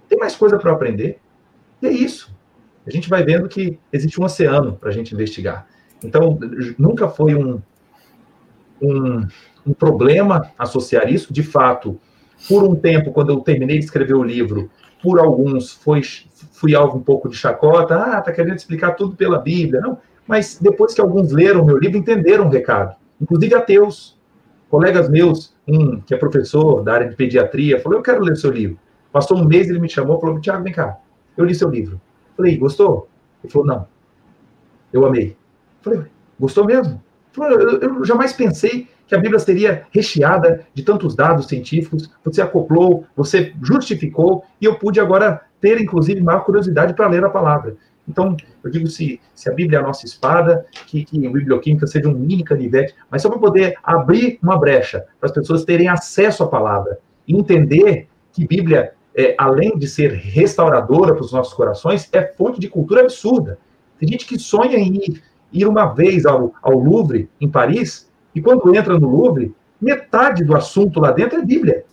[0.09, 1.19] tem mais coisa para aprender.
[1.83, 2.33] E é isso.
[2.87, 5.67] A gente vai vendo que existe um oceano para a gente investigar.
[6.03, 6.39] Então,
[6.79, 7.61] nunca foi um,
[8.81, 9.27] um,
[9.67, 11.33] um problema associar isso.
[11.33, 12.01] De fato,
[12.49, 14.71] por um tempo, quando eu terminei de escrever o livro,
[15.03, 16.03] por alguns foi,
[16.53, 17.97] fui alvo um pouco de chacota.
[17.97, 19.81] Ah, tá querendo explicar tudo pela Bíblia.
[19.81, 22.95] Não, mas depois que alguns leram o meu livro, entenderam o recado.
[23.21, 24.18] Inclusive ateus.
[24.71, 28.51] Colegas meus, um que é professor da área de pediatria, falou: Eu quero ler seu
[28.51, 28.79] livro.
[29.11, 30.99] Passou um mês, ele me chamou e falou: Tiago, vem cá,
[31.37, 32.01] eu li seu livro.
[32.37, 33.09] Falei: Gostou?
[33.43, 33.89] Ele falou: Não.
[34.93, 35.37] Eu amei.
[35.81, 36.03] Falei:
[36.39, 37.03] Gostou mesmo?
[37.37, 43.07] Eu, eu jamais pensei que a Bíblia seria recheada de tantos dados científicos, você acoplou,
[43.17, 47.77] você justificou, e eu pude agora ter, inclusive, maior curiosidade para ler a palavra.
[48.09, 51.87] Então, eu digo, se, se a Bíblia é a nossa espada, que, que a biblioquímica
[51.87, 55.89] seja um mini canivete, mas só para poder abrir uma brecha, para as pessoas terem
[55.89, 56.99] acesso à palavra,
[57.29, 62.69] entender que Bíblia, é, além de ser restauradora para os nossos corações, é fonte de
[62.69, 63.59] cultura absurda.
[63.99, 65.23] Tem gente que sonha em ir,
[65.53, 70.57] ir uma vez ao, ao Louvre, em Paris, e quando entra no Louvre, metade do
[70.57, 71.85] assunto lá dentro é Bíblia.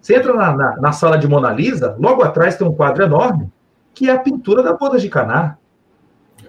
[0.00, 3.50] Você entra na, na, na, sala de Mona Lisa, logo atrás tem um quadro enorme,
[3.94, 5.56] que é a pintura da boda de Caná.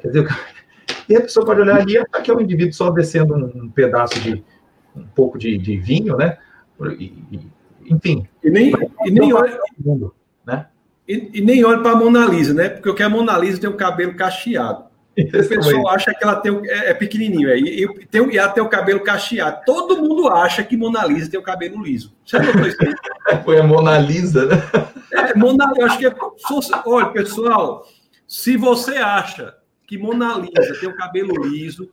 [0.02, 0.28] Quer dizer,
[1.10, 4.44] e a pessoa pode olhar ali, aqui é um indivíduo só descendo um, pedaço de,
[4.96, 6.38] um pouco de, de vinho, né?
[6.98, 7.52] E, e,
[7.90, 8.28] enfim.
[8.44, 8.74] E nem,
[9.06, 10.16] e nem olha, mundo,
[10.46, 10.68] né?
[11.08, 12.70] E, e nem olha para a Mona Lisa, né?
[12.70, 14.86] Porque o que a Mona Lisa tem o cabelo cacheado.
[15.18, 18.50] O pessoal acha que ela tem é, é pequenininho, é, e, e, tem, e ela
[18.50, 19.62] tem o cabelo cacheado.
[19.66, 22.16] Todo mundo acha que Mona Lisa tem o cabelo liso.
[22.26, 22.94] Você notou isso aí?
[23.44, 24.56] Foi a Mona Lisa, né?
[25.12, 26.16] É, Mona Lisa, acho que é.
[26.86, 27.86] Olha, pessoal,
[28.26, 29.54] se você acha
[29.86, 31.92] que Mona Lisa tem o cabelo liso,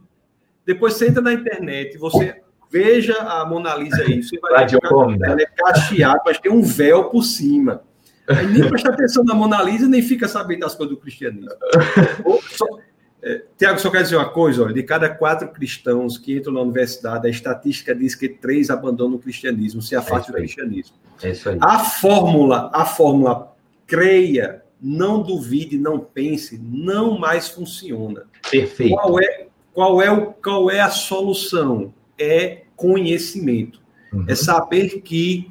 [0.65, 2.41] depois você entra na internet, você
[2.71, 6.63] veja a Mona Lisa aí, você vai ver que ela é cacheado, mas tem um
[6.63, 7.83] véu por cima.
[8.29, 11.49] Aí nem presta atenção na Mona Lisa, nem fica sabendo das coisas do cristianismo.
[13.23, 16.61] É, Tiago, só quer dizer uma coisa: olha, de cada quatro cristãos que entram na
[16.61, 20.97] universidade, a estatística diz que três abandonam o cristianismo, se afastam é do cristianismo.
[21.23, 21.59] É isso aí.
[21.61, 23.53] A fórmula, a fórmula
[23.87, 28.25] creia, não duvide, não pense, não mais funciona.
[28.51, 28.95] Perfeito.
[28.95, 31.93] Qual é, qual é, o, qual é a solução?
[32.17, 33.81] É conhecimento.
[34.13, 34.25] Uhum.
[34.29, 35.51] É saber que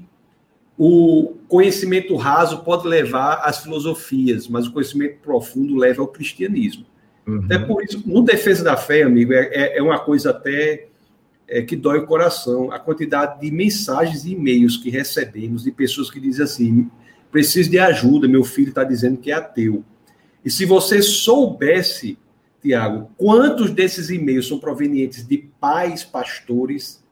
[0.78, 6.86] o conhecimento raso pode levar às filosofias, mas o conhecimento profundo leva ao cristianismo.
[7.28, 7.46] Uhum.
[7.50, 10.88] É por isso, no Defesa da Fé, amigo, é, é, é uma coisa até
[11.48, 12.72] é, que dói o coração.
[12.72, 16.90] A quantidade de mensagens e e-mails que recebemos de pessoas que dizem assim:
[17.30, 19.84] preciso de ajuda, meu filho está dizendo que é ateu.
[20.44, 22.18] E se você soubesse,
[22.62, 27.04] Tiago, quantos desses e-mails são provenientes de pais pastores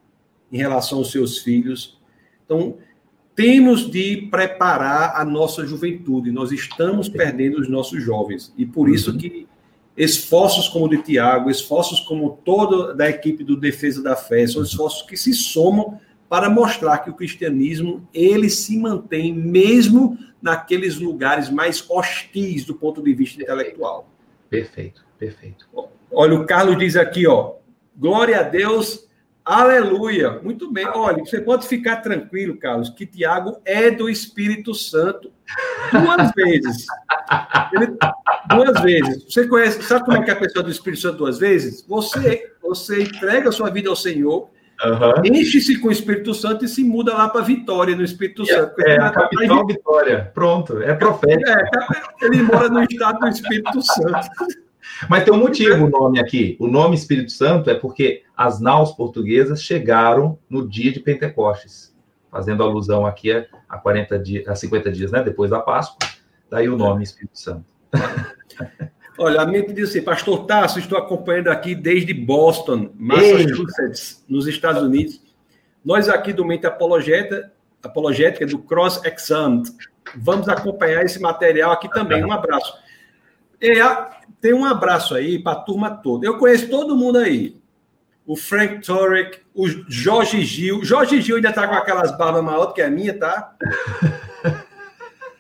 [0.51, 1.99] em relação aos seus filhos.
[2.45, 2.77] Então,
[3.35, 6.31] temos de preparar a nossa juventude.
[6.31, 8.53] Nós estamos perdendo os nossos jovens.
[8.57, 9.17] E por isso uhum.
[9.17, 9.47] que
[9.97, 14.63] esforços como o de Tiago, esforços como toda da equipe do Defesa da Fé, são
[14.63, 21.49] esforços que se somam para mostrar que o cristianismo ele se mantém mesmo naqueles lugares
[21.49, 24.09] mais hostis do ponto de vista intelectual.
[24.49, 25.67] Perfeito, perfeito.
[26.11, 27.55] Olha, o Carlos diz aqui, ó,
[27.97, 29.07] Glória a Deus.
[29.45, 30.39] Aleluia.
[30.41, 30.87] Muito bem.
[30.87, 35.31] Olha, você pode ficar tranquilo, Carlos, que Tiago é do Espírito Santo
[35.91, 36.87] duas vezes.
[37.71, 37.95] Ele,
[38.49, 39.23] duas vezes.
[39.31, 41.85] Você conhece, sabe como é que é a pessoa do Espírito Santo duas vezes?
[41.87, 44.49] Você, você entrega a sua vida ao Senhor,
[44.83, 45.25] uhum.
[45.25, 48.81] enche-se com o Espírito Santo e se muda lá para Vitória, no Espírito é, Santo.
[48.81, 50.31] É, a capital Vitória.
[50.33, 51.51] Pronto, é profético.
[51.51, 54.27] É, ele mora no estado do Espírito Santo.
[55.09, 56.55] Mas tem um motivo o nome aqui.
[56.59, 61.95] O nome Espírito Santo é porque as naus portuguesas chegaram no dia de Pentecostes,
[62.31, 63.31] fazendo alusão aqui
[63.69, 65.97] a, 40 dias, a 50 dias, né, depois da Páscoa.
[66.49, 67.65] Daí o nome Espírito Santo.
[69.17, 74.83] Olha, a mente diz assim, Pastor Tasso, estou acompanhando aqui desde Boston, Massachusetts, nos Estados
[74.83, 75.21] Unidos.
[75.83, 77.51] Nós aqui do Mente Apologeta,
[77.81, 79.63] Apologética, do Cross Exam,
[80.17, 82.25] vamos acompanhar esse material aqui também.
[82.25, 82.73] Um abraço.
[83.61, 83.79] E,
[84.41, 86.25] tem um abraço aí para a turma toda.
[86.25, 87.57] Eu conheço todo mundo aí.
[88.25, 90.83] O Frank Turek, o Jorge Gil.
[90.83, 93.55] Jorge Gil ainda está com aquelas barbas maiores que a minha, tá?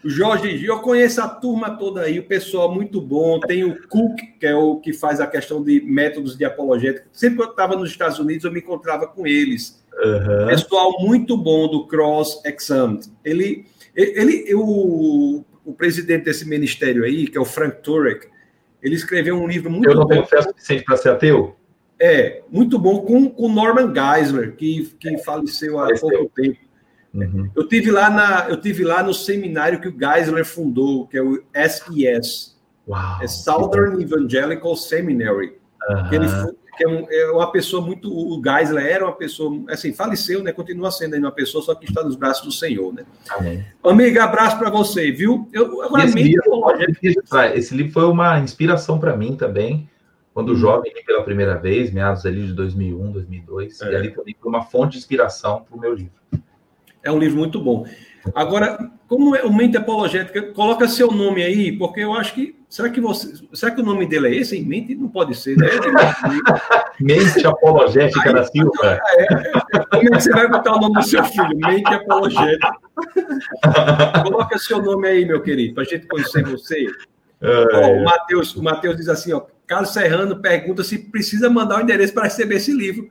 [0.05, 3.39] O Jorge Gil, eu conheço a turma toda aí, o pessoal muito bom.
[3.39, 7.07] Tem o Cook, que é o que faz a questão de métodos de apologética.
[7.11, 9.83] Sempre que eu estava nos Estados Unidos, eu me encontrava com eles.
[10.03, 10.45] Uhum.
[10.45, 12.99] Pessoal muito bom do Cross Exam.
[13.23, 18.27] Ele, ele, o, o presidente desse ministério aí, que é o Frank Turek,
[18.85, 21.55] ele escreveu um livro muito Eu não tenho fé suficiente para ser ateu?
[21.99, 26.59] É, muito bom, com o Norman Geisler, que, que faleceu há pouco tempo.
[27.11, 27.49] Uhum.
[27.55, 31.23] Eu tive lá na, eu tive lá no seminário que o Geisler fundou, que é
[31.23, 32.55] o SES,
[32.87, 35.57] Uau, é Southern Evangelical Seminary.
[35.89, 36.13] Uhum.
[36.13, 36.27] Ele
[36.75, 38.11] que é, um, é, uma pessoa muito.
[38.11, 40.51] O Geisler era uma pessoa, assim, faleceu, né?
[40.51, 43.05] Continua sendo ainda uma pessoa, só que está nos braços do Senhor, né?
[43.29, 43.65] Amém.
[43.83, 45.47] Amiga, abraço para você, viu?
[45.53, 46.43] Eu, agora, esse, livro,
[47.53, 49.89] esse livro foi uma inspiração para mim também
[50.35, 50.55] quando hum.
[50.57, 53.91] jovem li pela primeira vez, meados ali de 2001, 2002, é.
[53.91, 56.11] e ali também foi uma fonte de inspiração para o meu livro.
[57.01, 57.85] É um livro muito bom.
[58.33, 62.55] Agora, como é o mente apologética, coloca seu nome aí, porque eu acho que.
[62.67, 63.33] Será que você.
[63.53, 64.59] Será que o nome dele é esse?
[64.61, 65.67] Mente não pode ser, né?
[66.99, 68.99] mente apologética aí, da Silva.
[69.17, 71.57] É, é, como é que você vai botar o nome do seu filho?
[71.57, 72.75] Mente apologética.
[74.23, 76.85] coloca seu nome aí, meu querido, para a gente conhecer você.
[77.41, 81.81] É, o Matheus, o Matheus diz assim, ó, Carlos Serrano pergunta se precisa mandar o
[81.81, 83.09] endereço para receber esse livro.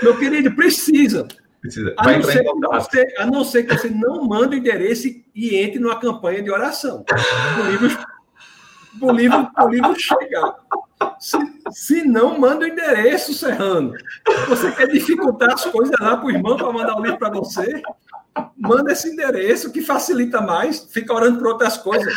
[0.00, 1.26] Meu querido, precisa.
[1.66, 1.94] Precisa.
[1.96, 5.56] A não, ser que você, a não ser que você não mande o endereço e
[5.56, 7.04] entre numa campanha de oração.
[7.58, 7.98] O livro,
[9.00, 10.54] o livro, o livro chegar.
[11.18, 11.38] Se,
[11.70, 13.94] se não, manda o endereço, Serrano.
[14.48, 17.82] Você quer dificultar as coisas lá para o irmão para mandar o livro para você?
[18.56, 20.86] Manda esse endereço que facilita mais.
[20.90, 22.14] Fica orando por outras coisas.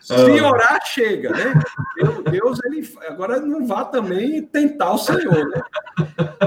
[0.00, 0.48] Se ah.
[0.48, 1.52] orar, chega, né?
[2.30, 5.62] Deus, ele agora não vá também tentar o Senhor, né?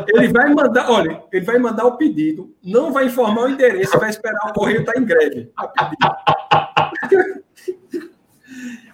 [0.07, 4.09] Ele vai mandar, olha, ele vai mandar o pedido, não vai informar o endereço, vai
[4.09, 5.51] esperar o correio estar tá em greve.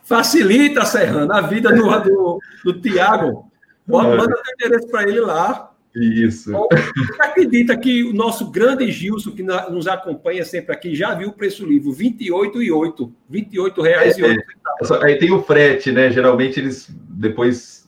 [0.04, 3.50] Facilita, Serrano, a vida do, do, do Tiago.
[3.88, 5.69] Manda o endereço para ele lá,
[6.04, 6.52] isso.
[6.52, 11.34] Você acredita que o nosso grande Gilson, que nos acompanha sempre aqui, já viu o
[11.34, 11.90] preço livre?
[11.92, 13.12] R$ 28,08.
[13.32, 15.02] R$ 28,08.
[15.02, 16.12] É, aí tem o frete, né?
[16.12, 17.88] Geralmente eles depois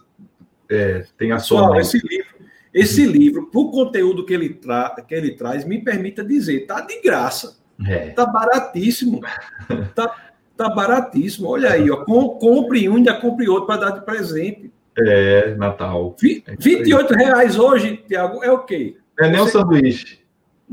[0.70, 1.80] é, tem a soma.
[1.80, 2.32] esse livro,
[2.74, 6.82] esse livro, para o conteúdo que ele, tra que ele traz, me permita dizer, tá
[6.82, 7.60] de graça.
[7.86, 8.10] É.
[8.10, 9.22] Tá baratíssimo.
[9.96, 10.16] tá,
[10.56, 11.48] tá baratíssimo.
[11.50, 12.06] Olha aí, ó.
[12.06, 14.72] Com, compre um, ainda compre outro para dar de presente.
[14.98, 16.16] É, Natal.
[16.20, 18.98] 28 reais hoje, Tiago, é o quê?
[19.18, 19.58] Não é nem Você...
[19.58, 20.20] um sanduíche.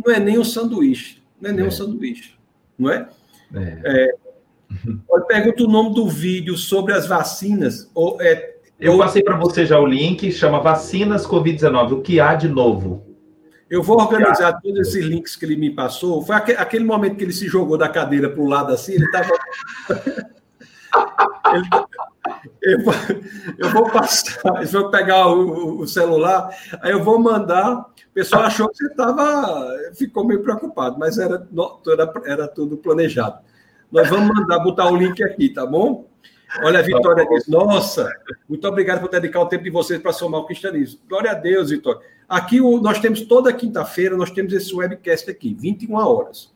[0.04, 1.22] Não é nem um sanduíche.
[1.40, 1.68] Não é nem é.
[1.68, 2.34] um sanduíche.
[2.78, 3.08] Não é?
[3.54, 3.80] é.
[3.84, 4.14] é.
[5.10, 7.90] Eu pergunto o nome do vídeo sobre as vacinas.
[7.94, 11.92] Ou, é, eu passei para você já o link, chama Vacinas Covid-19.
[11.92, 13.06] O que há de novo?
[13.68, 16.24] Eu vou organizar todos esses links que ele me passou.
[16.24, 19.30] Foi aquele momento que ele se jogou da cadeira para o lado assim, ele estava.
[21.52, 21.68] ele,
[22.68, 22.94] eu, vou,
[23.58, 26.50] eu vou passar, eu vou pegar o, o, celular,
[26.82, 27.80] aí eu vou mandar.
[27.80, 29.68] O pessoal achou que você estava.
[29.94, 31.46] Ficou meio preocupado, mas era,
[31.86, 33.38] era, era tudo planejado.
[33.90, 36.06] Nós vamos mandar, botar o link aqui, tá bom?
[36.62, 38.10] Olha, a Vitória diz: Nossa,
[38.48, 41.00] muito obrigado por dedicar o tempo de vocês para somar o cristianismo.
[41.08, 42.00] Glória a Deus, Vitória.
[42.28, 46.52] Aqui nós temos toda quinta-feira, nós temos esse webcast aqui, 21 horas.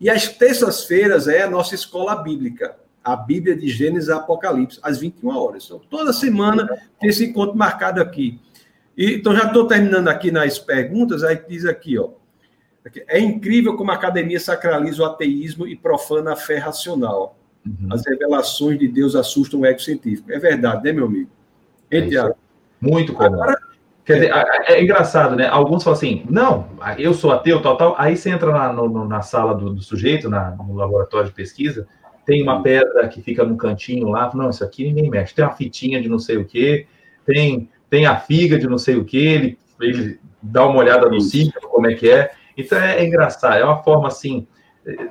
[0.00, 4.98] E às terças-feiras é a nossa escola bíblica a Bíblia de Gênesis e Apocalipse, às
[4.98, 5.64] 21 horas.
[5.64, 6.68] Então, toda semana
[7.00, 8.40] tem esse encontro marcado aqui.
[8.96, 12.10] E, então, já estou terminando aqui nas perguntas, aí diz aqui, ó.
[13.06, 17.36] É incrível como a academia sacraliza o ateísmo e profana a fé racional.
[17.66, 17.92] Uhum.
[17.92, 20.32] As revelações de Deus assustam o ego científico.
[20.32, 21.30] É verdade, né, meu amigo?
[21.90, 22.34] Hein, é
[22.80, 23.26] Muito comum.
[23.26, 23.58] Agora,
[24.08, 25.46] Quer dizer, é, é, engraçado, né?
[25.46, 26.66] Alguns falam assim, não,
[26.96, 27.94] eu sou ateu, tal, tal.
[27.98, 31.86] Aí você entra na, no, na sala do, do sujeito, na, no laboratório de pesquisa,
[32.28, 35.34] tem uma pedra que fica no cantinho lá, não, isso aqui ninguém mexe.
[35.34, 36.86] Tem uma fitinha de não sei o quê,
[37.24, 41.18] tem, tem a figa de não sei o quê, ele, ele dá uma olhada no
[41.22, 42.30] sítio, como é que é.
[42.54, 44.46] Então é, é engraçado, é uma forma assim,
[44.84, 45.08] é,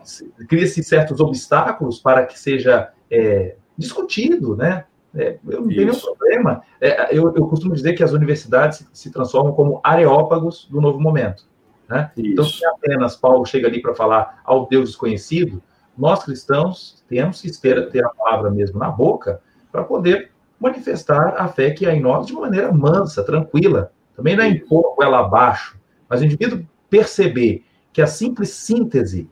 [0.47, 4.85] cria-se certos obstáculos para que seja é, discutido, né?
[5.15, 6.61] É, eu não tenho nenhum problema.
[6.79, 10.99] É, eu, eu, costumo dizer que as universidades se, se transformam como areópagos do novo
[10.99, 11.47] momento.
[11.89, 12.11] Né?
[12.15, 15.63] Então, se apenas Paulo chega ali para falar ao Deus desconhecido,
[15.97, 19.41] nós cristãos temos que ter, ter a palavra mesmo na boca
[19.71, 23.91] para poder manifestar a fé que há em nós de uma maneira mansa, tranquila.
[24.15, 25.79] Também não é impor ela abaixo,
[26.09, 29.29] mas o indivíduo perceber que a simples síntese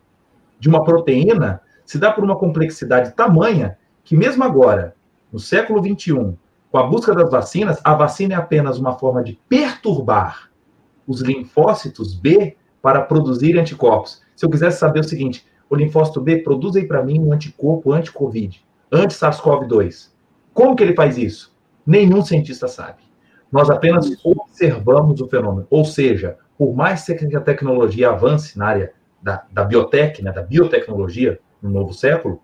[0.59, 4.95] de uma proteína se dá por uma complexidade tamanha que, mesmo agora,
[5.31, 6.35] no século XXI,
[6.71, 10.49] com a busca das vacinas, a vacina é apenas uma forma de perturbar
[11.07, 14.21] os linfócitos B para produzir anticorpos.
[14.35, 17.91] Se eu quisesse saber o seguinte, o linfócito B produz aí para mim um anticorpo
[17.91, 20.09] anti-Covid, anti-SARS-CoV-2.
[20.53, 21.55] Como que ele faz isso?
[21.85, 22.99] Nenhum cientista sabe.
[23.51, 25.67] Nós apenas observamos o fenômeno.
[25.69, 30.41] Ou seja, por mais que a tecnologia avance na área da, da biotec, né, da
[30.41, 32.41] biotecnologia no novo século,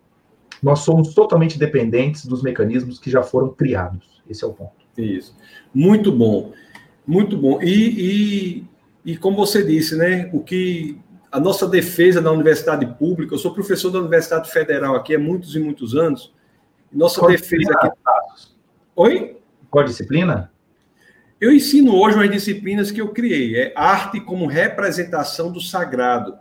[0.61, 4.21] nós somos totalmente dependentes dos mecanismos que já foram criados.
[4.29, 4.73] Esse é o ponto.
[4.97, 5.35] Isso.
[5.73, 6.51] Muito bom.
[7.05, 7.61] Muito bom.
[7.61, 8.65] E,
[9.05, 10.99] e, e como você disse, né, o que
[11.31, 15.55] a nossa defesa na universidade pública, eu sou professor da Universidade Federal aqui há muitos
[15.55, 16.33] e muitos anos,
[16.91, 17.89] nossa Qual defesa aqui.
[18.95, 19.37] Oi?
[19.69, 20.51] Qual disciplina?
[21.39, 23.55] Eu ensino hoje umas disciplinas que eu criei.
[23.55, 26.37] É arte como representação do sagrado.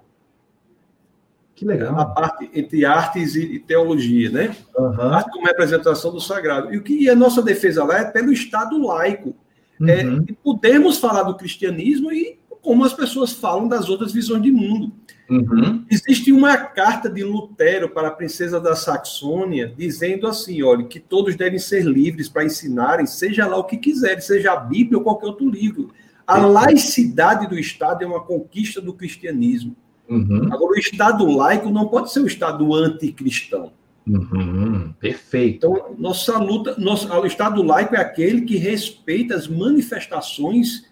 [1.55, 1.99] Que legal.
[1.99, 4.57] A parte entre artes e teologia, né?
[4.77, 5.01] Uhum.
[5.03, 6.75] Arte como representação do sagrado.
[6.75, 9.37] E o que a nossa defesa lá é pelo Estado laico.
[9.81, 10.27] É, uhum.
[10.29, 12.40] É, podemos falar do cristianismo e
[12.70, 14.92] como as pessoas falam das outras visões de mundo.
[15.28, 15.84] Uhum.
[15.90, 21.34] Existe uma carta de Lutero para a princesa da Saxônia, dizendo assim: olha, que todos
[21.34, 25.26] devem ser livres para ensinarem, seja lá o que quiserem, seja a Bíblia ou qualquer
[25.26, 25.90] outro livro.
[26.24, 29.74] A laicidade do Estado é uma conquista do cristianismo.
[30.09, 30.44] Uhum.
[30.52, 33.72] Agora, o Estado laico não pode ser o Estado anticristão.
[34.06, 34.92] Uhum.
[35.01, 35.66] Perfeito.
[35.66, 40.88] Então, nossa luta, nosso, o Estado laico é aquele que respeita as manifestações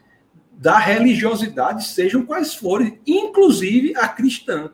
[0.58, 4.70] da religiosidade, sejam quais forem, inclusive a cristã.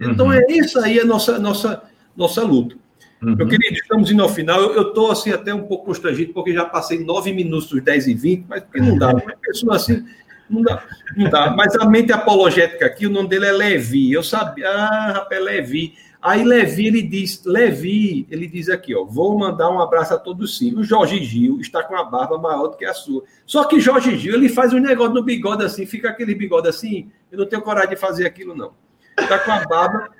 [0.00, 0.32] Então, uhum.
[0.32, 1.82] é essa aí a nossa, nossa,
[2.16, 2.76] nossa luta.
[3.20, 3.34] Uhum.
[3.34, 4.60] Meu querido, estamos indo ao final.
[4.60, 8.14] Eu estou assim, até um pouco constrangido, porque já passei nove minutos dos 10 e
[8.14, 9.10] 20, mas porque não dá.
[9.10, 10.04] Uma pessoa assim,
[10.48, 10.84] não dá,
[11.16, 11.50] não dá.
[11.50, 14.12] Mas a mente apologética aqui, o nome dele é Levi.
[14.12, 15.94] Eu sabia, ah, rapaz, é Levi.
[16.24, 20.56] Aí Levi, ele diz, Levi, ele diz aqui, ó, vou mandar um abraço a todos
[20.56, 20.74] sim.
[20.74, 23.24] O Jorge Gil está com a barba maior do que a sua.
[23.44, 27.10] Só que Jorge Gil, ele faz um negócio no bigode assim, fica aquele bigode assim,
[27.30, 28.72] eu não tenho coragem de fazer aquilo não.
[29.18, 30.10] Está com a barba,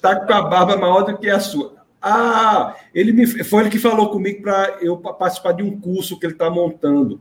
[0.00, 1.74] tá com a barba maior do que a sua.
[2.00, 6.24] Ah, ele me, foi ele que falou comigo para eu participar de um curso que
[6.24, 7.20] ele está montando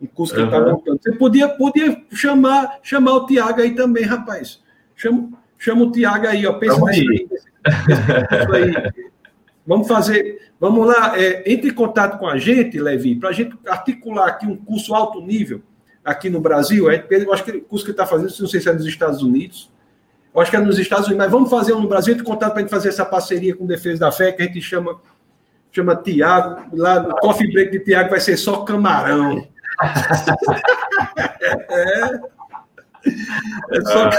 [0.00, 0.46] um curso que uhum.
[0.46, 1.00] ele está montando.
[1.02, 4.62] Você podia, podia chamar, chamar o Tiago aí também, rapaz.
[4.94, 5.30] Chama,
[5.64, 6.52] chama o Tiago aí, ó.
[6.54, 7.28] Pensa nisso aí.
[8.52, 8.92] aí.
[9.66, 13.56] Vamos fazer, vamos lá, é, entre em contato com a gente, Levi, para a gente
[13.66, 15.62] articular aqui um curso alto nível
[16.04, 16.90] aqui no Brasil.
[16.90, 18.84] É, eu acho que o curso que ele está fazendo, não sei se é nos
[18.84, 19.72] Estados Unidos,
[20.34, 22.28] eu acho que é nos Estados Unidos, mas vamos fazer um no Brasil, entre em
[22.28, 25.00] contato para a gente fazer essa parceria com Defesa da Fé, que a gente chama,
[25.72, 29.46] chama Tiago, lá no Coffee Break de Tiago vai ser só camarão
[31.70, 32.33] é.
[33.70, 34.10] É só,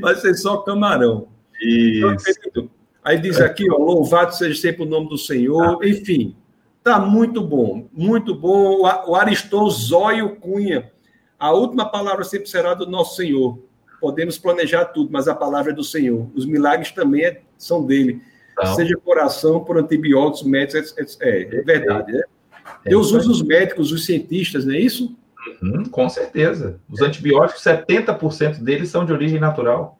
[0.00, 1.28] vai ser só camarão.
[1.62, 2.70] Isso.
[3.02, 5.84] Aí diz aqui, ó, louvado seja sempre o nome do Senhor.
[5.84, 6.36] Enfim,
[6.82, 8.82] tá muito bom, muito bom.
[9.06, 10.90] O Ariston Zóio Cunha.
[11.38, 13.58] A última palavra sempre será do nosso Senhor.
[14.00, 16.28] Podemos planejar tudo, mas a palavra é do Senhor.
[16.34, 18.20] Os milagres também é, são dele.
[18.52, 18.74] Então.
[18.74, 22.22] Seja coração, por antibióticos, médicos, é, é verdade, né?
[22.84, 25.16] É Deus usa os médicos, os cientistas, não é isso?
[25.62, 26.80] Uhum, com certeza.
[26.88, 29.98] Os antibióticos, 70% deles são de origem natural.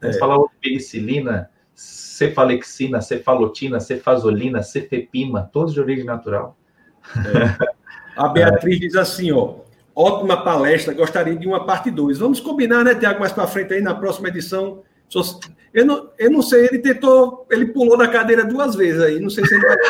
[0.00, 0.18] Vamos é.
[0.18, 6.56] falar de penicilina, cefalexina, cefalotina, cefazolina, cefepima, todos de origem natural.
[7.16, 7.74] É.
[8.16, 9.56] A Beatriz diz assim, ó,
[9.94, 12.18] ótima palestra, gostaria de uma parte 2.
[12.18, 14.82] Vamos combinar, né, Tiago, mais para frente aí, na próxima edição.
[15.72, 19.30] Eu não, eu não sei, ele tentou, ele pulou da cadeira duas vezes aí, não
[19.30, 19.76] sei se ele vai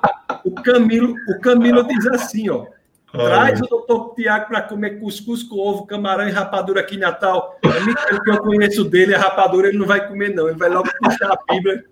[0.00, 0.17] ter.
[0.48, 2.66] O, Camilo, o Camilo diz assim, ó.
[3.10, 7.58] Traz o doutor Tiago para comer cuscuz com ovo, camarão e rapadura aqui em Natal.
[7.62, 10.48] É o que eu conheço dele, a rapadura ele não vai comer, não.
[10.48, 11.84] Ele vai logo puxar a Bíblia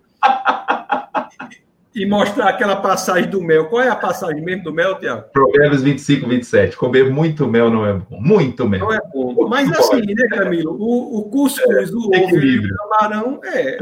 [1.95, 3.65] e mostrar aquela passagem do mel.
[3.65, 5.23] Qual é a passagem mesmo do mel, Tiago?
[5.33, 6.77] Provérbios 25, 27.
[6.77, 8.21] Comer muito mel não é bom.
[8.21, 8.81] Muito mel.
[8.81, 9.47] Não é bom.
[9.49, 10.77] Mas assim, né, Camilo?
[10.79, 13.79] O, o cuscuz, o ovo e o camarão, é.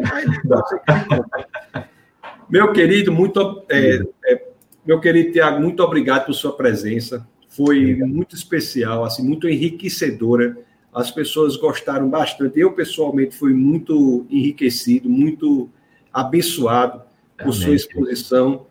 [2.49, 3.65] Meu querido, muito.
[3.69, 4.54] É, é,
[4.85, 7.27] meu querido Tiago, muito obrigado por sua presença.
[7.49, 10.57] Foi muito especial, assim, muito enriquecedora.
[10.93, 12.59] As pessoas gostaram bastante.
[12.59, 15.69] Eu, pessoalmente, fui muito enriquecido, muito
[16.13, 17.01] abençoado
[17.37, 17.53] por Amém.
[17.53, 18.67] sua exposição.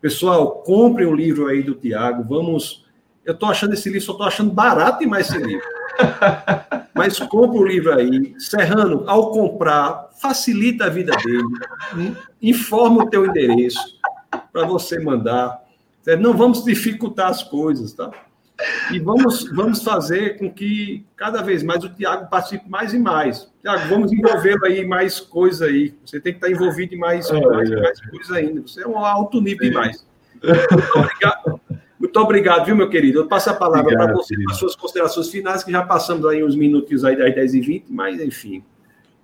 [0.00, 2.24] Pessoal, comprem o livro aí do Tiago.
[2.24, 2.86] Vamos.
[3.24, 5.66] Eu estou achando esse livro, só estou achando barato demais esse livro.
[6.94, 8.34] Mas compre o livro aí.
[8.38, 12.16] Serrano, ao comprar, facilita a vida dele.
[12.40, 13.97] Informa o teu endereço
[14.30, 15.62] para você mandar.
[16.18, 18.10] Não vamos dificultar as coisas, tá?
[18.90, 23.48] E vamos, vamos fazer com que cada vez mais o Tiago participe mais e mais.
[23.60, 25.94] Tiago, vamos envolvê-lo aí mais coisa aí.
[26.04, 27.80] Você tem que estar envolvido em mais, é, mais, é.
[27.80, 28.62] mais coisa ainda.
[28.62, 30.04] Você é um alto nível demais.
[30.42, 31.60] Muito obrigado.
[31.98, 33.20] Muito obrigado, viu, meu querido?
[33.20, 36.54] Eu passo a palavra para você, para suas considerações finais, que já passamos aí uns
[36.54, 38.62] minutinhos aí das 10 e 20 mas enfim.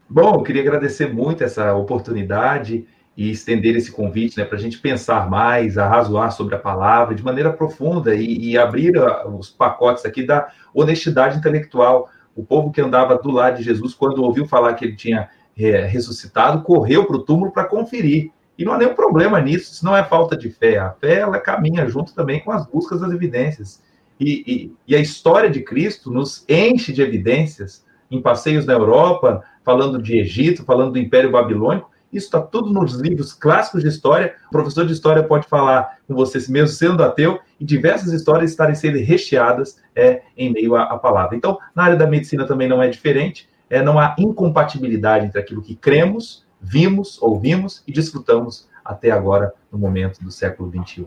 [0.08, 2.86] Bom, eu queria agradecer muito essa oportunidade
[3.16, 7.22] e estender esse convite né, para a gente pensar mais, arrazoar sobre a palavra de
[7.22, 12.10] maneira profunda e, e abrir a, os pacotes aqui da honestidade intelectual.
[12.34, 15.84] O povo que andava do lado de Jesus, quando ouviu falar que ele tinha é,
[15.84, 18.32] ressuscitado, correu para o túmulo para conferir.
[18.58, 20.78] E não há nenhum problema nisso, isso não é falta de fé.
[20.78, 23.82] A fé ela caminha junto também com as buscas das evidências.
[24.18, 29.42] E, e, e a história de Cristo nos enche de evidências em passeios na Europa,
[29.64, 34.36] falando de Egito, falando do Império Babilônico, isso está tudo nos livros clássicos de história.
[34.46, 38.74] O professor de história pode falar com vocês, mesmo sendo ateu, e diversas histórias estarem
[38.74, 41.36] sendo recheadas é, em meio à, à, palavra.
[41.36, 43.48] Então, na área da medicina também não é diferente.
[43.68, 49.78] É, não há incompatibilidade entre aquilo que cremos, vimos, ouvimos e desfrutamos até agora, no
[49.78, 51.06] momento do século XXI.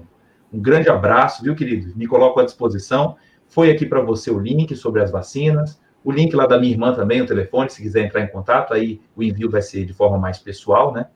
[0.52, 1.94] Um grande abraço, viu, querido?
[1.96, 3.16] Me coloco à disposição.
[3.48, 6.94] Foi aqui para você o link sobre as vacinas o link lá da minha irmã
[6.94, 10.18] também, o telefone, se quiser entrar em contato, aí o envio vai ser de forma
[10.18, 11.08] mais pessoal, né?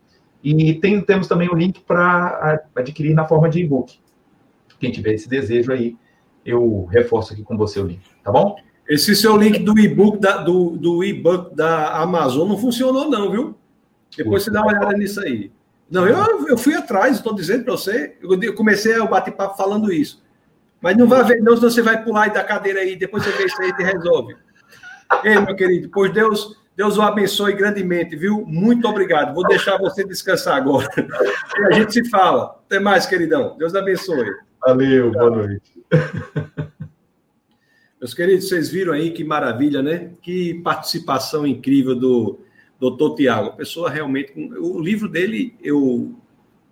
[0.43, 3.97] E tem, temos também o link para adquirir na forma de e-book.
[4.81, 5.95] Quem tiver esse desejo aí,
[6.45, 8.57] eu reforço aqui com você o link, tá bom?
[8.85, 13.55] Esse seu link do e-book da, do, do e-book da Amazon não funcionou, não, viu?
[14.17, 15.53] Depois você dá uma olhada nisso aí.
[15.89, 18.17] Não, eu, eu fui atrás, estou dizendo para você.
[18.21, 20.21] Eu comecei o bate-papo falando isso.
[20.81, 23.31] Mas não vai ver, não, senão você vai pular aí da cadeira aí, depois você
[23.31, 24.35] vê isso aí e resolve.
[25.23, 28.45] Ei, meu querido, pois Deus, Deus o abençoe grandemente, viu?
[28.45, 29.33] Muito obrigado.
[29.33, 30.87] Vou deixar você descansar agora.
[30.97, 32.59] E a gente se fala.
[32.65, 33.55] Até mais, queridão.
[33.57, 34.25] Deus abençoe.
[34.65, 35.71] Valeu, boa noite.
[37.99, 40.11] Meus queridos, vocês viram aí que maravilha, né?
[40.23, 42.39] Que participação incrível do
[42.79, 43.55] doutor Tiago.
[43.55, 44.33] Pessoa realmente.
[44.59, 46.15] O livro dele, eu,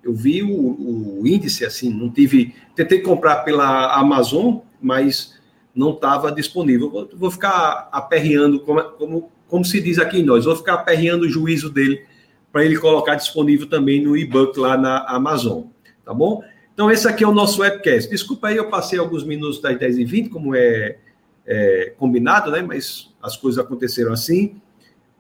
[0.04, 2.56] eu vi o, o índice, assim, não tive.
[2.76, 5.39] Tentei comprar pela Amazon, mas
[5.76, 6.90] não estava disponível.
[6.90, 11.26] Vou, vou, ficar aperreando, como, como, como se diz aqui em nós, vou ficar aperreando
[11.26, 12.06] o juízo dele
[12.52, 15.64] para ele colocar disponível também no e-book lá na Amazon,
[16.04, 16.44] tá bom?
[16.74, 18.10] Então, esse aqui é o nosso webcast.
[18.10, 20.98] Desculpa aí, eu passei alguns minutos das 10 e 20 como é,
[21.46, 22.62] é combinado, né?
[22.62, 24.62] Mas as coisas aconteceram assim.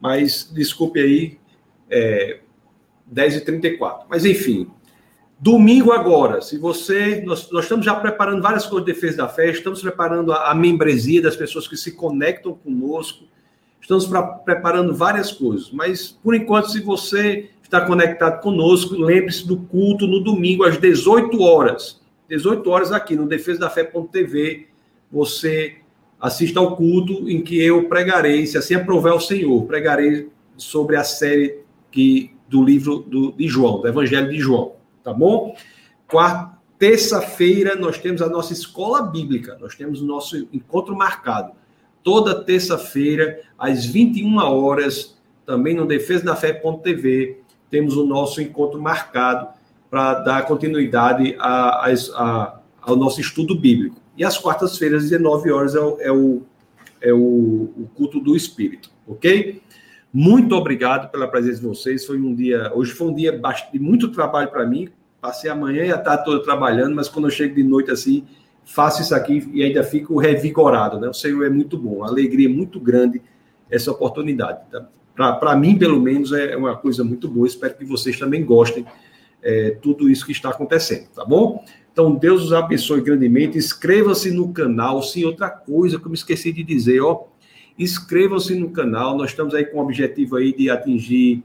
[0.02, 1.38] Mas desculpe aí,
[1.90, 2.40] é,
[3.06, 4.72] 10 e 34 Mas, enfim,
[5.41, 7.22] Domingo agora, se você.
[7.26, 10.53] Nós, nós, estamos já preparando várias coisas de defesa da fé, estamos preparando a, a
[10.53, 13.24] membresia das pessoas que se conectam conosco,
[13.80, 15.72] estamos pra, preparando várias coisas.
[15.72, 21.41] Mas, por enquanto, se você está conectado conosco, lembre-se do culto no domingo às 18
[21.41, 22.02] horas.
[22.28, 24.68] 18 horas aqui no defesadafé.tv.
[25.10, 25.78] Você
[26.20, 31.03] assista ao culto em que eu pregarei, se assim aprover o Senhor, pregarei sobre a
[31.06, 31.60] série
[31.90, 34.78] que, do livro do, de João, do Evangelho de João
[35.10, 35.56] tá bom?
[36.07, 41.53] Quarta, terça-feira nós temos a nossa escola bíblica, nós temos o nosso encontro marcado.
[42.03, 49.49] Toda terça-feira, às 21 horas, também no defesa da fé.tv, temos o nosso encontro marcado
[49.90, 53.98] para dar continuidade a, a, a, ao nosso estudo bíblico.
[54.15, 56.41] E às quartas-feiras, às 19 horas, é o, é, o,
[57.02, 59.61] é o culto do Espírito, ok?
[60.14, 62.06] Muito obrigado pela presença de vocês.
[62.06, 63.40] Foi um dia, hoje foi um dia
[63.72, 64.90] de muito trabalho para mim.
[65.22, 68.26] Passei a manhã e a tarde toda trabalhando, mas quando eu chego de noite assim,
[68.66, 71.10] faço isso aqui e ainda fico revigorado, né?
[71.10, 73.22] O Senhor é muito bom, alegria é muito grande
[73.70, 74.60] essa oportunidade.
[74.72, 75.34] Tá?
[75.34, 77.46] Para mim, pelo menos, é uma coisa muito boa.
[77.46, 78.86] Espero que vocês também gostem
[79.44, 81.64] é, tudo isso que está acontecendo, tá bom?
[81.91, 83.58] Então, Deus os abençoe grandemente.
[83.58, 85.04] Inscreva-se no canal.
[85.04, 87.26] Sim, outra coisa que eu me esqueci de dizer, ó
[87.80, 91.41] Inscrevam-se no canal, nós estamos aí com o objetivo aí de atingir,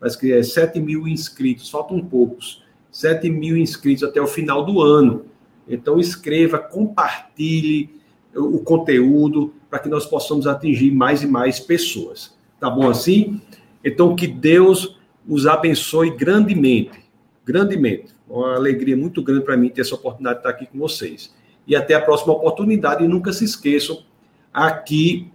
[0.00, 2.63] parece que é 7 mil inscritos, faltam poucos.
[2.94, 5.24] 7 mil inscritos até o final do ano.
[5.68, 7.90] Então, escreva, compartilhe
[8.32, 12.36] o conteúdo para que nós possamos atingir mais e mais pessoas.
[12.60, 13.40] Tá bom assim?
[13.84, 14.96] Então, que Deus
[15.28, 17.04] os abençoe grandemente,
[17.44, 18.14] grandemente.
[18.28, 21.34] Uma alegria muito grande para mim ter essa oportunidade de estar aqui com vocês.
[21.66, 23.02] E até a próxima oportunidade.
[23.02, 24.04] E nunca se esqueçam,
[24.52, 25.28] aqui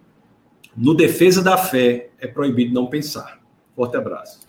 [0.77, 3.38] no Defesa da Fé é proibido não pensar.
[3.76, 4.48] Forte abraço.